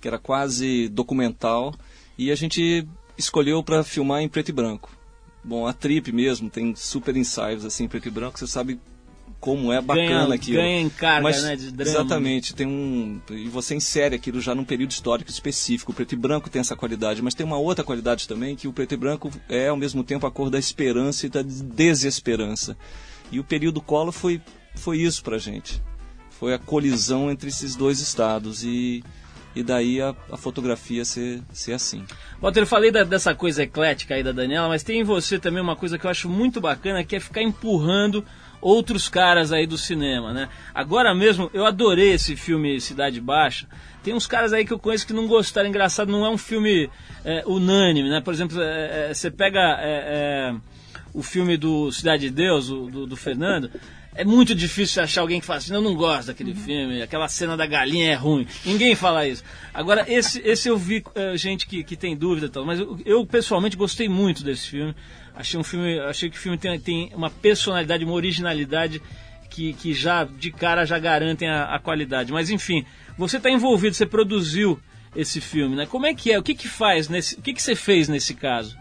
que 0.00 0.06
era 0.06 0.18
quase 0.18 0.88
documental, 0.88 1.74
e 2.16 2.30
a 2.30 2.34
gente 2.36 2.86
escolheu 3.18 3.62
para 3.62 3.82
filmar 3.82 4.22
em 4.22 4.28
preto 4.28 4.50
e 4.50 4.52
branco. 4.52 4.90
Bom, 5.42 5.66
a 5.66 5.72
Trip 5.72 6.10
mesmo 6.12 6.48
tem 6.48 6.74
super 6.76 7.16
ensaios 7.16 7.64
assim 7.64 7.84
em 7.84 7.88
preto 7.88 8.06
e 8.08 8.10
branco, 8.10 8.38
você 8.38 8.46
sabe 8.46 8.78
como 9.40 9.70
é 9.72 9.80
bacana 9.80 10.06
Ganha- 10.26 10.34
aquilo. 10.34 10.56
ganha 10.56 10.80
em 10.80 10.88
carga, 10.88 11.22
Mas, 11.22 11.42
né, 11.42 11.54
de 11.56 11.70
drama. 11.70 11.90
Exatamente, 11.90 12.54
tem 12.54 12.66
um 12.66 13.20
e 13.30 13.46
você 13.48 13.74
insere 13.74 14.14
aquilo 14.14 14.40
já 14.40 14.54
num 14.54 14.64
período 14.64 14.92
histórico 14.92 15.30
específico. 15.30 15.92
O 15.92 15.94
preto 15.94 16.14
e 16.14 16.16
branco 16.16 16.48
tem 16.48 16.60
essa 16.60 16.74
qualidade, 16.74 17.20
mas 17.20 17.34
tem 17.34 17.44
uma 17.44 17.58
outra 17.58 17.84
qualidade 17.84 18.26
também 18.26 18.56
que 18.56 18.66
o 18.68 18.72
preto 18.72 18.94
e 18.94 18.96
branco 18.96 19.30
é 19.48 19.68
ao 19.68 19.76
mesmo 19.76 20.02
tempo 20.02 20.26
a 20.26 20.30
cor 20.30 20.48
da 20.48 20.58
esperança 20.58 21.26
e 21.26 21.28
da 21.28 21.42
desesperança. 21.42 22.74
E 23.34 23.40
o 23.40 23.44
período 23.44 23.80
Collor 23.80 24.12
foi 24.12 24.40
foi 24.76 24.98
isso 24.98 25.22
pra 25.22 25.38
gente. 25.38 25.80
Foi 26.30 26.52
a 26.52 26.58
colisão 26.58 27.30
entre 27.30 27.48
esses 27.48 27.76
dois 27.76 28.00
estados 28.00 28.64
e 28.64 29.02
e 29.56 29.62
daí 29.62 30.02
a, 30.02 30.12
a 30.32 30.36
fotografia 30.36 31.04
ser, 31.04 31.40
ser 31.52 31.74
assim. 31.74 32.04
Walter, 32.40 32.60
eu 32.62 32.66
falei 32.66 32.90
da- 32.90 33.04
dessa 33.04 33.32
coisa 33.36 33.62
eclética 33.62 34.16
aí 34.16 34.22
da 34.22 34.32
Daniela, 34.32 34.66
mas 34.66 34.82
tem 34.82 34.98
em 35.00 35.04
você 35.04 35.38
também 35.38 35.62
uma 35.62 35.76
coisa 35.76 35.96
que 35.96 36.04
eu 36.04 36.10
acho 36.10 36.28
muito 36.28 36.60
bacana, 36.60 37.04
que 37.04 37.14
é 37.14 37.20
ficar 37.20 37.40
empurrando 37.40 38.24
outros 38.60 39.08
caras 39.08 39.52
aí 39.52 39.64
do 39.64 39.78
cinema, 39.78 40.32
né? 40.32 40.48
Agora 40.74 41.14
mesmo, 41.14 41.48
eu 41.54 41.64
adorei 41.64 42.10
esse 42.14 42.34
filme 42.34 42.80
Cidade 42.80 43.20
Baixa. 43.20 43.68
Tem 44.02 44.12
uns 44.12 44.26
caras 44.26 44.52
aí 44.52 44.64
que 44.64 44.72
eu 44.72 44.78
conheço 44.78 45.06
que 45.06 45.12
não 45.12 45.28
gostaram. 45.28 45.68
Engraçado, 45.68 46.10
não 46.10 46.26
é 46.26 46.30
um 46.30 46.36
filme 46.38 46.90
é, 47.24 47.44
unânime, 47.46 48.08
né? 48.10 48.20
Por 48.20 48.34
exemplo, 48.34 48.60
é, 48.60 49.10
é, 49.10 49.14
você 49.14 49.30
pega 49.30 49.60
é, 49.80 50.50
é, 50.50 50.54
o 51.14 51.22
filme 51.22 51.56
do 51.56 51.90
Cidade 51.92 52.28
de 52.28 52.30
Deus, 52.30 52.68
o, 52.68 52.90
do, 52.90 53.06
do 53.06 53.16
Fernando. 53.16 53.70
É 54.16 54.24
muito 54.24 54.54
difícil 54.54 55.02
achar 55.02 55.22
alguém 55.22 55.40
que 55.40 55.46
fala 55.46 55.58
assim, 55.58 55.74
eu 55.74 55.80
não 55.80 55.94
gosto 55.94 56.26
daquele 56.28 56.50
Uhum. 56.52 56.56
filme, 56.56 57.02
aquela 57.02 57.26
cena 57.28 57.56
da 57.56 57.66
galinha 57.66 58.12
é 58.12 58.14
ruim. 58.14 58.46
Ninguém 58.64 58.94
fala 58.94 59.26
isso. 59.26 59.42
Agora, 59.72 60.04
esse, 60.08 60.40
esse 60.44 60.68
eu 60.68 60.76
vi 60.76 61.02
eh, 61.16 61.36
gente 61.36 61.66
que, 61.66 61.82
que 61.82 61.96
tem 61.96 62.16
dúvida 62.16 62.46
e 62.46 62.50
tal, 62.50 62.64
mas 62.64 62.78
eu, 62.78 62.98
eu, 63.04 63.26
pessoalmente 63.26 63.76
gostei 63.76 64.08
muito 64.08 64.44
desse 64.44 64.68
filme. 64.68 64.94
Achei 65.34 65.58
um 65.58 65.64
filme, 65.64 65.98
achei 66.00 66.30
que 66.30 66.36
o 66.36 66.40
filme 66.40 66.56
tem, 66.58 66.78
tem 66.78 67.10
uma 67.14 67.28
personalidade, 67.28 68.04
uma 68.04 68.14
originalidade 68.14 69.02
que, 69.50 69.72
que 69.74 69.92
já 69.92 70.22
de 70.24 70.50
cara 70.52 70.84
já 70.84 70.98
garantem 70.98 71.48
a, 71.48 71.74
a 71.74 71.78
qualidade. 71.80 72.32
Mas 72.32 72.50
enfim, 72.50 72.84
você 73.18 73.36
está 73.38 73.50
envolvido, 73.50 73.96
você 73.96 74.06
produziu 74.06 74.78
esse 75.14 75.40
filme, 75.40 75.74
né? 75.74 75.86
Como 75.86 76.06
é 76.06 76.14
que 76.14 76.30
é? 76.30 76.38
O 76.38 76.42
que 76.42 76.54
que 76.54 76.68
faz 76.68 77.08
nesse? 77.08 77.34
O 77.36 77.42
que 77.42 77.52
que 77.52 77.62
você 77.62 77.74
fez 77.74 78.08
nesse 78.08 78.34
caso? 78.34 78.76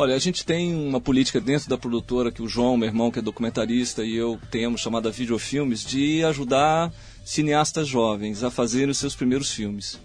Olha, 0.00 0.14
a 0.14 0.18
gente 0.20 0.46
tem 0.46 0.72
uma 0.72 1.00
política 1.00 1.40
dentro 1.40 1.68
da 1.68 1.76
produtora 1.76 2.30
que 2.30 2.40
o 2.40 2.46
João, 2.46 2.76
meu 2.76 2.88
irmão, 2.88 3.10
que 3.10 3.18
é 3.18 3.22
documentarista, 3.22 4.04
e 4.04 4.14
eu 4.14 4.38
temos 4.48 4.80
chamada 4.80 5.10
Videofilmes, 5.10 5.84
de 5.84 6.24
ajudar 6.24 6.92
cineastas 7.24 7.88
jovens 7.88 8.44
a 8.44 8.48
fazerem 8.48 8.90
os 8.90 8.98
seus 8.98 9.16
primeiros 9.16 9.52
filmes. 9.52 9.98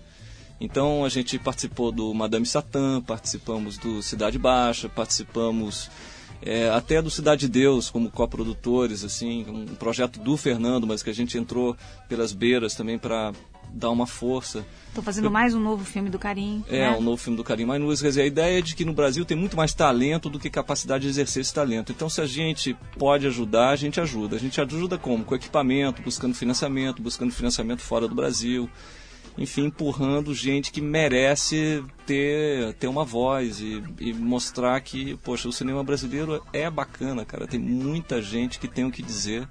Então 0.59 1.05
a 1.05 1.09
gente 1.09 1.37
participou 1.37 1.91
do 1.91 2.11
Madame 2.11 2.43
Satã, 2.43 3.03
participamos 3.03 3.77
do 3.77 4.01
Cidade 4.01 4.39
Baixa, 4.39 4.89
participamos 4.89 5.91
é, 6.45 6.69
até 6.69 7.01
do 7.01 7.09
Cidade 7.09 7.41
de 7.41 7.47
Deus 7.47 7.89
como 7.89 8.11
coprodutores, 8.11 9.03
assim, 9.03 9.45
um 9.47 9.75
projeto 9.75 10.19
do 10.19 10.35
Fernando, 10.37 10.85
mas 10.85 11.01
que 11.01 11.09
a 11.09 11.13
gente 11.13 11.37
entrou 11.37 11.75
pelas 12.07 12.33
beiras 12.33 12.75
também 12.75 12.97
para 12.97 13.31
dar 13.73 13.89
uma 13.89 14.05
força. 14.05 14.63
Estou 14.89 15.03
fazendo 15.03 15.31
mais 15.31 15.55
um 15.55 15.59
novo 15.59 15.83
filme 15.83 16.09
do 16.09 16.19
Carim. 16.19 16.63
É, 16.69 16.81
né? 16.81 16.91
um 16.91 17.01
novo 17.01 17.17
filme 17.17 17.35
do 17.35 17.43
Karim 17.43 17.65
Mainuz. 17.65 18.01
Quer 18.01 18.09
dizer, 18.09 18.21
a 18.21 18.25
ideia 18.27 18.59
é 18.59 18.61
de 18.61 18.75
que 18.75 18.85
no 18.85 18.93
Brasil 18.93 19.25
tem 19.25 19.35
muito 19.35 19.57
mais 19.57 19.73
talento 19.73 20.29
do 20.29 20.39
que 20.39 20.49
capacidade 20.49 21.03
de 21.03 21.09
exercer 21.09 21.41
esse 21.41 21.53
talento. 21.53 21.91
Então, 21.91 22.07
se 22.07 22.21
a 22.21 22.27
gente 22.27 22.77
pode 22.99 23.25
ajudar, 23.25 23.69
a 23.69 23.75
gente 23.75 23.99
ajuda. 23.99 24.35
A 24.35 24.39
gente 24.39 24.61
ajuda 24.61 24.97
como? 24.97 25.23
Com 25.23 25.33
equipamento, 25.33 26.03
buscando 26.03 26.35
financiamento, 26.35 27.01
buscando 27.01 27.33
financiamento 27.33 27.81
fora 27.81 28.07
do 28.07 28.13
Brasil. 28.13 28.69
Enfim, 29.37 29.65
empurrando 29.65 30.33
gente 30.33 30.71
que 30.71 30.79
merece 30.79 31.83
ter, 32.05 32.73
ter 32.75 32.87
uma 32.87 33.03
voz 33.03 33.59
e, 33.59 33.83
e 33.99 34.13
mostrar 34.13 34.79
que, 34.81 35.17
poxa, 35.23 35.47
o 35.49 35.51
cinema 35.51 35.83
brasileiro 35.83 36.43
é 36.53 36.69
bacana, 36.69 37.25
cara. 37.25 37.47
Tem 37.47 37.59
muita 37.59 38.21
gente 38.21 38.59
que 38.59 38.67
tem 38.67 38.85
o 38.85 38.91
que 38.91 39.01
dizer. 39.01 39.47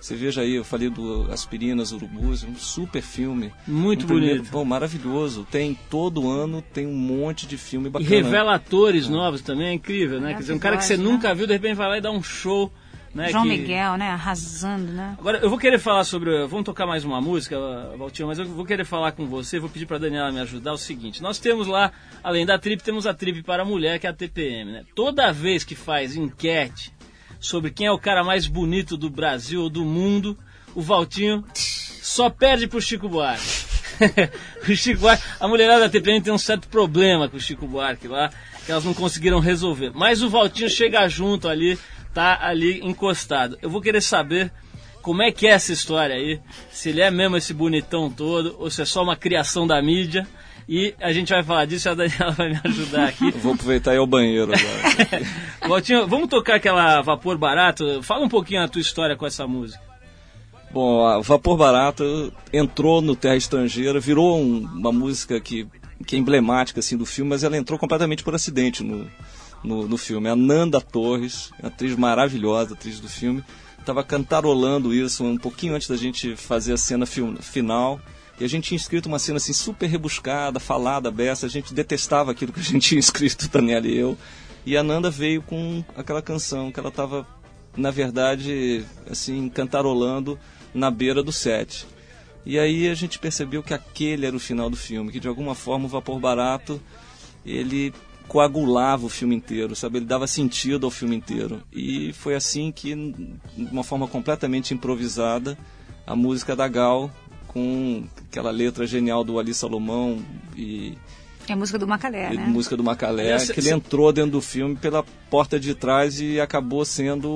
Você 0.00 0.14
veja 0.14 0.42
aí, 0.42 0.54
eu 0.54 0.62
falei 0.62 0.88
do 0.88 1.26
Aspirinas, 1.32 1.90
Urubus, 1.90 2.44
um 2.44 2.54
super 2.54 3.02
filme. 3.02 3.52
Muito 3.66 4.04
Um 4.04 4.06
primeiro- 4.06 4.36
bonito. 4.36 4.52
Pô, 4.52 4.64
maravilhoso. 4.64 5.44
Tem 5.50 5.76
todo 5.90 6.30
ano, 6.30 6.62
tem 6.62 6.86
um 6.86 6.94
monte 6.94 7.44
de 7.48 7.58
filme 7.58 7.88
E 7.88 7.90
bacana. 7.90 8.08
revela 8.08 8.54
atores 8.54 9.08
novos 9.08 9.40
também, 9.42 9.66
é 9.66 9.72
incrível, 9.72 10.20
né? 10.20 10.30
É, 10.30 10.34
Quer 10.34 10.40
dizer, 10.40 10.52
um 10.52 10.58
cara 10.60 10.76
que 10.76 10.84
você 10.84 10.96
né? 10.96 11.02
nunca 11.02 11.34
viu, 11.34 11.48
de 11.48 11.52
repente 11.54 11.74
vai 11.74 11.88
lá 11.88 11.98
e 11.98 12.00
dá 12.00 12.12
um 12.12 12.22
show. 12.22 12.72
Né, 13.18 13.32
João 13.32 13.42
que- 13.42 13.48
Miguel, 13.48 13.96
né? 13.96 14.10
Arrasando, 14.10 14.92
né? 14.92 15.16
Agora, 15.18 15.38
eu 15.38 15.50
vou 15.50 15.58
querer 15.58 15.80
falar 15.80 16.04
sobre. 16.04 16.46
Vamos 16.46 16.64
tocar 16.64 16.86
mais 16.86 17.04
uma 17.04 17.20
música, 17.20 17.58
Valtinho, 17.98 18.28
mas 18.28 18.38
eu 18.38 18.46
vou 18.46 18.64
querer 18.64 18.84
falar 18.84 19.10
com 19.10 19.26
você, 19.26 19.58
vou 19.58 19.68
pedir 19.68 19.86
para 19.86 19.98
Daniela 19.98 20.30
me 20.30 20.38
ajudar. 20.38 20.72
O 20.72 20.78
seguinte: 20.78 21.20
nós 21.20 21.40
temos 21.40 21.66
lá, 21.66 21.90
além 22.22 22.46
da 22.46 22.56
Trip, 22.56 22.80
temos 22.80 23.08
a 23.08 23.12
Trip 23.12 23.42
para 23.42 23.62
a 23.62 23.66
mulher, 23.66 23.98
que 23.98 24.06
é 24.06 24.10
a 24.10 24.12
TPM, 24.12 24.70
né? 24.70 24.84
Toda 24.94 25.32
vez 25.32 25.64
que 25.64 25.74
faz 25.74 26.14
enquete 26.14 26.94
sobre 27.40 27.72
quem 27.72 27.88
é 27.88 27.92
o 27.92 27.98
cara 27.98 28.22
mais 28.22 28.46
bonito 28.46 28.96
do 28.96 29.10
Brasil 29.10 29.62
ou 29.62 29.68
do 29.68 29.84
mundo, 29.84 30.38
o 30.72 30.80
Valtinho 30.80 31.44
só 31.54 32.30
perde 32.30 32.68
pro 32.68 32.80
Chico 32.80 33.08
Buarque. 33.08 33.66
o 34.62 34.76
Chico 34.76 35.00
Buarque, 35.00 35.24
a 35.40 35.48
mulherada 35.48 35.80
da 35.80 35.88
TPM 35.88 36.20
tem 36.20 36.32
um 36.32 36.38
certo 36.38 36.68
problema 36.68 37.28
com 37.28 37.36
o 37.36 37.40
Chico 37.40 37.66
Buarque 37.66 38.06
lá, 38.06 38.30
que 38.64 38.70
elas 38.70 38.84
não 38.84 38.94
conseguiram 38.94 39.40
resolver. 39.40 39.90
Mas 39.92 40.22
o 40.22 40.30
Valtinho 40.30 40.70
chega 40.70 41.08
junto 41.08 41.48
ali, 41.48 41.76
tá 42.14 42.38
ali 42.42 42.80
encostado. 42.84 43.58
Eu 43.62 43.70
vou 43.70 43.80
querer 43.80 44.00
saber 44.02 44.50
como 45.02 45.22
é 45.22 45.30
que 45.32 45.46
é 45.46 45.50
essa 45.50 45.72
história 45.72 46.14
aí, 46.16 46.40
se 46.70 46.88
ele 46.90 47.00
é 47.00 47.10
mesmo 47.10 47.36
esse 47.36 47.54
bonitão 47.54 48.10
todo, 48.10 48.56
ou 48.58 48.70
se 48.70 48.82
é 48.82 48.84
só 48.84 49.02
uma 49.02 49.16
criação 49.16 49.66
da 49.66 49.80
mídia. 49.80 50.26
E 50.70 50.94
a 51.00 51.12
gente 51.14 51.32
vai 51.32 51.42
falar 51.42 51.64
disso 51.64 51.88
e 51.88 51.90
a 51.90 51.94
Daniela 51.94 52.30
vai 52.36 52.50
me 52.50 52.60
ajudar 52.62 53.08
aqui. 53.08 53.28
Eu 53.28 53.38
Vou 53.38 53.54
aproveitar 53.54 53.92
e 53.92 53.94
ir 53.94 53.98
ao 53.98 54.06
banheiro 54.06 54.52
agora. 54.52 55.24
Valtinho, 55.66 56.06
vamos 56.06 56.28
tocar 56.28 56.56
aquela 56.56 57.00
Vapor 57.00 57.38
Barato? 57.38 58.02
Fala 58.02 58.26
um 58.26 58.28
pouquinho 58.28 58.62
a 58.62 58.68
tua 58.68 58.82
história 58.82 59.16
com 59.16 59.26
essa 59.26 59.46
música. 59.46 59.80
Bom, 60.70 61.06
a 61.06 61.20
Vapor 61.20 61.56
Barato 61.56 62.30
entrou 62.52 63.00
no 63.00 63.16
Terra 63.16 63.36
Estrangeira, 63.36 63.98
virou 63.98 64.38
um- 64.38 64.58
uma 64.74 64.92
música 64.92 65.40
que, 65.40 65.66
que 66.06 66.16
é 66.16 66.18
emblemática 66.18 66.80
assim, 66.80 66.98
do 66.98 67.06
filme, 67.06 67.30
mas 67.30 67.42
ela 67.42 67.56
entrou 67.56 67.78
completamente 67.78 68.22
por 68.22 68.34
acidente 68.34 68.84
no, 68.84 69.10
no, 69.62 69.88
no 69.88 69.96
filme. 69.96 70.28
A 70.28 70.36
Nanda 70.36 70.80
Torres, 70.80 71.50
atriz 71.62 71.96
maravilhosa, 71.96 72.74
atriz 72.74 73.00
do 73.00 73.08
filme, 73.08 73.44
estava 73.78 74.02
cantarolando 74.04 74.94
isso 74.94 75.24
um 75.24 75.36
pouquinho 75.36 75.74
antes 75.74 75.88
da 75.88 75.96
gente 75.96 76.36
fazer 76.36 76.72
a 76.72 76.76
cena 76.76 77.06
final. 77.06 78.00
E 78.40 78.44
a 78.44 78.48
gente 78.48 78.68
tinha 78.68 78.76
escrito 78.76 79.06
uma 79.06 79.18
cena 79.18 79.38
assim 79.38 79.52
super 79.52 79.86
rebuscada, 79.86 80.60
falada, 80.60 81.10
beça. 81.10 81.46
A 81.46 81.48
gente 81.48 81.74
detestava 81.74 82.30
aquilo 82.30 82.52
que 82.52 82.60
a 82.60 82.62
gente 82.62 82.88
tinha 82.88 83.00
escrito, 83.00 83.48
Daniela 83.50 83.86
e 83.86 83.96
eu. 83.96 84.16
E 84.64 84.76
a 84.76 84.82
Nanda 84.82 85.10
veio 85.10 85.42
com 85.42 85.82
aquela 85.96 86.22
canção 86.22 86.70
que 86.70 86.78
ela 86.78 86.90
estava, 86.90 87.26
na 87.76 87.90
verdade, 87.90 88.84
assim, 89.10 89.48
cantarolando 89.48 90.38
na 90.74 90.90
beira 90.90 91.22
do 91.22 91.32
set. 91.32 91.86
E 92.44 92.58
aí 92.58 92.88
a 92.88 92.94
gente 92.94 93.18
percebeu 93.18 93.62
que 93.62 93.74
aquele 93.74 94.26
era 94.26 94.36
o 94.36 94.40
final 94.40 94.70
do 94.70 94.76
filme, 94.76 95.10
que 95.10 95.20
de 95.20 95.28
alguma 95.28 95.54
forma 95.54 95.86
o 95.86 95.88
Vapor 95.88 96.18
Barato 96.18 96.80
ele 97.44 97.92
coagulava 98.28 99.06
o 99.06 99.08
filme 99.08 99.34
inteiro, 99.34 99.74
sabe? 99.74 99.98
Ele 99.98 100.06
dava 100.06 100.26
sentido 100.26 100.84
ao 100.84 100.90
filme 100.90 101.16
inteiro. 101.16 101.62
E 101.72 102.12
foi 102.12 102.34
assim 102.34 102.70
que, 102.70 102.94
de 102.94 103.72
uma 103.72 103.82
forma 103.82 104.06
completamente 104.06 104.74
improvisada, 104.74 105.58
a 106.06 106.14
música 106.14 106.54
da 106.54 106.68
Gal, 106.68 107.10
com 107.48 108.04
aquela 108.28 108.50
letra 108.50 108.86
genial 108.86 109.24
do 109.24 109.38
Ali 109.38 109.54
Salomão 109.54 110.22
e, 110.54 110.96
É 111.48 111.54
a 111.54 111.56
música 111.56 111.78
do 111.78 111.86
Macalé, 111.86 112.32
e 112.32 112.36
né? 112.36 112.46
música 112.46 112.76
do 112.76 112.84
Macalé, 112.84 113.36
que 113.46 113.60
ele 113.60 113.70
entrou 113.70 114.12
dentro 114.12 114.32
do 114.32 114.40
filme 114.40 114.76
pela 114.76 115.02
porta 115.30 115.58
de 115.58 115.74
trás 115.74 116.20
e 116.20 116.40
acabou 116.40 116.84
sendo 116.84 117.30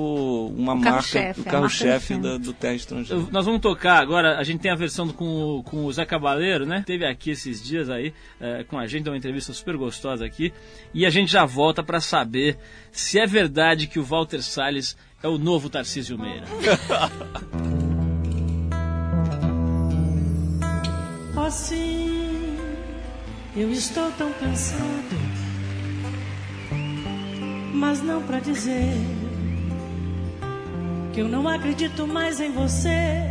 uma 0.57 0.73
O 0.73 0.77
marca, 0.77 1.33
o 1.37 1.43
carro-chefe 1.43 2.15
do 2.17 2.53
Terra 2.53 2.73
Estrangeira. 2.75 3.25
Nós 3.31 3.45
vamos 3.45 3.61
tocar 3.61 3.99
agora, 4.01 4.37
a 4.37 4.43
gente 4.43 4.59
tem 4.61 4.71
a 4.71 4.75
versão 4.75 5.05
do- 5.07 5.13
com, 5.13 5.25
o- 5.59 5.63
com 5.63 5.85
o 5.85 5.91
Zé 5.93 6.05
Cabaleiro, 6.05 6.65
né? 6.65 6.83
Teve 6.85 7.05
aqui 7.05 7.31
esses 7.31 7.61
dias 7.63 7.89
aí 7.89 8.13
eh, 8.41 8.63
com 8.67 8.77
a 8.77 8.85
gente, 8.87 9.03
deu 9.03 9.13
uma 9.13 9.17
entrevista 9.17 9.53
super 9.53 9.77
gostosa 9.77 10.25
aqui. 10.25 10.51
E 10.93 11.05
a 11.05 11.09
gente 11.09 11.31
já 11.31 11.45
volta 11.45 11.83
para 11.83 11.99
saber 11.99 12.57
se 12.91 13.19
é 13.19 13.25
verdade 13.25 13.87
que 13.87 13.99
o 13.99 14.03
Walter 14.03 14.41
Salles 14.41 14.95
é 15.21 15.27
o 15.27 15.37
novo 15.37 15.69
Tarcísio 15.69 16.17
Meira. 16.19 16.43
Oh 21.35 21.49
sim, 21.51 22.02
eu 23.55 23.71
estou 23.71 24.11
tão 24.13 24.31
cansado, 24.33 25.15
mas 27.73 28.01
não 28.01 28.23
pra 28.23 28.39
dizer 28.39 28.95
que 31.13 31.19
eu 31.19 31.27
não 31.27 31.47
acredito 31.47 32.07
mais 32.07 32.39
em 32.39 32.51
você. 32.51 33.29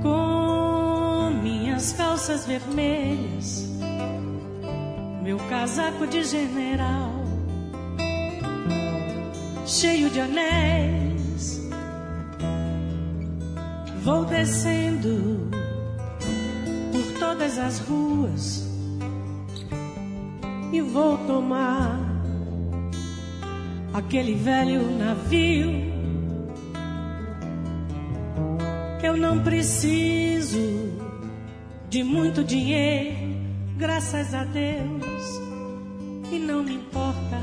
Com 0.00 1.30
minhas 1.42 1.92
calças 1.94 2.46
vermelhas, 2.46 3.68
meu 5.24 5.38
casaco 5.48 6.06
de 6.06 6.22
general, 6.22 7.14
cheio 9.66 10.08
de 10.08 10.20
anéis. 10.20 11.68
Vou 14.04 14.24
descendo 14.24 15.57
todas 17.28 17.58
as 17.58 17.78
ruas 17.80 18.66
e 20.72 20.80
vou 20.80 21.18
tomar 21.26 22.00
aquele 23.92 24.34
velho 24.34 24.96
navio. 24.96 25.70
Eu 29.02 29.14
não 29.18 29.42
preciso 29.42 30.58
de 31.90 32.02
muito 32.02 32.42
dinheiro, 32.42 33.18
graças 33.76 34.32
a 34.32 34.44
Deus, 34.44 35.40
e 36.32 36.38
não 36.38 36.62
me 36.62 36.76
importa, 36.76 37.37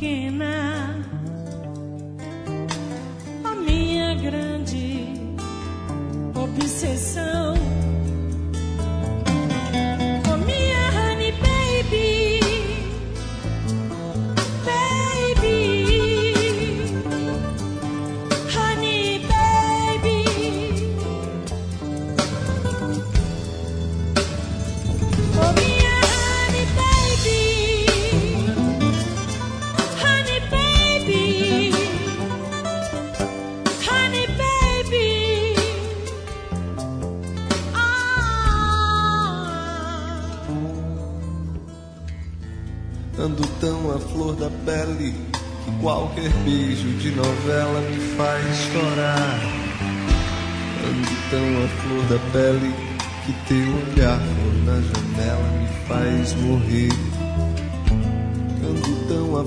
minha 0.00 1.29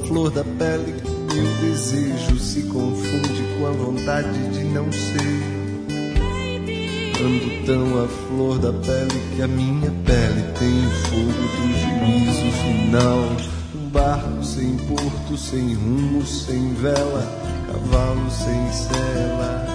flor 0.07 0.31
da 0.31 0.43
pele 0.43 1.13
meu 1.33 1.51
desejo 1.61 2.37
se 2.37 2.61
confunde 2.63 3.43
com 3.57 3.65
a 3.65 3.71
vontade 3.71 4.37
de 4.51 4.63
não 4.65 4.91
ser. 4.91 5.41
Ando 7.25 7.65
tão 7.65 8.03
à 8.03 8.07
flor 8.07 8.59
da 8.59 8.71
pele 8.71 9.19
que 9.35 9.41
a 9.41 9.47
minha 9.47 9.89
pele 10.05 10.43
tem 10.59 10.85
o 10.85 10.91
fogo 10.91 11.31
do 11.31 11.67
juízo 11.79 12.51
final. 12.61 13.35
Um 13.73 13.89
barco 13.89 14.43
sem 14.43 14.77
porto, 14.77 15.35
sem 15.35 15.73
rumo, 15.73 16.23
sem 16.23 16.75
vela, 16.75 17.27
cavalo 17.65 18.29
sem 18.29 18.71
sela. 18.71 19.65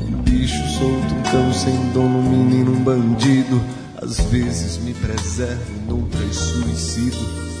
Um 0.00 0.22
bicho 0.22 0.66
solto, 0.76 1.14
um 1.14 1.22
cão 1.30 1.52
sem 1.52 1.92
dono, 1.92 2.18
um 2.18 2.30
menino, 2.30 2.72
um 2.72 2.82
bandido. 2.82 3.60
Às 4.02 4.18
vezes 4.22 4.78
me 4.78 4.92
preservo, 4.92 5.72
noutras 5.86 6.34
suicido. 6.34 7.57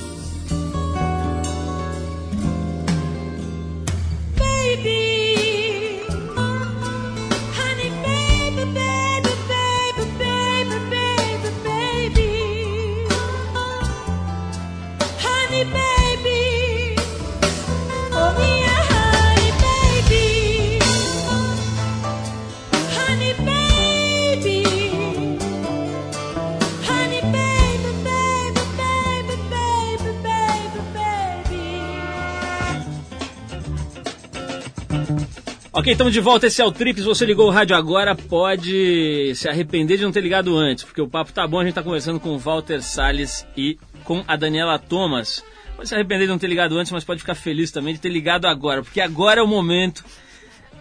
Ok, 35.78 35.92
estamos 35.92 36.12
de 36.12 36.20
volta. 36.20 36.48
Esse 36.48 36.60
é 36.60 36.64
o 36.64 36.72
Trip. 36.72 36.98
Se 36.98 37.06
você 37.06 37.24
ligou 37.24 37.46
o 37.46 37.50
rádio 37.50 37.76
agora, 37.76 38.12
pode 38.14 39.32
se 39.36 39.48
arrepender 39.48 39.96
de 39.96 40.02
não 40.02 40.10
ter 40.10 40.20
ligado 40.20 40.56
antes, 40.56 40.82
porque 40.82 41.00
o 41.00 41.08
papo 41.08 41.32
tá 41.32 41.46
bom. 41.46 41.60
A 41.60 41.64
gente 41.64 41.74
tá 41.74 41.84
conversando 41.84 42.18
com 42.18 42.36
Walter 42.36 42.82
Salles 42.82 43.46
e 43.56 43.78
com 44.08 44.24
a 44.26 44.36
Daniela 44.36 44.78
Thomas. 44.78 45.44
Pode 45.76 45.86
se 45.86 45.94
arrepender 45.94 46.24
de 46.24 46.30
não 46.30 46.38
ter 46.38 46.46
ligado 46.46 46.78
antes, 46.78 46.90
mas 46.90 47.04
pode 47.04 47.20
ficar 47.20 47.34
feliz 47.34 47.70
também 47.70 47.92
de 47.92 48.00
ter 48.00 48.08
ligado 48.08 48.46
agora, 48.46 48.82
porque 48.82 49.02
agora 49.02 49.40
é 49.40 49.42
o 49.42 49.46
momento 49.46 50.02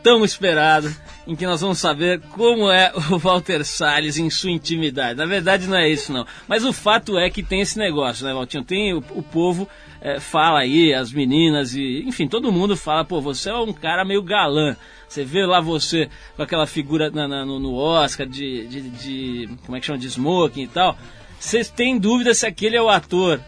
tão 0.01 0.23
esperado 0.23 0.89
em 1.28 1.36
que 1.36 1.45
nós 1.45 1.59
vamos 1.59 1.78
saber 1.80 2.21
como 2.32 2.71
é 2.71 2.93
o 3.11 3.17
Walter 3.19 3.65
Salles 3.65 4.17
em 4.17 4.30
sua 4.30 4.49
intimidade. 4.51 5.17
Na 5.19 5.25
verdade, 5.25 5.67
não 5.67 5.78
é 5.78 5.89
isso, 5.89 6.13
não. 6.13 6.25
Mas 6.47 6.63
o 6.63 6.71
fato 6.71 7.17
é 7.19 7.30
que 7.30 7.43
tem 7.43 7.59
esse 7.59 7.78
negócio, 7.78 8.25
né, 8.25 8.34
Valtinho? 8.34 8.63
Tem 8.63 8.93
o, 8.93 8.99
o 9.11 9.21
povo 9.21 9.67
é, 9.99 10.19
fala 10.21 10.59
aí, 10.59 10.93
as 10.93 11.11
meninas 11.11 11.75
e, 11.75 12.03
enfim, 12.07 12.28
todo 12.28 12.51
mundo 12.51 12.78
fala, 12.78 13.03
pô, 13.03 13.19
você 13.19 13.49
é 13.49 13.55
um 13.55 13.73
cara 13.73 14.05
meio 14.05 14.21
galã. 14.21 14.78
Você 15.09 15.25
vê 15.25 15.45
lá 15.45 15.59
você 15.59 16.09
com 16.38 16.43
aquela 16.43 16.65
figura 16.65 17.09
na- 17.11 17.28
na- 17.28 17.45
no, 17.45 17.59
no 17.59 17.75
Oscar 17.75 18.25
de, 18.25 18.67
de, 18.67 18.82
de- 18.89 19.49
como 19.65 19.75
é 19.75 19.80
que 19.82 19.86
chama, 19.86 19.97
de 19.99 20.07
smoking 20.07 20.63
e 20.63 20.67
tal. 20.67 20.97
Vocês 21.39 21.69
têm 21.69 21.97
dúvida 21.97 22.33
se 22.33 22.45
aquele 22.45 22.75
é 22.75 22.81
o 22.81 22.89
ator 22.89 23.39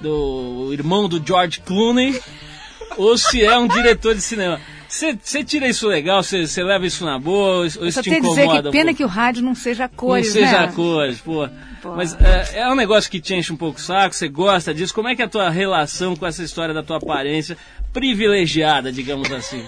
do 0.00 0.66
o 0.68 0.72
irmão 0.72 1.08
do 1.08 1.24
George 1.24 1.60
Clooney 1.60 2.18
ou 2.96 3.16
se 3.16 3.44
é 3.44 3.56
um 3.58 3.68
diretor 3.68 4.14
de 4.14 4.22
cinema. 4.22 4.60
Você 4.88 5.44
tira 5.44 5.68
isso 5.68 5.86
legal? 5.86 6.20
Você 6.20 6.64
leva 6.64 6.84
isso 6.84 7.04
na 7.04 7.16
boa? 7.16 7.58
Ou 7.58 7.66
isso 7.66 7.78
Eu 7.78 7.92
só 7.92 8.02
te 8.02 8.10
incomoda? 8.10 8.40
dizer 8.40 8.62
que 8.62 8.70
pena 8.70 8.84
pouco? 8.86 8.96
que 8.96 9.04
o 9.04 9.06
rádio 9.06 9.42
não 9.42 9.54
seja 9.54 9.88
cores, 9.88 10.26
não 10.26 10.32
seja 10.32 10.66
né? 10.66 10.72
cores, 10.74 11.20
pô. 11.20 11.48
Pô. 11.80 11.94
Mas 11.94 12.16
é, 12.20 12.58
é 12.58 12.68
um 12.68 12.74
negócio 12.74 13.08
que 13.08 13.20
te 13.20 13.34
enche 13.34 13.52
um 13.52 13.56
pouco 13.56 13.78
o 13.78 13.82
saco, 13.82 14.14
você 14.14 14.28
gosta 14.28 14.74
disso. 14.74 14.92
Como 14.92 15.08
é 15.08 15.14
que 15.14 15.22
é 15.22 15.26
a 15.26 15.28
tua 15.28 15.48
relação 15.48 16.16
com 16.16 16.26
essa 16.26 16.42
história 16.42 16.74
da 16.74 16.82
tua 16.82 16.96
aparência 16.96 17.56
privilegiada, 17.92 18.90
digamos 18.90 19.30
assim? 19.30 19.64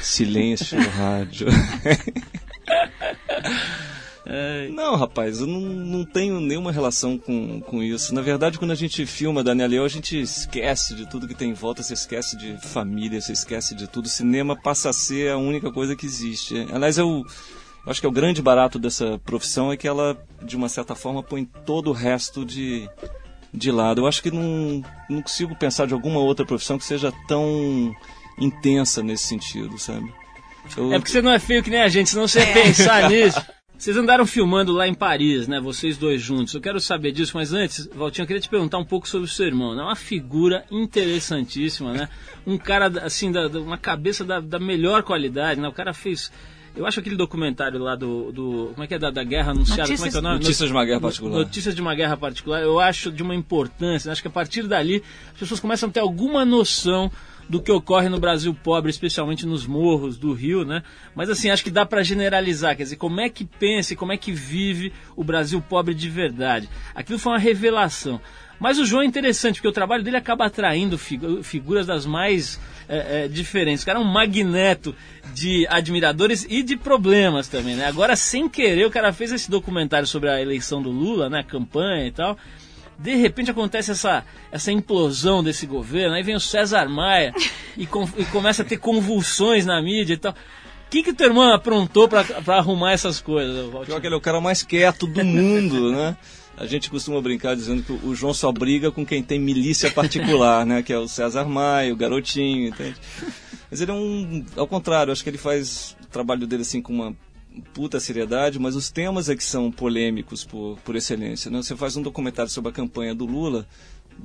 Silêncio 0.00 0.80
no 0.80 0.88
rádio. 0.88 1.48
Não, 4.72 4.94
rapaz, 4.96 5.40
eu 5.40 5.46
não, 5.46 5.60
não 5.60 6.04
tenho 6.04 6.38
nenhuma 6.40 6.70
relação 6.70 7.18
com, 7.18 7.60
com 7.60 7.82
isso. 7.82 8.14
Na 8.14 8.20
verdade, 8.20 8.58
quando 8.58 8.70
a 8.70 8.74
gente 8.76 9.04
filma 9.06 9.42
Daniel 9.42 9.68
Leão, 9.68 9.84
a 9.84 9.88
gente 9.88 10.20
esquece 10.20 10.94
de 10.94 11.08
tudo 11.08 11.26
que 11.26 11.34
tem 11.34 11.50
em 11.50 11.54
volta, 11.54 11.82
você 11.82 11.94
esquece 11.94 12.36
de 12.36 12.56
família, 12.68 13.20
você 13.20 13.32
esquece 13.32 13.74
de 13.74 13.88
tudo. 13.88 14.06
O 14.06 14.08
cinema 14.08 14.54
passa 14.54 14.90
a 14.90 14.92
ser 14.92 15.32
a 15.32 15.36
única 15.36 15.72
coisa 15.72 15.96
que 15.96 16.06
existe. 16.06 16.66
Aliás, 16.72 16.96
eu, 16.96 17.24
eu 17.84 17.90
acho 17.90 18.00
que 18.00 18.06
é 18.06 18.08
o 18.08 18.12
grande 18.12 18.40
barato 18.40 18.78
dessa 18.78 19.18
profissão 19.24 19.72
é 19.72 19.76
que 19.76 19.88
ela, 19.88 20.16
de 20.42 20.56
uma 20.56 20.68
certa 20.68 20.94
forma, 20.94 21.22
põe 21.22 21.44
todo 21.44 21.90
o 21.90 21.92
resto 21.94 22.44
de, 22.44 22.88
de 23.52 23.72
lado. 23.72 24.02
Eu 24.02 24.06
acho 24.06 24.22
que 24.22 24.30
não, 24.30 24.80
não 25.08 25.22
consigo 25.22 25.56
pensar 25.56 25.86
de 25.88 25.94
alguma 25.94 26.20
outra 26.20 26.46
profissão 26.46 26.78
que 26.78 26.84
seja 26.84 27.12
tão 27.26 27.92
intensa 28.38 29.02
nesse 29.02 29.24
sentido, 29.24 29.76
sabe? 29.78 30.12
Eu- 30.76 30.92
É 30.92 30.98
porque 30.98 31.10
você 31.10 31.20
não 31.22 31.32
é 31.32 31.38
feio 31.38 31.62
que 31.62 31.70
nem 31.70 31.80
a 31.80 31.88
gente, 31.88 32.10
senão 32.10 32.28
você 32.28 32.38
ia 32.40 32.52
pensar 32.52 33.08
nisso. 33.10 33.40
Vocês 33.80 33.96
andaram 33.96 34.26
filmando 34.26 34.72
lá 34.72 34.86
em 34.86 34.92
Paris, 34.92 35.48
né? 35.48 35.58
Vocês 35.58 35.96
dois 35.96 36.20
juntos. 36.20 36.52
Eu 36.52 36.60
quero 36.60 36.78
saber 36.78 37.12
disso, 37.12 37.32
mas 37.34 37.54
antes, 37.54 37.86
Valtinho, 37.94 38.24
eu 38.24 38.26
queria 38.26 38.40
te 38.42 38.48
perguntar 38.48 38.76
um 38.76 38.84
pouco 38.84 39.08
sobre 39.08 39.24
o 39.26 39.30
seu 39.30 39.46
irmão. 39.46 39.72
É 39.72 39.82
uma 39.82 39.96
figura 39.96 40.64
interessantíssima, 40.70 41.92
né? 41.94 42.08
Um 42.46 42.58
cara, 42.58 42.86
assim, 43.02 43.32
da, 43.32 43.48
da- 43.48 43.58
uma 43.60 43.78
cabeça 43.78 44.22
da, 44.24 44.38
da 44.38 44.58
melhor 44.58 45.02
qualidade, 45.02 45.58
né? 45.60 45.66
O 45.66 45.72
cara 45.72 45.92
fez. 45.94 46.30
Eu 46.76 46.86
acho 46.86 47.00
aquele 47.00 47.16
documentário 47.16 47.78
lá 47.80 47.96
do. 47.96 48.30
do 48.30 48.70
como 48.74 48.84
é 48.84 48.86
que 48.86 48.94
é? 48.94 48.98
Da, 48.98 49.10
da 49.10 49.24
guerra 49.24 49.52
anunciada. 49.52 49.84
Como 49.92 50.06
é 50.06 50.10
que 50.10 50.16
é 50.16 50.18
o 50.18 50.22
nome? 50.22 50.34
Notícias 50.40 50.68
de 50.68 50.72
uma 50.74 50.84
guerra 50.84 51.00
particular. 51.00 51.38
Notícias 51.38 51.74
de 51.74 51.80
uma 51.80 51.94
guerra 51.94 52.16
particular. 52.16 52.62
Eu 52.62 52.78
acho 52.78 53.10
de 53.10 53.22
uma 53.22 53.34
importância. 53.34 54.12
Acho 54.12 54.22
que 54.22 54.28
a 54.28 54.30
partir 54.30 54.62
dali 54.68 55.02
as 55.32 55.38
pessoas 55.38 55.58
começam 55.58 55.88
a 55.88 55.92
ter 55.92 56.00
alguma 56.00 56.44
noção 56.44 57.10
do 57.50 57.60
que 57.60 57.72
ocorre 57.72 58.08
no 58.08 58.20
Brasil 58.20 58.54
pobre, 58.54 58.90
especialmente 58.90 59.44
nos 59.44 59.66
morros 59.66 60.16
do 60.16 60.32
Rio, 60.32 60.64
né? 60.64 60.84
Mas 61.16 61.28
assim, 61.28 61.50
acho 61.50 61.64
que 61.64 61.70
dá 61.70 61.84
para 61.84 62.02
generalizar, 62.04 62.76
quer 62.76 62.84
dizer, 62.84 62.94
como 62.96 63.20
é 63.20 63.28
que 63.28 63.44
pensa 63.44 63.92
e 63.92 63.96
como 63.96 64.12
é 64.12 64.16
que 64.16 64.30
vive 64.30 64.92
o 65.16 65.24
Brasil 65.24 65.60
pobre 65.60 65.92
de 65.92 66.08
verdade. 66.08 66.68
Aquilo 66.94 67.18
foi 67.18 67.32
uma 67.32 67.38
revelação. 67.40 68.20
Mas 68.60 68.78
o 68.78 68.84
João 68.84 69.02
é 69.02 69.06
interessante, 69.06 69.54
porque 69.56 69.68
o 69.68 69.72
trabalho 69.72 70.04
dele 70.04 70.18
acaba 70.18 70.44
atraindo 70.44 70.96
figu- 70.98 71.42
figuras 71.42 71.86
das 71.86 72.04
mais 72.06 72.60
é, 72.88 73.24
é, 73.24 73.28
diferentes. 73.28 73.82
O 73.82 73.86
cara 73.86 73.98
é 73.98 74.02
um 74.02 74.04
magneto 74.04 74.94
de 75.34 75.66
admiradores 75.68 76.46
e 76.48 76.62
de 76.62 76.76
problemas 76.76 77.48
também, 77.48 77.74
né? 77.74 77.86
Agora, 77.86 78.14
sem 78.14 78.48
querer, 78.48 78.86
o 78.86 78.90
cara 78.90 79.12
fez 79.14 79.32
esse 79.32 79.50
documentário 79.50 80.06
sobre 80.06 80.28
a 80.28 80.40
eleição 80.40 80.82
do 80.82 80.90
Lula, 80.90 81.30
né? 81.30 81.40
A 81.40 81.44
campanha 81.44 82.06
e 82.06 82.10
tal. 82.12 82.36
De 83.02 83.14
repente 83.16 83.50
acontece 83.50 83.90
essa, 83.92 84.24
essa 84.52 84.70
implosão 84.70 85.42
desse 85.42 85.66
governo, 85.66 86.14
aí 86.14 86.22
vem 86.22 86.34
o 86.34 86.40
César 86.40 86.88
Maia 86.88 87.32
e, 87.76 87.86
com- 87.86 88.08
e 88.16 88.24
começa 88.26 88.62
a 88.62 88.64
ter 88.64 88.76
convulsões 88.78 89.64
na 89.64 89.80
mídia 89.80 90.14
e 90.14 90.16
tal. 90.18 90.32
O 90.32 90.36
que, 90.90 91.02
que 91.04 91.12
teu 91.12 91.28
irmão 91.28 91.52
aprontou 91.52 92.08
pra 92.08 92.24
arrumar 92.48 92.92
essas 92.92 93.20
coisas, 93.20 93.56
Valtinho? 93.66 93.86
Pior 93.86 94.00
que 94.00 94.06
ele 94.08 94.14
é 94.14 94.18
o 94.18 94.20
cara 94.20 94.40
mais 94.40 94.62
quieto 94.62 95.06
do 95.06 95.24
mundo, 95.24 95.92
né? 95.96 96.16
A 96.56 96.66
gente 96.66 96.90
costuma 96.90 97.22
brincar 97.22 97.54
dizendo 97.56 97.82
que 97.82 97.92
o 97.92 98.14
João 98.14 98.34
só 98.34 98.52
briga 98.52 98.90
com 98.90 99.06
quem 99.06 99.22
tem 99.22 99.38
milícia 99.38 99.90
particular, 99.90 100.66
né? 100.66 100.82
Que 100.82 100.92
é 100.92 100.98
o 100.98 101.08
César 101.08 101.44
Maia, 101.46 101.92
o 101.92 101.96
garotinho, 101.96 102.68
entende? 102.68 102.96
Mas 103.70 103.80
ele 103.80 103.92
é 103.92 103.94
um. 103.94 104.44
Ao 104.56 104.66
contrário, 104.66 105.10
acho 105.12 105.22
que 105.22 105.30
ele 105.30 105.38
faz 105.38 105.96
o 106.04 106.06
trabalho 106.08 106.46
dele 106.46 106.62
assim 106.62 106.82
com 106.82 106.92
uma 106.92 107.14
puta 107.72 107.98
seriedade, 107.98 108.58
mas 108.58 108.76
os 108.76 108.90
temas 108.90 109.28
é 109.28 109.36
que 109.36 109.44
são 109.44 109.70
polêmicos 109.70 110.44
por, 110.44 110.78
por 110.84 110.96
excelência. 110.96 111.50
Né? 111.50 111.62
Você 111.62 111.76
faz 111.76 111.96
um 111.96 112.02
documentário 112.02 112.50
sobre 112.50 112.70
a 112.70 112.74
campanha 112.74 113.14
do 113.14 113.26
Lula, 113.26 113.66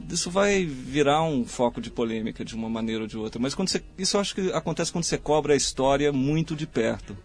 isso 0.10 0.30
vai 0.30 0.66
virar 0.66 1.24
um 1.24 1.46
foco 1.46 1.80
de 1.80 1.90
polêmica 1.90 2.44
de 2.44 2.56
uma 2.56 2.70
maneira 2.70 3.04
ou 3.04 3.08
de 3.08 3.18
outra. 3.18 3.40
Mas 3.42 3.56
quando 3.56 3.70
você, 3.70 3.84
isso 3.98 4.18
eu 4.18 4.22
acho 4.22 4.36
que 4.36 4.52
acontece 4.52 4.92
quando 4.92 5.04
você 5.04 5.18
cobra 5.18 5.54
a 5.54 5.58
história 5.58 6.12
muito 6.12 6.56
de 6.56 6.68
perto, 6.68 7.18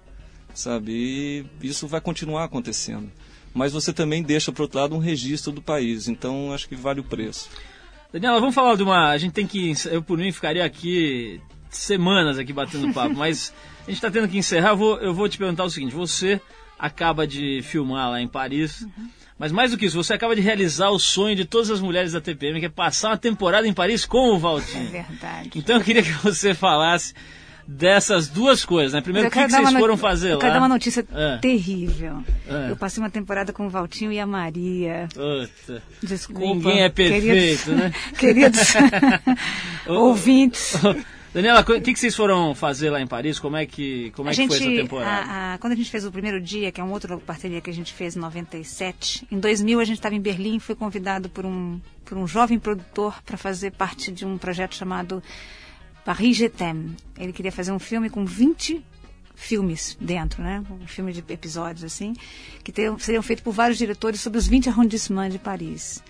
sabe? 0.54 0.92
E 0.92 1.66
isso 1.66 1.86
vai 1.86 2.00
continuar 2.00 2.44
acontecendo. 2.44 3.10
Mas 3.52 3.72
você 3.72 3.92
também 3.92 4.22
deixa, 4.22 4.52
por 4.52 4.62
outro 4.62 4.78
lado, 4.78 4.94
um 4.94 4.98
registro 4.98 5.52
do 5.52 5.60
país. 5.60 6.08
Então 6.08 6.52
acho 6.52 6.68
que 6.68 6.76
vale 6.76 7.00
o 7.00 7.04
preço. 7.04 7.50
Daniela, 8.12 8.40
vamos 8.40 8.54
falar 8.54 8.76
de 8.76 8.82
uma. 8.82 9.10
A 9.10 9.18
gente 9.18 9.32
tem 9.32 9.46
que. 9.46 9.72
Eu, 9.86 10.02
por 10.02 10.18
mim, 10.18 10.32
ficaria 10.32 10.64
aqui 10.64 11.40
semanas 11.70 12.38
aqui 12.38 12.52
batendo 12.52 12.92
papo, 12.92 13.14
mas 13.14 13.52
a 13.82 13.90
gente 13.90 13.94
está 13.94 14.10
tendo 14.10 14.28
que 14.28 14.38
encerrar. 14.38 14.70
Eu 14.70 14.76
vou, 14.76 14.98
eu 14.98 15.14
vou 15.14 15.28
te 15.28 15.38
perguntar 15.38 15.64
o 15.64 15.70
seguinte: 15.70 15.94
você 15.94 16.40
acaba 16.78 17.26
de 17.26 17.60
filmar 17.62 18.10
lá 18.10 18.20
em 18.20 18.28
Paris, 18.28 18.86
mas 19.38 19.52
mais 19.52 19.70
do 19.70 19.76
que 19.76 19.86
isso, 19.86 19.96
você 20.02 20.14
acaba 20.14 20.34
de 20.34 20.40
realizar 20.42 20.90
o 20.90 20.98
sonho 20.98 21.34
de 21.36 21.44
todas 21.44 21.70
as 21.70 21.80
mulheres 21.80 22.12
da 22.12 22.20
TPM, 22.20 22.60
que 22.60 22.66
é 22.66 22.70
passar 22.70 23.08
uma 23.10 23.18
temporada 23.18 23.66
em 23.66 23.72
Paris 23.72 24.04
com 24.04 24.32
o 24.32 24.36
É 24.36 24.38
Valtinho. 24.38 24.90
verdade. 24.90 25.50
Então 25.54 25.76
eu 25.76 25.82
queria 25.82 26.02
que 26.02 26.12
você 26.12 26.54
falasse 26.54 27.14
dessas 27.68 28.26
duas 28.26 28.64
coisas, 28.64 28.94
né? 28.94 29.00
Primeiro, 29.00 29.28
o 29.28 29.28
Eu 29.28 29.30
que, 29.32 29.44
que 29.44 29.50
vocês 29.52 29.72
foram 29.74 29.96
fazer 29.96 30.30
eu 30.30 30.34
lá? 30.34 30.40
quero 30.40 30.52
dar 30.54 30.58
uma 30.58 30.68
notícia 30.68 31.06
É. 31.14 31.36
terrível. 31.38 32.24
É. 32.48 32.70
Eu 32.72 32.76
passei 32.76 33.00
uma 33.00 33.10
temporada 33.10 33.52
com 33.52 33.64
o 33.66 33.70
Valtinho 33.70 34.10
e 34.10 34.18
a 34.18 34.26
Maria. 34.26 35.06
Puta. 35.14 35.80
Desculpa. 36.02 36.40
Ninguém 36.40 36.82
é 36.82 36.88
perfeito, 36.88 37.64
queridos, 37.64 37.66
né? 37.70 37.92
Queridos 38.18 38.74
ouvintes. 39.86 40.74
Daniela, 41.32 41.60
o 41.60 41.64
que, 41.64 41.80
que 41.92 41.98
vocês 41.98 42.14
foram 42.16 42.54
fazer 42.56 42.90
lá 42.90 43.00
em 43.00 43.06
Paris? 43.06 43.38
Como 43.38 43.56
é 43.56 43.64
que, 43.64 44.10
como 44.16 44.28
é 44.28 44.32
a 44.32 44.34
que 44.34 44.42
gente, 44.42 44.48
foi 44.48 44.56
essa 44.56 44.82
temporada? 44.82 45.10
a- 45.30 45.54
a- 45.54 45.58
quando 45.58 45.74
a 45.74 45.76
gente 45.76 45.88
fez 45.88 46.04
o 46.04 46.10
primeiro 46.10 46.40
dia, 46.40 46.72
que 46.72 46.80
é 46.80 46.84
um 46.84 46.90
outro 46.90 47.20
parceria 47.20 47.60
que 47.60 47.70
a 47.70 47.72
gente 47.72 47.92
fez 47.92 48.16
em 48.16 48.18
97, 48.18 49.26
em 49.30 49.38
2000 49.38 49.78
a 49.78 49.84
gente 49.84 49.98
estava 49.98 50.14
em 50.14 50.20
Berlim 50.20 50.56
e 50.56 50.60
foi 50.60 50.74
convidado 50.74 51.28
por 51.28 51.46
um, 51.46 51.80
por 52.04 52.18
um 52.18 52.26
jovem 52.26 52.58
produtor 52.58 53.22
para 53.24 53.36
fazer 53.36 53.70
parte 53.70 54.10
de 54.10 54.26
um 54.26 54.36
projeto 54.36 54.74
chamado 54.74 55.22
Paris 56.04 56.36
Je 56.36 56.48
t'aime. 56.48 56.96
Ele 57.16 57.32
queria 57.32 57.52
fazer 57.52 57.70
um 57.70 57.78
filme 57.78 58.10
com 58.10 58.24
20 58.24 58.84
filmes 59.36 59.96
dentro, 60.00 60.42
né? 60.42 60.62
Um 60.82 60.86
filme 60.86 61.12
de 61.12 61.22
episódios 61.28 61.84
assim, 61.84 62.14
que 62.64 62.72
teriam, 62.72 62.98
seriam 62.98 63.22
feitos 63.22 63.44
por 63.44 63.52
vários 63.52 63.78
diretores 63.78 64.20
sobre 64.20 64.38
os 64.38 64.48
20 64.48 64.68
arrondissements 64.68 65.32
de 65.32 65.38
Paris. 65.38 66.02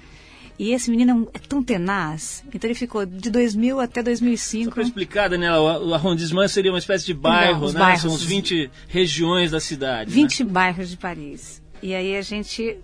E 0.61 0.73
esse 0.75 0.91
menino 0.91 1.27
é 1.33 1.39
é 1.39 1.41
tão 1.41 1.63
tenaz, 1.63 2.45
então 2.55 2.69
ele 2.69 2.79
ficou 2.79 3.07
de 3.07 3.31
2000 3.31 3.81
até 3.81 4.01
Só 4.01 4.05
2005. 4.05 4.75
para 4.75 4.83
explicar, 4.83 5.31
Daniela, 5.31 5.83
o 5.83 5.95
arrondissement 5.95 6.49
seria 6.49 6.71
uma 6.71 6.79
espécie 6.79 7.07
de 7.07 7.15
bairro, 7.15 7.65
os 7.65 7.73
né? 7.73 7.81
bairros. 7.81 8.03
São 8.03 8.13
os 8.13 8.23
20 8.23 8.71
regiões 8.87 9.51
da 9.51 9.59
cidade. 9.59 10.11
20 10.11 10.45
bairros 10.45 10.91
de 10.91 10.99
Paris. 10.99 11.63
E 11.83 11.95
aí 11.95 12.15
a 12.15 12.21
gente 12.21 12.77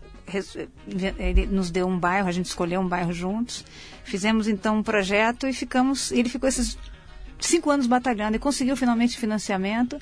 ele 1.18 1.46
nos 1.48 1.70
deu 1.70 1.86
um 1.86 1.98
bairro, 1.98 2.26
a 2.26 2.32
gente 2.32 2.46
escolheu 2.46 2.80
um 2.80 2.88
bairro 2.88 3.12
juntos. 3.12 3.62
Fizemos 4.04 4.48
então 4.48 4.78
um 4.78 4.82
projeto 4.82 5.46
e 5.46 5.52
ficamos. 5.52 6.10
Ele 6.10 6.30
ficou 6.30 6.48
esses 6.48 6.78
cinco 7.38 7.70
anos 7.70 7.86
batalhando 7.86 8.36
e 8.36 8.38
conseguiu 8.38 8.76
finalmente 8.76 9.18
financiamento. 9.18 9.98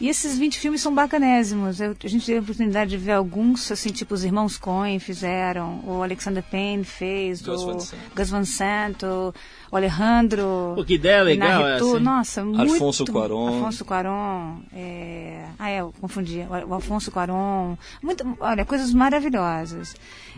E 0.00 0.08
esses 0.08 0.38
20 0.38 0.58
filmes 0.58 0.80
são 0.80 0.94
bacanésimos. 0.94 1.80
Eu- 1.80 1.96
a 2.02 2.08
gente 2.08 2.24
teve 2.24 2.38
a 2.38 2.42
oportunidade 2.42 2.90
de 2.90 2.96
ver 2.96 3.12
alguns, 3.12 3.70
assim, 3.70 3.90
tipo 3.90 4.14
os 4.14 4.24
irmãos 4.24 4.56
Coen 4.56 4.98
fizeram, 4.98 5.80
o 5.84 6.02
Alexander 6.02 6.42
Payne 6.42 6.84
fez, 6.84 7.42
Gus 7.42 7.62
o 7.62 7.66
Van 7.66 7.80
Sant. 7.80 8.02
Gus 8.16 8.30
Van 8.30 8.44
Sant, 8.44 9.02
o 9.04 9.34
o 9.70 9.76
Alejandro. 9.76 10.72
Pô, 10.76 10.82
que 10.82 10.94
ideia 10.94 11.22
legal 11.22 11.66
essa, 11.68 11.84
hein? 11.84 12.00
Nossa, 12.00 12.42
muito. 12.44 12.72
Alfonso 12.72 13.04
Cuarón. 13.04 13.48
Alfonso 13.48 13.84
Cuarón. 13.84 14.60
é, 14.72 15.44
Ah, 15.58 15.68
é, 15.68 15.80
eu 15.80 15.92
confundi. 16.00 16.40
O 16.48 16.68
o 16.70 16.74
Alfonso 16.74 17.10
Cuarón. 17.10 17.76
Muito, 18.02 18.24
olha, 18.40 18.64
coisas 18.64 18.94
maravilhosas. 18.94 19.94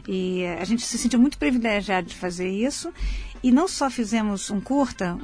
E 0.09 0.45
a 0.61 0.65
gente 0.65 0.83
se 0.85 0.99
sentiu 0.99 1.21
muito 1.21 1.39
privilegiado 1.39 2.09
de 2.09 2.15
fazer 2.17 2.49
isso. 2.49 2.93
E 3.43 3.53
não 3.53 3.69
só 3.69 3.89
fizemos 3.89 4.51
um 4.51 4.61
curta 4.61 5.17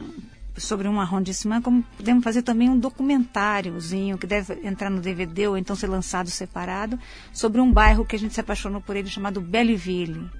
sobre 0.58 0.88
um 0.88 1.00
arrondissement, 1.00 1.60
como 1.62 1.82
podemos 1.96 2.24
fazer 2.24 2.42
também 2.42 2.68
um 2.70 2.78
documentáriozinho 2.78 4.16
que 4.18 4.26
deve 4.26 4.58
entrar 4.66 4.90
no 4.90 5.00
DVD 5.00 5.48
ou 5.48 5.56
então 5.58 5.76
ser 5.76 5.86
lançado 5.88 6.30
separado 6.30 6.98
sobre 7.32 7.60
um 7.60 7.70
bairro 7.72 8.04
que 8.04 8.16
a 8.16 8.18
gente 8.18 8.34
se 8.34 8.40
apaixonou 8.40 8.80
por 8.80 8.96
ele 8.96 9.08
chamado 9.08 9.40
Belleville 9.40 10.30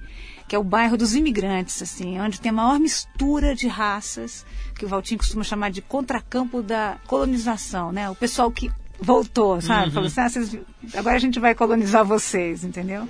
que 0.47 0.55
é 0.55 0.59
o 0.59 0.63
bairro 0.63 0.95
dos 0.95 1.13
imigrantes, 1.13 1.81
assim, 1.81 2.17
onde 2.21 2.39
tem 2.39 2.51
a 2.51 2.53
maior 2.53 2.79
mistura 2.79 3.53
de 3.53 3.67
raças, 3.67 4.45
que 4.75 4.85
o 4.85 4.87
Valtinho 4.87 5.17
costuma 5.17 5.43
chamar 5.43 5.69
de 5.71 5.81
contracampo 5.81 6.61
da 6.63 6.95
colonização, 7.05 7.91
né? 7.91 8.09
O 8.09 8.15
pessoal 8.15 8.49
que 8.49 8.71
voltou, 8.97 9.59
sabe? 9.59 9.91
Falou 9.91 10.07
assim, 10.07 10.21
ah, 10.21 10.29
vocês- 10.29 10.57
agora 10.95 11.17
a 11.17 11.19
gente 11.19 11.37
vai 11.37 11.53
colonizar 11.53 12.05
vocês, 12.05 12.63
entendeu? 12.63 13.09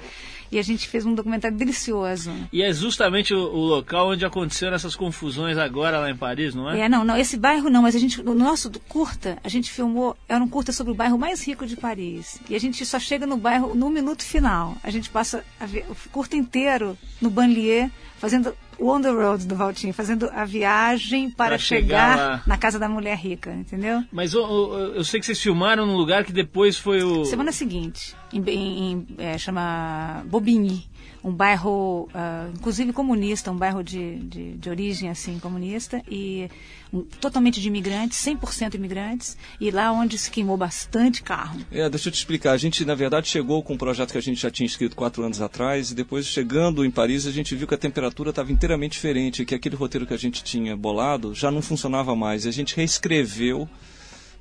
E 0.52 0.60
a 0.60 0.62
gente 0.62 0.88
fez 0.88 1.06
um 1.06 1.14
documentário 1.14 1.58
delicioso. 1.58 2.32
E 2.52 2.62
é 2.62 2.72
justamente 2.74 3.34
o, 3.34 3.40
o 3.40 3.66
local 3.66 4.10
onde 4.10 4.26
aconteceram 4.26 4.76
essas 4.76 4.96
confusões 4.96 5.58
agora 5.58 6.00
lá 6.00 6.10
em 6.10 6.16
Paris, 6.16 6.56
não 6.56 6.70
é? 6.70 6.82
É, 6.82 6.90
não, 6.90 7.04
não, 7.04 7.18
esse 7.18 7.38
bairro 7.38 7.70
não, 7.70 7.82
mas 7.82 7.96
a 7.96 8.00
gente, 8.00 8.22
no 8.22 8.34
nosso 8.34 8.72
curta, 8.88 9.38
a 9.44 9.50
gente 9.50 9.72
filmou, 9.72 10.16
era 10.28 10.44
um 10.44 10.48
curta 10.48 10.72
sobre 10.72 10.94
o 10.94 10.96
bairro 10.96 11.18
mais 11.18 11.46
rico 11.46 11.66
de 11.66 11.76
Paris. 11.76 12.40
E 12.50 12.56
a 12.56 12.60
gente 12.60 12.86
só 12.86 13.00
chega 13.00 13.26
no 13.26 13.38
bairro 13.38 13.76
no 13.76 13.90
minuto 13.90 14.24
final. 14.24 14.78
A 14.84 14.90
gente 14.90 15.10
passa 15.10 15.44
a 15.60 15.66
ver 15.66 15.86
o 15.90 16.10
curta 16.10 16.36
inteiro 16.36 16.98
no 17.22 17.30
banlieue, 17.30 17.92
fazendo 18.18 18.54
o 18.80 18.90
on 18.92 19.02
the 19.02 19.10
road 19.10 19.46
do 19.46 19.56
Valtinho, 19.56 19.94
fazendo 19.94 20.30
a 20.34 20.46
viagem 20.46 21.30
para 21.30 21.58
chegar 21.58 22.18
chegar, 22.18 22.44
na 22.48 22.58
casa 22.58 22.78
da 22.80 22.88
mulher 22.88 23.18
rica, 23.18 23.52
entendeu? 23.52 24.04
Mas 24.12 24.34
eu 24.34 25.04
sei 25.04 25.20
que 25.20 25.26
vocês 25.26 25.42
filmaram 25.42 25.86
num 25.86 25.96
lugar 25.96 26.24
que 26.24 26.32
depois 26.32 26.78
foi 26.78 27.02
o. 27.04 27.26
Semana 27.26 27.52
seguinte, 27.52 28.16
em, 28.34 28.42
em- 28.50 28.92
em, 28.92 29.08
é, 29.18 29.38
chama 29.38 30.24
Bobigny, 30.26 30.88
um 31.28 31.34
bairro, 31.34 32.08
ah, 32.14 32.48
inclusive 32.56 32.94
comunista, 32.94 33.52
um 33.52 33.58
bairro 33.58 33.84
de, 33.84 34.16
de, 34.20 34.54
de 34.54 34.70
origem 34.70 35.10
assim 35.10 35.38
comunista 35.40 36.02
e 36.10 36.50
um- 36.92 37.02
totalmente 37.02 37.60
de 37.60 37.68
imigrantes, 37.68 38.18
100% 38.20 38.76
imigrantes, 38.76 39.38
e 39.60 39.70
lá 39.70 39.92
onde 39.92 40.18
se 40.18 40.32
queimou 40.32 40.56
bastante 40.56 41.22
carro. 41.22 41.60
É, 41.70 41.90
deixa 41.90 42.08
eu 42.08 42.14
te 42.14 42.16
explicar. 42.16 42.54
A 42.54 42.58
gente, 42.58 42.86
na 42.86 42.96
verdade, 42.96 43.28
chegou 43.28 43.62
com 43.62 43.74
um 43.74 43.78
projeto 43.78 44.14
que 44.14 44.18
a 44.18 44.22
gente 44.22 44.40
já 44.42 44.50
tinha 44.50 44.66
escrito 44.66 44.96
quatro 44.96 45.22
anos 45.24 45.42
atrás, 45.42 45.92
e 45.92 45.96
depois, 45.96 46.26
chegando 46.26 46.86
em 46.86 46.92
Paris, 46.92 47.28
a 47.28 47.32
gente 47.32 47.54
viu 47.56 47.68
que 47.68 47.76
a 47.76 47.78
temperatura 47.78 48.30
estava 48.30 48.52
inteiramente 48.52 48.94
diferente, 48.94 49.44
que 49.44 49.54
aquele 49.54 49.76
roteiro 49.76 50.08
que 50.08 50.14
a 50.14 50.18
gente 50.18 50.42
tinha 50.44 50.78
bolado 50.78 51.36
já 51.36 51.52
não 51.52 51.62
funcionava 51.62 52.16
mais. 52.16 52.46
E 52.46 52.50
a 52.50 52.54
gente 52.54 52.76
reescreveu 52.76 53.68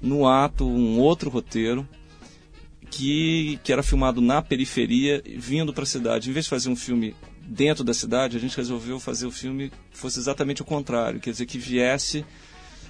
no 0.01 0.29
ato 0.29 0.65
um 0.65 1.01
outro 1.01 1.31
roteiro 1.31 1.89
que, 2.91 3.59
que 3.63 3.73
era 3.73 3.83
filmado 3.83 4.21
na 4.21 4.41
periferia, 4.41 5.23
vindo 5.37 5.73
para 5.73 5.83
a 5.83 5.87
cidade. 5.87 6.31
Em 6.31 6.33
vez 6.33 6.47
de 6.47 6.51
fazer 6.51 6.69
um 6.69 6.77
filme 6.77 7.15
dentro 7.43 7.85
da 7.85 7.95
cidade, 7.95 8.37
a 8.37 8.41
gente 8.41 8.57
resolveu 8.57 8.99
fazer 8.99 9.27
o 9.27 9.31
filme 9.31 9.71
fosse 9.93 10.19
exatamente 10.19 10.63
o 10.63 10.65
contrário, 10.65 11.21
quer 11.21 11.31
dizer, 11.31 11.47
que 11.47 11.59
viesse 11.59 12.25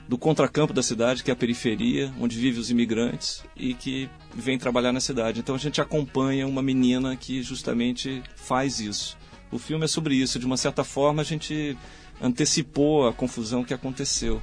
do 0.08 0.16
contracampo 0.16 0.72
da 0.72 0.82
cidade, 0.82 1.22
que 1.24 1.30
é 1.30 1.34
a 1.34 1.36
periferia, 1.36 2.12
onde 2.20 2.38
vivem 2.38 2.60
os 2.60 2.70
imigrantes 2.70 3.42
e 3.56 3.74
que 3.74 4.08
vem 4.34 4.56
trabalhar 4.56 4.92
na 4.92 5.00
cidade. 5.00 5.40
Então 5.40 5.54
a 5.54 5.58
gente 5.58 5.80
acompanha 5.80 6.46
uma 6.46 6.62
menina 6.62 7.16
que 7.16 7.42
justamente 7.42 8.22
faz 8.36 8.78
isso. 8.78 9.18
O 9.50 9.58
filme 9.58 9.84
é 9.84 9.88
sobre 9.88 10.14
isso. 10.14 10.38
De 10.38 10.46
uma 10.46 10.56
certa 10.56 10.84
forma, 10.84 11.22
a 11.22 11.24
gente 11.24 11.76
antecipou 12.20 13.08
a 13.08 13.12
confusão 13.12 13.64
que 13.64 13.74
aconteceu. 13.74 14.40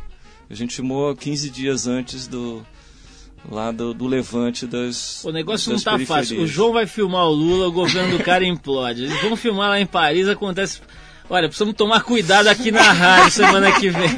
A 0.49 0.53
gente 0.53 0.75
filmou 0.75 1.15
15 1.15 1.49
dias 1.49 1.87
antes 1.87 2.27
do 2.27 2.65
lá 3.49 3.71
do, 3.71 3.93
do 3.93 4.07
levante 4.07 4.65
das 4.65 5.23
O 5.23 5.31
negócio 5.31 5.69
não 5.69 5.75
das 5.75 5.83
tá 5.83 5.99
fácil. 5.99 6.41
O. 6.41 6.47
João 6.47 6.73
vai 6.73 6.85
filmar 6.85 7.25
o 7.25 7.31
Lula, 7.31 7.67
o 7.67 7.71
governo 7.71 8.17
do 8.17 8.23
cara 8.23 8.45
implode. 8.45 9.07
Vamos 9.21 9.39
filmar 9.39 9.69
lá 9.69 9.79
em 9.79 9.85
Paris, 9.85 10.27
acontece. 10.27 10.81
Olha, 11.29 11.47
precisamos 11.47 11.75
tomar 11.75 12.01
cuidado 12.03 12.47
aqui 12.47 12.71
na 12.71 12.81
rádio 12.91 13.31
semana 13.31 13.71
que 13.71 13.89
vem. 13.89 14.09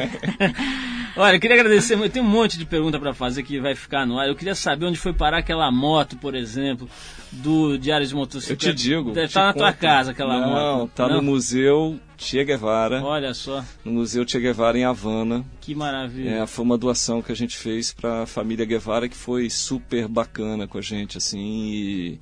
Olha, 1.18 1.36
eu 1.36 1.40
queria 1.40 1.56
agradecer, 1.56 1.96
mas 1.96 2.12
tem 2.12 2.22
um 2.22 2.26
monte 2.26 2.58
de 2.58 2.66
pergunta 2.66 3.00
para 3.00 3.14
fazer 3.14 3.42
que 3.44 3.58
vai 3.60 3.74
ficar 3.74 4.06
no 4.06 4.20
ar. 4.20 4.28
Eu 4.28 4.36
queria 4.36 4.54
saber 4.56 4.86
onde 4.86 5.00
foi 5.00 5.14
parar 5.14 5.38
aquela 5.38 5.72
moto, 5.72 6.18
por 6.18 6.36
exemplo, 6.36 6.90
do 7.32 7.78
Diário 7.78 8.06
de 8.06 8.14
Eu 8.14 8.18
Motocicleta. 8.20 8.66
te 8.66 8.74
digo. 8.74 9.12
Deve 9.14 9.28
estar 9.28 9.46
na 9.46 9.54
tua 9.54 9.72
conto. 9.72 9.80
casa 9.82 10.12
aquela 10.12 10.38
Não, 10.40 10.80
moto. 10.80 10.92
tá 10.94 11.08
no 11.08 11.22
Museu 11.22 11.98
Che 12.18 12.44
Guevara. 12.44 13.02
Olha 13.02 13.34
só, 13.34 13.64
No 13.86 13.94
Museu 13.94 14.28
Che 14.28 14.40
Guevara 14.40 14.78
em 14.78 14.84
Havana. 14.84 15.46
que 15.62 15.74
maravilha. 15.74 16.30
É, 16.44 16.48
foi 16.48 16.66
uma 16.66 16.78
doação 16.78 17.22
que 17.22 17.32
a 17.32 17.36
gente 17.36 17.56
fez 17.56 17.94
para 17.94 18.24
a 18.24 18.26
família 18.26 18.66
Guevara 18.66 19.08
que 19.08 19.16
foi 19.16 19.50
super 19.50 20.10
bacana 20.10 20.68
com 20.68 20.78
a 20.78 20.82
gente, 20.82 21.18
assim, 21.18 21.40
e, 21.40 22.20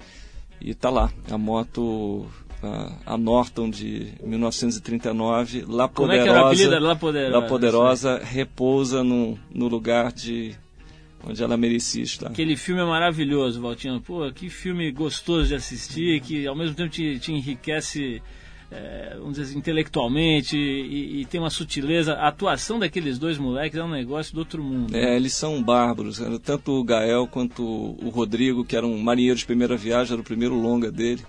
e 0.62 0.74
tá 0.76 0.92
lá. 0.92 1.12
A 1.32 1.38
moto, 1.38 2.28
a, 2.64 3.14
a 3.14 3.18
Norton 3.18 3.70
de 3.70 4.14
1939, 4.24 5.66
La 5.68 5.88
Como 5.88 6.12
é 6.12 6.20
Poderosa? 6.20 6.80
La 6.80 6.96
Poderosa. 6.96 7.40
La 7.40 7.48
Poderosa 7.48 8.18
repousa 8.24 9.04
no, 9.04 9.38
no 9.54 9.68
lugar 9.68 10.12
de 10.12 10.56
onde 11.26 11.44
ela 11.44 11.58
merecia 11.58 12.04
estar. 12.04 12.28
Aquele 12.30 12.56
filme 12.56 12.82
é 12.82 12.86
maravilhoso, 12.86 13.62
Valtinho. 13.62 14.02
Pô, 14.02 14.30
que 14.32 14.50
filme 14.50 14.92
gostoso 14.92 15.48
de 15.48 15.56
assistir, 15.56 16.22
que 16.22 16.46
ao 16.48 16.56
mesmo 16.56 16.76
tempo 16.76 16.90
te, 16.90 17.18
te 17.20 17.32
enriquece, 17.32 18.22
é, 18.70 19.16
vamos 19.18 19.32
dizer 19.34 19.44
assim, 19.44 19.58
intelectualmente 19.58 20.58
e, 20.58 21.22
e 21.22 21.26
tem 21.26 21.40
uma 21.40 21.50
sutileza. 21.50 22.14
A 22.14 22.28
atuação 22.28 22.78
daqueles 22.78 23.18
dois 23.18 23.38
moleques 23.38 23.78
é 23.78 23.84
um 23.84 23.92
negócio 23.92 24.34
do 24.34 24.40
outro 24.40 24.62
mundo. 24.62 24.96
É, 24.96 25.16
eles 25.16 25.34
são 25.34 25.64
bárbaros. 25.64 26.20
né? 26.20 26.38
Tanto 26.44 26.74
o 26.74 26.84
Gael 26.84 27.28
quanto 27.28 27.64
o 27.64 28.10
Rodrigo, 28.10 28.66
que 28.66 28.76
era 28.76 28.86
um 28.86 29.02
marinheiro 29.02 29.38
de 29.38 29.46
primeira 29.46 29.78
viagem, 29.78 30.14
era 30.14 30.22
o 30.22 30.26
primeiro 30.26 30.56
longa 30.56 30.92
dele. 30.92 31.22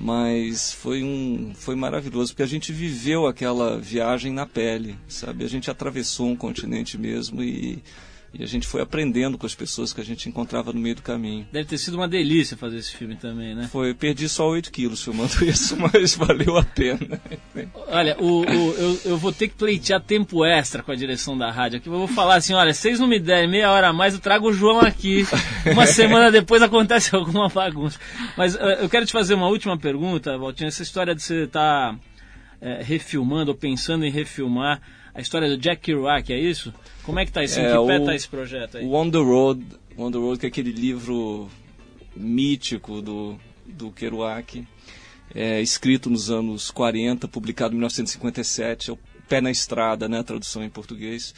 Mas 0.00 0.72
foi 0.72 1.02
um 1.02 1.52
foi 1.54 1.74
maravilhoso, 1.74 2.32
porque 2.32 2.44
a 2.44 2.46
gente 2.46 2.72
viveu 2.72 3.26
aquela 3.26 3.78
viagem 3.78 4.32
na 4.32 4.46
pele, 4.46 4.96
sabe? 5.08 5.44
A 5.44 5.48
gente 5.48 5.70
atravessou 5.70 6.28
um 6.28 6.36
continente 6.36 6.96
mesmo 6.96 7.42
e, 7.42 7.82
e 8.34 8.42
a 8.42 8.46
gente 8.46 8.66
foi 8.66 8.80
aprendendo 8.82 9.38
com 9.38 9.46
as 9.46 9.54
pessoas 9.54 9.92
que 9.92 10.00
a 10.00 10.04
gente 10.04 10.28
encontrava 10.28 10.72
no 10.72 10.78
meio 10.80 10.94
do 10.96 11.02
caminho. 11.02 11.46
Deve 11.50 11.66
ter 11.68 11.78
sido 11.78 11.94
uma 11.94 12.06
delícia 12.06 12.56
fazer 12.56 12.76
esse 12.78 12.94
filme 12.94 13.16
também, 13.16 13.54
né? 13.54 13.68
Foi, 13.72 13.94
perdi 13.94 14.28
só 14.28 14.48
8 14.48 14.70
quilos 14.70 15.02
filmando 15.02 15.32
isso, 15.44 15.76
mas 15.76 16.14
valeu 16.14 16.56
a 16.58 16.62
pena. 16.62 17.20
Olha, 17.88 18.16
o, 18.20 18.40
o- 18.42 18.44
eu, 18.74 19.00
eu 19.06 19.16
vou 19.16 19.32
ter 19.32 19.48
que 19.48 19.54
pleitear 19.54 20.00
tempo 20.02 20.44
extra 20.44 20.82
com 20.82 20.92
a 20.92 20.94
direção 20.94 21.36
da 21.38 21.50
rádio 21.50 21.78
aqui. 21.78 21.88
Eu 21.88 21.92
vou 21.92 22.06
falar 22.08 22.36
assim, 22.36 22.52
olha, 22.52 22.74
se 22.74 22.82
vocês 22.82 23.00
não 23.00 23.06
me 23.06 23.18
derem 23.18 23.48
meia 23.48 23.70
hora 23.72 23.88
a 23.88 23.92
mais, 23.92 24.12
eu 24.14 24.20
trago 24.20 24.48
o 24.48 24.52
João 24.52 24.80
aqui. 24.80 25.26
Uma 25.72 25.86
semana 25.88 26.30
depois 26.30 26.60
acontece 26.62 27.14
alguma 27.16 27.48
bagunça. 27.48 27.98
Mas 28.36 28.54
eh, 28.56 28.78
eu 28.82 28.88
quero 28.88 29.06
te 29.06 29.12
fazer 29.12 29.34
uma 29.34 29.48
última 29.48 29.76
pergunta, 29.78 30.36
Valtinho. 30.36 30.68
Essa 30.68 30.82
história 30.82 31.14
de 31.14 31.22
você 31.22 31.44
estar 31.44 31.96
refilmando 32.82 33.50
ou 33.50 33.56
pensando 33.56 34.04
em 34.04 34.10
refilmar 34.10 34.80
a 35.14 35.20
história 35.20 35.48
do 35.48 35.56
Jack 35.56 35.82
Kerouac, 35.82 36.32
é 36.32 36.38
isso? 36.38 36.72
Como 37.02 37.18
é 37.18 37.26
que 37.26 37.32
tá 37.32 37.42
isso? 37.42 37.58
Em 37.58 37.64
É, 37.64 37.72
que 37.72 37.86
pé 37.86 38.00
tá 38.00 38.14
esse 38.14 38.28
projeto 38.28 38.78
aí? 38.78 38.84
O 38.84 38.94
On 38.94 39.10
the 39.10 39.18
Road, 39.18 39.64
On 39.96 40.10
the 40.10 40.18
Road 40.18 40.38
que 40.38 40.46
é 40.46 40.48
aquele 40.48 40.70
livro 40.70 41.48
mítico 42.14 43.02
do, 43.02 43.38
do 43.66 43.90
Kerouac, 43.90 44.66
é, 45.34 45.60
escrito 45.60 46.08
nos 46.08 46.30
anos 46.30 46.70
40, 46.70 47.28
publicado 47.28 47.74
em 47.74 47.76
1957, 47.76 48.90
é 48.90 48.92
o 48.92 48.98
Pé 49.28 49.40
na 49.40 49.50
Estrada, 49.50 50.08
né, 50.08 50.20
a 50.20 50.24
tradução 50.24 50.62
em 50.64 50.70
português, 50.70 51.34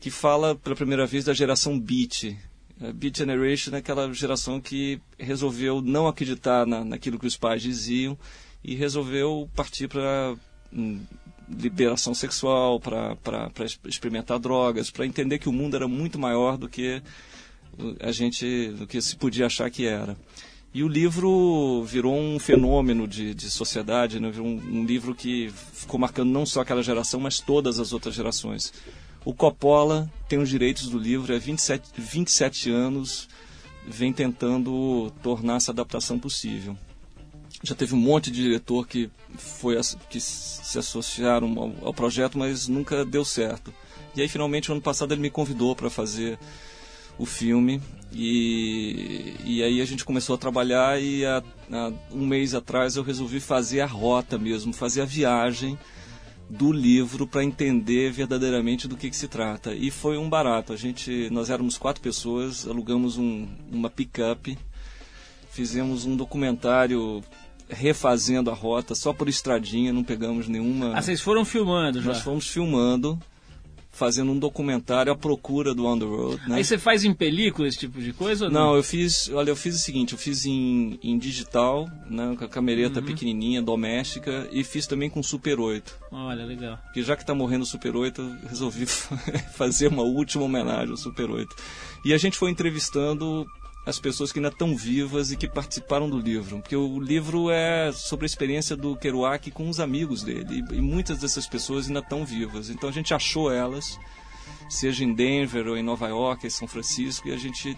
que 0.00 0.10
fala 0.10 0.54
pela 0.54 0.76
primeira 0.76 1.06
vez 1.06 1.24
da 1.24 1.34
geração 1.34 1.78
Beat. 1.78 2.36
A 2.80 2.92
Beat 2.92 3.18
Generation 3.18 3.74
é 3.74 3.78
aquela 3.78 4.12
geração 4.12 4.60
que 4.60 5.00
resolveu 5.18 5.80
não 5.82 6.06
acreditar 6.06 6.66
na, 6.66 6.84
naquilo 6.84 7.18
que 7.18 7.26
os 7.26 7.36
pais 7.36 7.62
diziam 7.62 8.18
e 8.62 8.74
resolveu 8.74 9.48
partir 9.54 9.88
para 9.88 10.36
liberação 11.48 12.14
sexual, 12.14 12.80
para 12.80 13.16
experimentar 13.86 14.38
drogas, 14.38 14.90
para 14.90 15.06
entender 15.06 15.38
que 15.38 15.48
o 15.48 15.52
mundo 15.52 15.76
era 15.76 15.86
muito 15.86 16.18
maior 16.18 16.56
do 16.56 16.68
que 16.68 17.02
a 18.00 18.12
gente, 18.12 18.68
do 18.68 18.86
que 18.86 19.00
se 19.00 19.16
podia 19.16 19.46
achar 19.46 19.70
que 19.70 19.86
era. 19.86 20.16
E 20.72 20.82
o 20.82 20.88
livro 20.88 21.84
virou 21.84 22.16
um 22.16 22.38
fenômeno 22.38 23.06
de, 23.06 23.32
de 23.32 23.48
sociedade, 23.48 24.18
né? 24.18 24.32
um, 24.38 24.80
um 24.80 24.84
livro 24.84 25.14
que 25.14 25.48
ficou 25.72 26.00
marcando 26.00 26.30
não 26.30 26.44
só 26.44 26.62
aquela 26.62 26.82
geração, 26.82 27.20
mas 27.20 27.38
todas 27.38 27.78
as 27.78 27.92
outras 27.92 28.14
gerações. 28.14 28.72
O 29.24 29.32
Coppola 29.32 30.10
tem 30.28 30.38
os 30.38 30.48
direitos 30.48 30.88
do 30.88 30.98
livro 30.98 31.34
há 31.34 31.38
27, 31.38 31.90
27 31.96 32.70
anos, 32.70 33.28
vem 33.86 34.12
tentando 34.12 35.12
tornar 35.22 35.56
essa 35.56 35.70
adaptação 35.70 36.18
possível. 36.18 36.76
Já 37.64 37.74
teve 37.74 37.94
um 37.94 37.98
monte 37.98 38.30
de 38.30 38.42
diretor 38.42 38.86
que, 38.86 39.10
foi, 39.36 39.76
que 40.08 40.20
se 40.20 40.78
associaram 40.78 41.58
ao, 41.58 41.88
ao 41.88 41.94
projeto, 41.94 42.38
mas 42.38 42.68
nunca 42.68 43.04
deu 43.04 43.24
certo. 43.24 43.74
E 44.14 44.20
aí, 44.22 44.28
finalmente, 44.28 44.68
no 44.68 44.74
ano 44.74 44.82
passado, 44.82 45.12
ele 45.12 45.22
me 45.22 45.30
convidou 45.30 45.74
para 45.74 45.90
fazer 45.90 46.38
o 47.18 47.24
filme 47.24 47.80
e, 48.12 49.34
e 49.44 49.62
aí 49.62 49.80
a 49.80 49.84
gente 49.84 50.04
começou 50.04 50.34
a 50.34 50.38
trabalhar 50.38 51.00
e 51.00 51.24
há, 51.24 51.42
um 52.12 52.26
mês 52.26 52.54
atrás 52.54 52.96
eu 52.96 53.02
resolvi 53.02 53.40
fazer 53.40 53.80
a 53.80 53.86
rota 53.86 54.38
mesmo, 54.38 54.72
fazer 54.72 55.02
a 55.02 55.04
viagem 55.04 55.78
do 56.48 56.72
livro 56.72 57.26
para 57.26 57.42
entender 57.42 58.12
verdadeiramente 58.12 58.86
do 58.86 58.96
que, 58.96 59.10
que 59.10 59.16
se 59.16 59.26
trata. 59.26 59.74
E 59.74 59.90
foi 59.90 60.18
um 60.18 60.28
barato. 60.28 60.72
A 60.72 60.76
gente, 60.76 61.28
nós 61.30 61.50
éramos 61.50 61.78
quatro 61.78 62.02
pessoas, 62.02 62.66
alugamos 62.66 63.16
um, 63.16 63.48
uma 63.72 63.90
picape, 63.90 64.58
fizemos 65.50 66.04
um 66.04 66.16
documentário 66.16 67.22
refazendo 67.74 68.50
a 68.50 68.54
rota 68.54 68.94
só 68.94 69.12
por 69.12 69.28
estradinha, 69.28 69.92
não 69.92 70.02
pegamos 70.04 70.48
nenhuma. 70.48 70.96
Ah, 70.96 71.02
vocês 71.02 71.20
foram 71.20 71.44
filmando 71.44 72.00
já. 72.00 72.08
Nós 72.08 72.20
fomos 72.22 72.48
filmando, 72.48 73.18
fazendo 73.90 74.32
um 74.32 74.38
documentário 74.38 75.12
à 75.12 75.16
procura 75.16 75.72
do 75.74 75.86
On 75.86 75.96
the 75.98 76.04
Road. 76.04 76.48
Né? 76.48 76.56
Aí 76.56 76.64
você 76.64 76.76
faz 76.76 77.04
em 77.04 77.14
película 77.14 77.68
esse 77.68 77.78
tipo 77.78 78.00
de 78.00 78.12
coisa? 78.12 78.46
ou 78.46 78.50
Não, 78.50 78.74
eu 78.74 78.82
fiz, 78.82 79.28
olha, 79.32 79.50
eu 79.50 79.56
fiz 79.56 79.76
o 79.76 79.78
seguinte, 79.78 80.12
eu 80.14 80.18
fiz 80.18 80.44
em, 80.46 80.98
em 81.02 81.16
digital, 81.16 81.88
né, 82.10 82.34
com 82.36 82.44
a 82.44 82.48
camereta 82.48 82.98
Uhum. 83.00 83.06
pequenininha, 83.06 83.62
doméstica, 83.62 84.48
e 84.50 84.64
fiz 84.64 84.86
também 84.86 85.08
com 85.08 85.22
Super 85.22 85.60
8. 85.60 85.96
Olha, 86.10 86.44
legal. 86.44 86.78
Porque 86.84 87.02
já 87.04 87.14
que 87.16 87.24
tá 87.24 87.34
morrendo 87.34 87.62
o 87.62 87.66
Super 87.66 87.94
8, 87.94 88.20
eu 88.20 88.48
resolvi 88.48 88.84
fazer 89.54 89.88
uma 89.88 90.02
última 90.02 90.42
homenagem 90.44 90.90
ao 90.90 90.96
Super 90.96 91.30
8. 91.30 91.54
E 92.04 92.12
a 92.12 92.18
gente 92.18 92.36
foi 92.36 92.50
entrevistando 92.50 93.46
as 93.86 93.98
pessoas 93.98 94.32
que 94.32 94.38
ainda 94.38 94.48
estão 94.48 94.74
vivas 94.74 95.30
e 95.30 95.36
que 95.36 95.48
participaram 95.48 96.08
do 96.08 96.18
livro. 96.18 96.60
Porque 96.60 96.76
o 96.76 96.98
livro 96.98 97.50
é 97.50 97.92
sobre 97.92 98.24
a 98.24 98.26
experiência 98.26 98.74
do 98.74 98.96
Kerouac 98.96 99.50
com 99.50 99.68
os 99.68 99.78
amigos 99.78 100.22
dele. 100.22 100.64
E, 100.72 100.80
muitas 100.80 101.18
dessas 101.18 101.46
pessoas 101.46 101.86
ainda 101.86 102.00
estão 102.00 102.24
vivas. 102.24 102.70
Então 102.70 102.88
a 102.88 102.92
gente 102.92 103.12
achou 103.12 103.52
elas, 103.52 103.98
seja 104.68 105.04
em 105.04 105.12
Denver 105.12 105.68
ou 105.68 105.76
em 105.76 105.82
Nova 105.82 106.08
York, 106.08 106.46
em 106.46 106.50
São 106.50 106.66
Francisco, 106.66 107.28
e 107.28 107.32
a 107.32 107.36
gente 107.36 107.76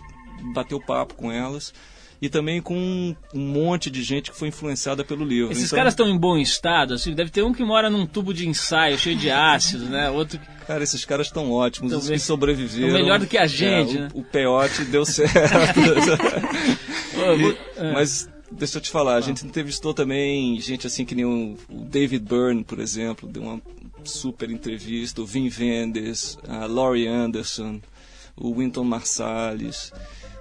bateu 0.55 0.81
papo 0.81 1.15
com 1.15 1.33
elas. 1.33 1.73
E 2.21 2.29
também 2.31 2.63
com 2.63 2.75
um, 2.75 3.15
monte 3.39 3.91
de 3.91 4.03
gente 4.03 4.31
que 4.31 4.37
foi 4.39 4.49
influenciada 4.49 5.05
pelo 5.05 5.25
livro. 5.25 5.53
Esses 5.53 5.67
Então- 5.67 5.77
caras 5.77 5.93
estão 5.93 6.09
em 6.09 6.17
bom 6.17 6.39
estado, 6.39 6.95
assim, 6.95 7.15
deve 7.15 7.31
ter 7.31 7.43
um 7.43 7.53
que 7.53 7.63
mora 7.63 7.91
num 7.91 8.07
tubo 8.07 8.33
de 8.33 8.49
ensaio 8.49 8.99
cheio 8.99 9.17
de 9.17 9.31
ácido, 9.31 9.85
né? 9.87 10.09
Outro 10.11 10.39
que- 10.39 10.47
Cara, 10.67 10.83
esses 10.83 11.05
caras 11.05 11.27
estão 11.27 11.53
ótimos, 11.53 11.91
Tão 11.93 12.01
os 12.01 12.09
que 12.09 12.19
sobreviveram. 12.19 12.93
Melhor 12.95 13.19
do 13.19 13.27
que 13.27 13.37
a 13.39 13.47
gente, 13.47 13.97
É, 13.97 14.01
né? 14.01 14.09
o, 14.15 14.21
o 14.21 14.25
peiote 14.25 14.85
deu 14.87 15.05
certo. 15.05 15.35
E- 17.17 17.93
Mas 17.93 18.29
deixa 18.51 18.79
eu 18.79 18.83
te 18.83 18.91
falar, 18.91 19.17
a 19.17 19.21
gente 19.21 19.45
entrevistou 19.45 19.93
também 19.95 20.59
gente 20.61 20.87
assim 20.87 21.05
que 21.05 21.15
nem 21.15 21.25
o, 21.25 21.57
o 21.69 21.81
David 21.85 22.25
Byrne, 22.25 22.65
por 22.65 22.79
exemplo, 22.79 23.29
deu 23.29 23.43
uma 23.43 23.61
super 24.05 24.51
entrevista, 24.51 25.21
o 25.21 25.27
Vin 25.27 25.49
Vendes, 25.49 26.39
a 26.49 26.67
Laurie 26.67 27.09
Anderson, 27.09 27.81
o 28.37 28.55
Winton 28.55 28.85
Marsalis. 28.85 29.93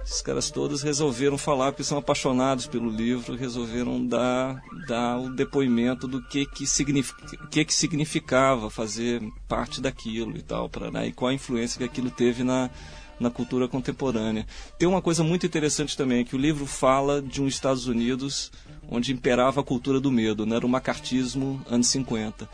Esses 0.06 0.22
caras 0.22 0.52
todos 0.52 0.82
resolveram 0.82 1.36
falar, 1.36 1.72
porque 1.72 1.82
são 1.82 1.98
apaixonados 1.98 2.68
pelo 2.68 2.88
livro, 2.88 3.34
resolveram 3.34 4.06
dar, 4.06 4.62
dar 4.86 5.18
o 5.18 5.34
depoimento 5.34 6.06
do 6.06 6.22
que 6.22 6.46
que, 6.46 6.64
significa, 6.64 7.36
que 7.50 7.64
que 7.64 7.74
significava 7.74 8.70
fazer 8.70 9.20
parte 9.48 9.80
daquilo 9.80 10.36
e 10.36 10.42
tal, 10.42 10.68
pra, 10.68 10.92
né, 10.92 11.08
e 11.08 11.12
qual 11.12 11.30
a 11.30 11.34
influência 11.34 11.76
que 11.76 11.82
aquilo 11.82 12.08
teve 12.08 12.44
na, 12.44 12.70
na 13.18 13.30
cultura 13.30 13.66
contemporânea. 13.66 14.46
Tem 14.78 14.86
uma 14.86 15.02
coisa 15.02 15.24
muito 15.24 15.44
interessante 15.44 15.96
também, 15.96 16.24
que 16.24 16.36
o 16.36 16.38
livro 16.38 16.66
fala 16.66 17.20
de 17.20 17.42
um 17.42 17.48
Estados 17.48 17.88
Unidos 17.88 18.52
onde 18.88 19.12
imperava 19.12 19.60
a 19.60 19.64
cultura 19.64 19.98
do 19.98 20.12
medo, 20.12 20.46
né, 20.46 20.54
era 20.54 20.66
o 20.66 20.68
macartismo 20.68 21.60
anos 21.68 21.88
50. 21.88 22.48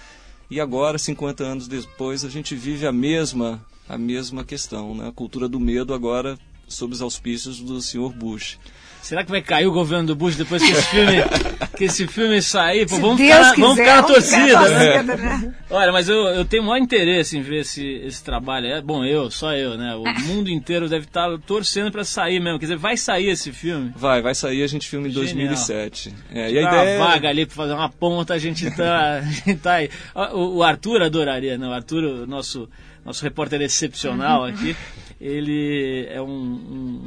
E 0.51 0.59
agora, 0.59 0.97
50 0.97 1.45
anos 1.45 1.69
depois, 1.69 2.25
a 2.25 2.31
gente 2.31 2.55
vive 2.55 2.87
a 2.87 2.93
mesma, 2.93 3.63
a 3.87 3.99
mesma 3.99 4.43
questão, 4.43 4.95
né, 4.95 5.09
a 5.09 5.13
cultura 5.13 5.47
do 5.47 5.61
medo 5.61 5.93
agora 5.93 6.39
sob 6.73 6.93
os 6.95 7.03
auspícios 7.03 7.61
do 7.61 7.81
Sr. 7.81 8.11
Bush. 8.11 8.59
Será 9.03 9.25
que 9.25 9.31
vai 9.33 9.43
cair 9.43 9.67
o 9.67 9.73
governo 9.73 10.07
do 10.07 10.15
Bush 10.15 10.37
depois 10.37 10.63
que 10.63 10.71
esse 10.71 10.83
filme 10.87 11.15
que 11.77 11.85
esse 11.85 12.07
filme 12.07 12.41
sair, 12.41 12.89
pô, 12.89 12.99
vamos, 12.99 13.17
Deus 13.17 13.49
ficar, 13.49 13.61
vamos 13.61 13.77
quiser, 13.77 13.95
vamos 13.97 14.03
ficar 14.03 14.03
torcida, 14.05 14.61
na 14.61 14.69
né? 14.69 14.93
torcida, 14.93 15.17
né? 15.17 15.55
Olha, 15.69 15.91
mas 15.93 16.09
eu, 16.09 16.17
eu 16.27 16.45
tenho 16.45 16.63
o 16.63 16.67
maior 16.67 16.81
interesse 16.81 17.37
em 17.37 17.43
ver 17.43 17.63
esse, 17.63 17.85
esse 17.85 18.23
trabalho. 18.23 18.67
É, 18.69 18.81
bom, 18.81 19.05
eu, 19.05 19.29
só 19.29 19.53
eu, 19.55 19.77
né? 19.77 19.97
O 19.97 20.05
mundo 20.23 20.49
inteiro 20.49 20.89
deve 20.89 21.07
estar 21.07 21.37
torcendo 21.41 21.91
pra 21.91 22.05
sair 22.05 22.39
mesmo. 22.39 22.61
Quer 22.61 22.67
dizer, 22.67 22.77
vai 22.79 22.97
sair 22.97 23.29
esse 23.31 23.51
filme. 23.51 23.93
Vai, 23.97 24.23
vai 24.23 24.37
sair, 24.37 24.63
a 24.63 24.67
gente 24.69 24.89
filma 24.89 25.09
em 25.09 25.11
Genial. 25.11 25.49
2007. 25.49 26.15
É, 26.33 26.53
e 26.53 26.59
a 26.59 26.63
ideia 26.63 26.91
é- 26.91 26.97
uma 26.99 27.09
vaga 27.09 27.29
ali 27.29 27.45
pra 27.45 27.57
fazer 27.57 27.73
uma 27.73 27.89
ponta, 27.89 28.35
a 28.35 28.39
gente 28.39 28.71
tá, 28.71 29.15
a 29.19 29.21
gente 29.23 29.57
tá 29.57 29.73
aí. 29.75 29.91
O, 30.33 30.59
o 30.59 30.63
Arthur 30.63 31.03
adoraria, 31.03 31.59
né? 31.59 31.67
O 31.67 31.73
Arthur, 31.73 32.05
o 32.05 32.27
nosso, 32.27 32.69
nosso 33.05 33.23
repórter 33.23 33.61
excepcional 33.63 34.45
aqui, 34.45 34.77
ele 35.21 36.07
é 36.11 36.21
um, 36.21 36.27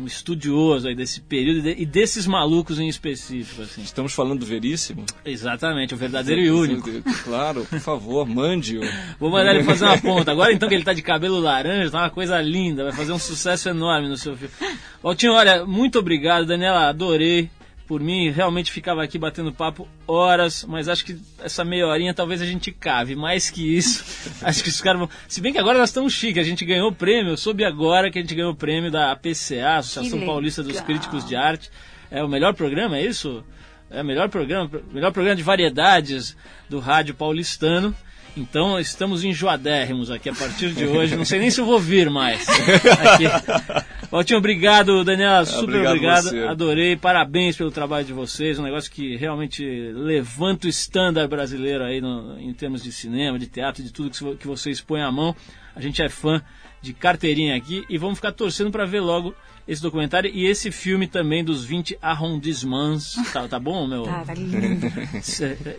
um- 0.01 0.05
estudioso 0.05 0.87
aí 0.87 0.95
desse 0.95 1.19
período 1.21 1.67
e 1.67 1.75
de- 1.75 1.85
desses 1.85 2.25
malucos 2.27 2.79
em 2.79 2.87
específico, 2.87 3.61
assim. 3.61 3.81
Estamos 3.81 4.13
falando 4.13 4.39
do 4.39 4.45
Veríssimo? 4.45 5.05
Exatamente, 5.25 5.93
o 5.93 5.97
verdadeiro 5.97 6.41
e 6.41 6.49
único. 6.51 6.89
Claro, 7.23 7.65
por 7.69 7.79
favor, 7.79 8.25
mande-o. 8.27 8.81
Vou 9.19 9.29
mandar 9.29 9.53
ele 9.55 9.63
fazer 9.63 9.85
uma 9.85 9.97
ponta. 9.97 10.31
Agora 10.31 10.53
então 10.53 10.69
que 10.69 10.75
ele 10.75 10.83
tá 10.83 10.93
de 10.93 11.01
cabelo 11.01 11.39
laranja, 11.39 11.91
tá 11.91 11.99
uma 11.99 12.09
coisa 12.09 12.41
linda, 12.41 12.83
vai 12.85 12.93
fazer 12.93 13.11
um 13.11 13.19
sucesso 13.19 13.67
enorme 13.69 14.07
no 14.07 14.15
seu 14.17 14.35
filme. 14.37 14.53
Valtinho, 15.03 15.33
olha, 15.33 15.65
muito 15.65 15.99
obrigado, 15.99 16.45
Daniela, 16.45 16.87
adorei. 16.87 17.49
Por 17.87 18.01
mim, 18.01 18.31
realmente 18.31 18.71
ficava 18.71 19.03
aqui 19.03 19.19
batendo 19.19 19.53
papo 19.53 19.87
horas, 20.07 20.65
mas 20.67 20.89
acho 20.89 21.05
que 21.05 21.19
essa 21.39 21.63
meia 21.63 21.85
horinha 21.85 22.13
talvez 22.13 22.41
a 22.41 22.45
gente 22.45 22.71
cave. 22.71 23.15
Mais 23.15 23.49
que 23.49 23.77
isso, 23.77 24.03
acho 24.41 24.63
que 24.63 24.69
os 24.69 24.81
caras 24.81 24.99
vão. 24.99 25.09
Se 25.27 25.39
bem 25.39 25.53
que 25.53 25.59
agora 25.59 25.77
nós 25.77 25.89
estamos 25.89 26.13
chiques, 26.13 26.41
a 26.41 26.49
gente 26.49 26.65
ganhou 26.65 26.89
o 26.89 26.95
prêmio, 26.95 27.33
eu 27.33 27.37
soube 27.37 27.63
agora 27.63 28.09
que 28.09 28.17
a 28.17 28.21
gente 28.21 28.33
ganhou 28.33 28.51
o 28.51 28.55
prêmio 28.55 28.89
da 28.89 29.11
APCA, 29.11 29.77
Associação 29.77 30.25
Paulista 30.25 30.63
dos. 30.63 30.79
Críticos 30.81 31.25
de 31.25 31.35
Arte. 31.35 31.69
É 32.11 32.23
o 32.23 32.27
melhor 32.27 32.53
programa, 32.53 32.97
é 32.97 33.05
isso? 33.05 33.43
É 33.89 34.01
o 34.01 34.05
melhor 34.05 34.29
programa, 34.29 34.69
melhor 34.91 35.11
programa 35.11 35.35
de 35.35 35.43
variedades 35.43 36.35
do 36.69 36.79
rádio 36.79 37.13
paulistano. 37.15 37.95
Então 38.37 38.77
estamos 38.79 39.23
enjoadérrimos 39.23 40.11
aqui 40.11 40.29
a 40.29 40.33
partir 40.33 40.71
de 40.73 40.85
hoje. 40.85 41.15
Não 41.15 41.23
sei 41.23 41.39
nem 41.39 41.49
se 41.49 41.61
eu 41.61 41.65
vou 41.65 41.79
vir 41.79 42.09
mais. 42.09 42.45
Valtinho, 44.11 44.37
obrigado, 44.39 45.03
Daniela, 45.03 45.45
super 45.45 45.63
Obrigado 45.87 45.95
obrigado. 46.27 46.47
Adorei, 46.49 46.95
parabéns 46.95 47.55
pelo 47.55 47.71
trabalho 47.71 48.05
de 48.05 48.13
vocês. 48.13 48.59
Um 48.59 48.63
negócio 48.63 48.91
que 48.91 49.15
realmente 49.15 49.63
levanta 49.93 50.67
o 50.67 50.69
standard 50.69 51.29
brasileiro 51.29 51.83
aí 51.83 52.01
no- 52.01 52.37
em 52.39 52.53
termos 52.53 52.83
de 52.83 52.91
cinema, 52.91 53.39
de 53.39 53.47
teatro, 53.47 53.81
de 53.83 53.91
tudo 53.91 54.09
que, 54.09 54.35
que 54.37 54.47
vocês 54.47 54.81
põem 54.81 55.01
à 55.01 55.11
mão. 55.11 55.35
A 55.75 55.81
gente 55.81 56.01
é 56.01 56.09
fã 56.09 56.41
de 56.81 56.93
carteirinha 56.93 57.55
aqui 57.55 57.83
e 57.89 57.97
vamos 57.97 58.17
ficar 58.17 58.31
torcendo 58.31 58.69
para 58.71 58.85
ver 58.85 58.99
logo 58.99 59.33
esse 59.67 59.81
documentário 59.81 60.29
e 60.33 60.45
esse 60.45 60.71
filme 60.71 61.07
também 61.07 61.43
dos 61.43 61.63
20 61.65 61.97
arrondissements. 62.01 63.15
Tá, 63.33 63.47
tá 63.47 63.59
bom, 63.59 63.87
meu? 63.87 64.03
Tá, 64.03 64.23
tá 64.25 64.33
lindo. 64.33 64.85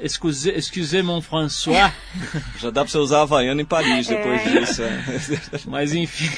Excusez, 0.01 0.57
excusez 0.57 1.05
mon 1.05 1.21
François. 1.21 1.93
Já 2.59 2.71
dá 2.71 2.83
pra 2.83 2.91
você 2.91 2.99
usar 2.99 3.19
a 3.19 3.23
Havaiana 3.23 3.63
em 3.63 3.65
Paris 3.65 4.07
depois 4.07 4.43
disso. 4.43 4.83
é. 4.83 5.05
Mas 5.67 5.95
enfim, 5.95 6.29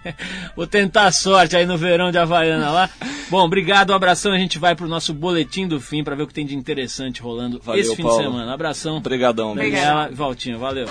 vou 0.54 0.66
tentar 0.66 1.06
a 1.06 1.12
sorte 1.12 1.56
aí 1.56 1.64
no 1.66 1.78
verão 1.78 2.10
de 2.10 2.18
Havaiana 2.18 2.70
lá. 2.70 2.90
Bom, 3.30 3.44
obrigado, 3.44 3.90
um 3.90 3.94
abração. 3.94 4.32
A 4.32 4.38
gente 4.38 4.58
vai 4.58 4.74
pro 4.74 4.86
nosso 4.88 5.14
boletim 5.14 5.66
do 5.66 5.80
fim 5.80 6.04
para 6.04 6.14
ver 6.14 6.24
o 6.24 6.26
que 6.26 6.34
tem 6.34 6.44
de 6.46 6.54
interessante 6.54 7.22
rolando 7.22 7.60
Valeu, 7.62 7.80
esse 7.80 7.96
fim 7.96 8.02
Paulo. 8.02 8.18
de 8.18 8.24
semana. 8.24 8.52
Abração. 8.52 8.96
Obrigadão, 8.98 9.54
beijo. 9.54 9.72
Daniela 9.72 10.08
e 10.10 10.14
Valtinho, 10.14 10.58
valeu. 10.58 10.86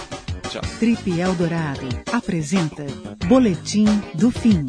Tchau. 0.50 0.62
Trip 0.80 1.20
Eldorado 1.20 1.88
apresenta 2.12 2.86
Boletim 3.28 3.86
do 4.16 4.32
Fim. 4.32 4.66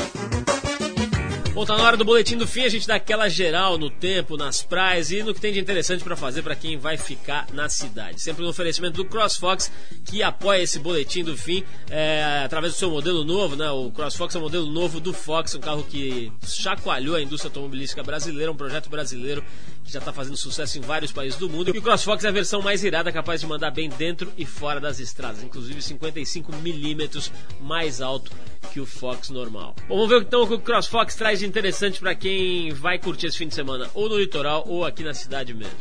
Bom, 1.55 1.67
tá 1.67 1.77
na 1.77 1.85
hora 1.85 1.99
do 1.99 2.05
boletim 2.05 2.35
do 2.35 2.47
fim, 2.47 2.63
a 2.65 2.69
gente 2.71 2.87
dá 2.87 2.95
aquela 2.95 3.29
geral 3.29 3.77
no 3.77 3.91
tempo, 3.91 4.39
nas 4.39 4.63
praias 4.63 5.11
e 5.11 5.23
no 5.23 5.35
que 5.35 5.41
tem 5.41 5.53
de 5.53 5.61
interessante 5.61 6.03
para 6.03 6.17
fazer 6.17 6.43
para 6.43 6.57
quem 6.57 6.79
vai 6.79 6.97
ficar 6.97 7.47
na 7.53 7.69
cidade. 7.69 8.23
Sempre 8.23 8.43
no 8.43 8.49
oferecimento 8.49 8.95
do 8.95 9.05
CrossFox, 9.05 9.71
que 10.07 10.23
apoia 10.23 10.63
esse 10.63 10.79
boletim 10.79 11.23
do 11.23 11.37
fim 11.37 11.63
é, 11.91 12.41
através 12.43 12.73
do 12.73 12.79
seu 12.79 12.91
modelo 12.91 13.23
novo, 13.23 13.55
né? 13.55 13.71
O 13.71 13.91
CrossFox 13.91 14.35
é 14.35 14.39
o 14.39 14.41
modelo 14.41 14.65
novo 14.65 14.99
do 14.99 15.13
Fox, 15.13 15.55
um 15.55 15.61
carro 15.61 15.85
que 15.85 16.33
chacoalhou 16.43 17.17
a 17.17 17.21
indústria 17.21 17.51
automobilística 17.51 18.03
brasileira, 18.03 18.51
um 18.51 18.57
projeto 18.57 18.89
brasileiro 18.89 19.45
que 19.85 19.93
já 19.93 19.99
está 19.99 20.13
fazendo 20.13 20.39
sucesso 20.39 20.79
em 20.79 20.81
vários 20.81 21.13
países 21.13 21.39
do 21.39 21.51
mundo. 21.51 21.71
E 21.75 21.79
o 21.79 21.83
CrossFox 21.83 22.25
é 22.25 22.29
a 22.29 22.33
versão 22.33 22.63
mais 22.63 22.83
irada, 22.83 23.13
capaz 23.13 23.43
de 23.43 23.47
mandar 23.47 23.71
bem 23.71 23.91
dentro 23.91 24.33
e 24.39 24.47
fora 24.47 24.81
das 24.81 24.99
estradas, 25.01 25.43
inclusive 25.43 25.83
55 25.83 26.51
milímetros 26.57 27.31
mais 27.61 28.01
alto 28.01 28.33
que 28.73 28.81
o 28.81 28.87
Fox 28.87 29.29
normal. 29.29 29.75
Bom, 29.89 29.97
vamos 29.97 30.09
ver 30.09 30.23
então 30.23 30.43
o 30.43 30.47
que 30.47 30.55
o 30.55 30.59
CrossFox 30.59 31.15
traz 31.15 31.42
interessante 31.47 32.01
para 32.01 32.15
quem 32.15 32.73
vai 32.73 32.99
curtir 32.99 33.27
esse 33.27 33.39
fim 33.39 33.49
de 33.49 33.55
semana, 33.55 33.89
ou 33.95 34.09
no 34.09 34.19
litoral 34.19 34.65
ou 34.67 34.85
aqui 34.85 35.03
na 35.03 35.15
cidade 35.15 35.53
mesmo. 35.55 35.77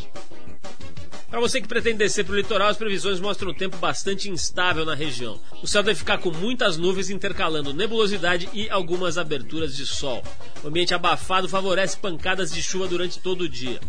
Para 1.31 1.39
você 1.39 1.61
que 1.61 1.67
pretende 1.67 1.99
descer 1.99 2.25
para 2.25 2.33
o 2.33 2.35
litoral, 2.35 2.67
as 2.67 2.75
previsões 2.75 3.21
mostram 3.21 3.51
um 3.51 3.53
tempo 3.53 3.77
bastante 3.77 4.29
instável 4.29 4.83
na 4.83 4.93
região. 4.93 5.39
O 5.63 5.67
céu 5.67 5.81
deve 5.81 5.97
ficar 5.97 6.17
com 6.17 6.29
muitas 6.29 6.75
nuvens 6.75 7.09
intercalando 7.09 7.73
nebulosidade 7.73 8.49
e 8.53 8.69
algumas 8.69 9.17
aberturas 9.17 9.73
de 9.73 9.85
sol. 9.85 10.21
O 10.61 10.67
ambiente 10.67 10.93
abafado 10.93 11.47
favorece 11.47 11.97
pancadas 11.97 12.51
de 12.51 12.61
chuva 12.61 12.85
durante 12.85 13.17
todo 13.19 13.45
o 13.45 13.49
dia. 13.49 13.79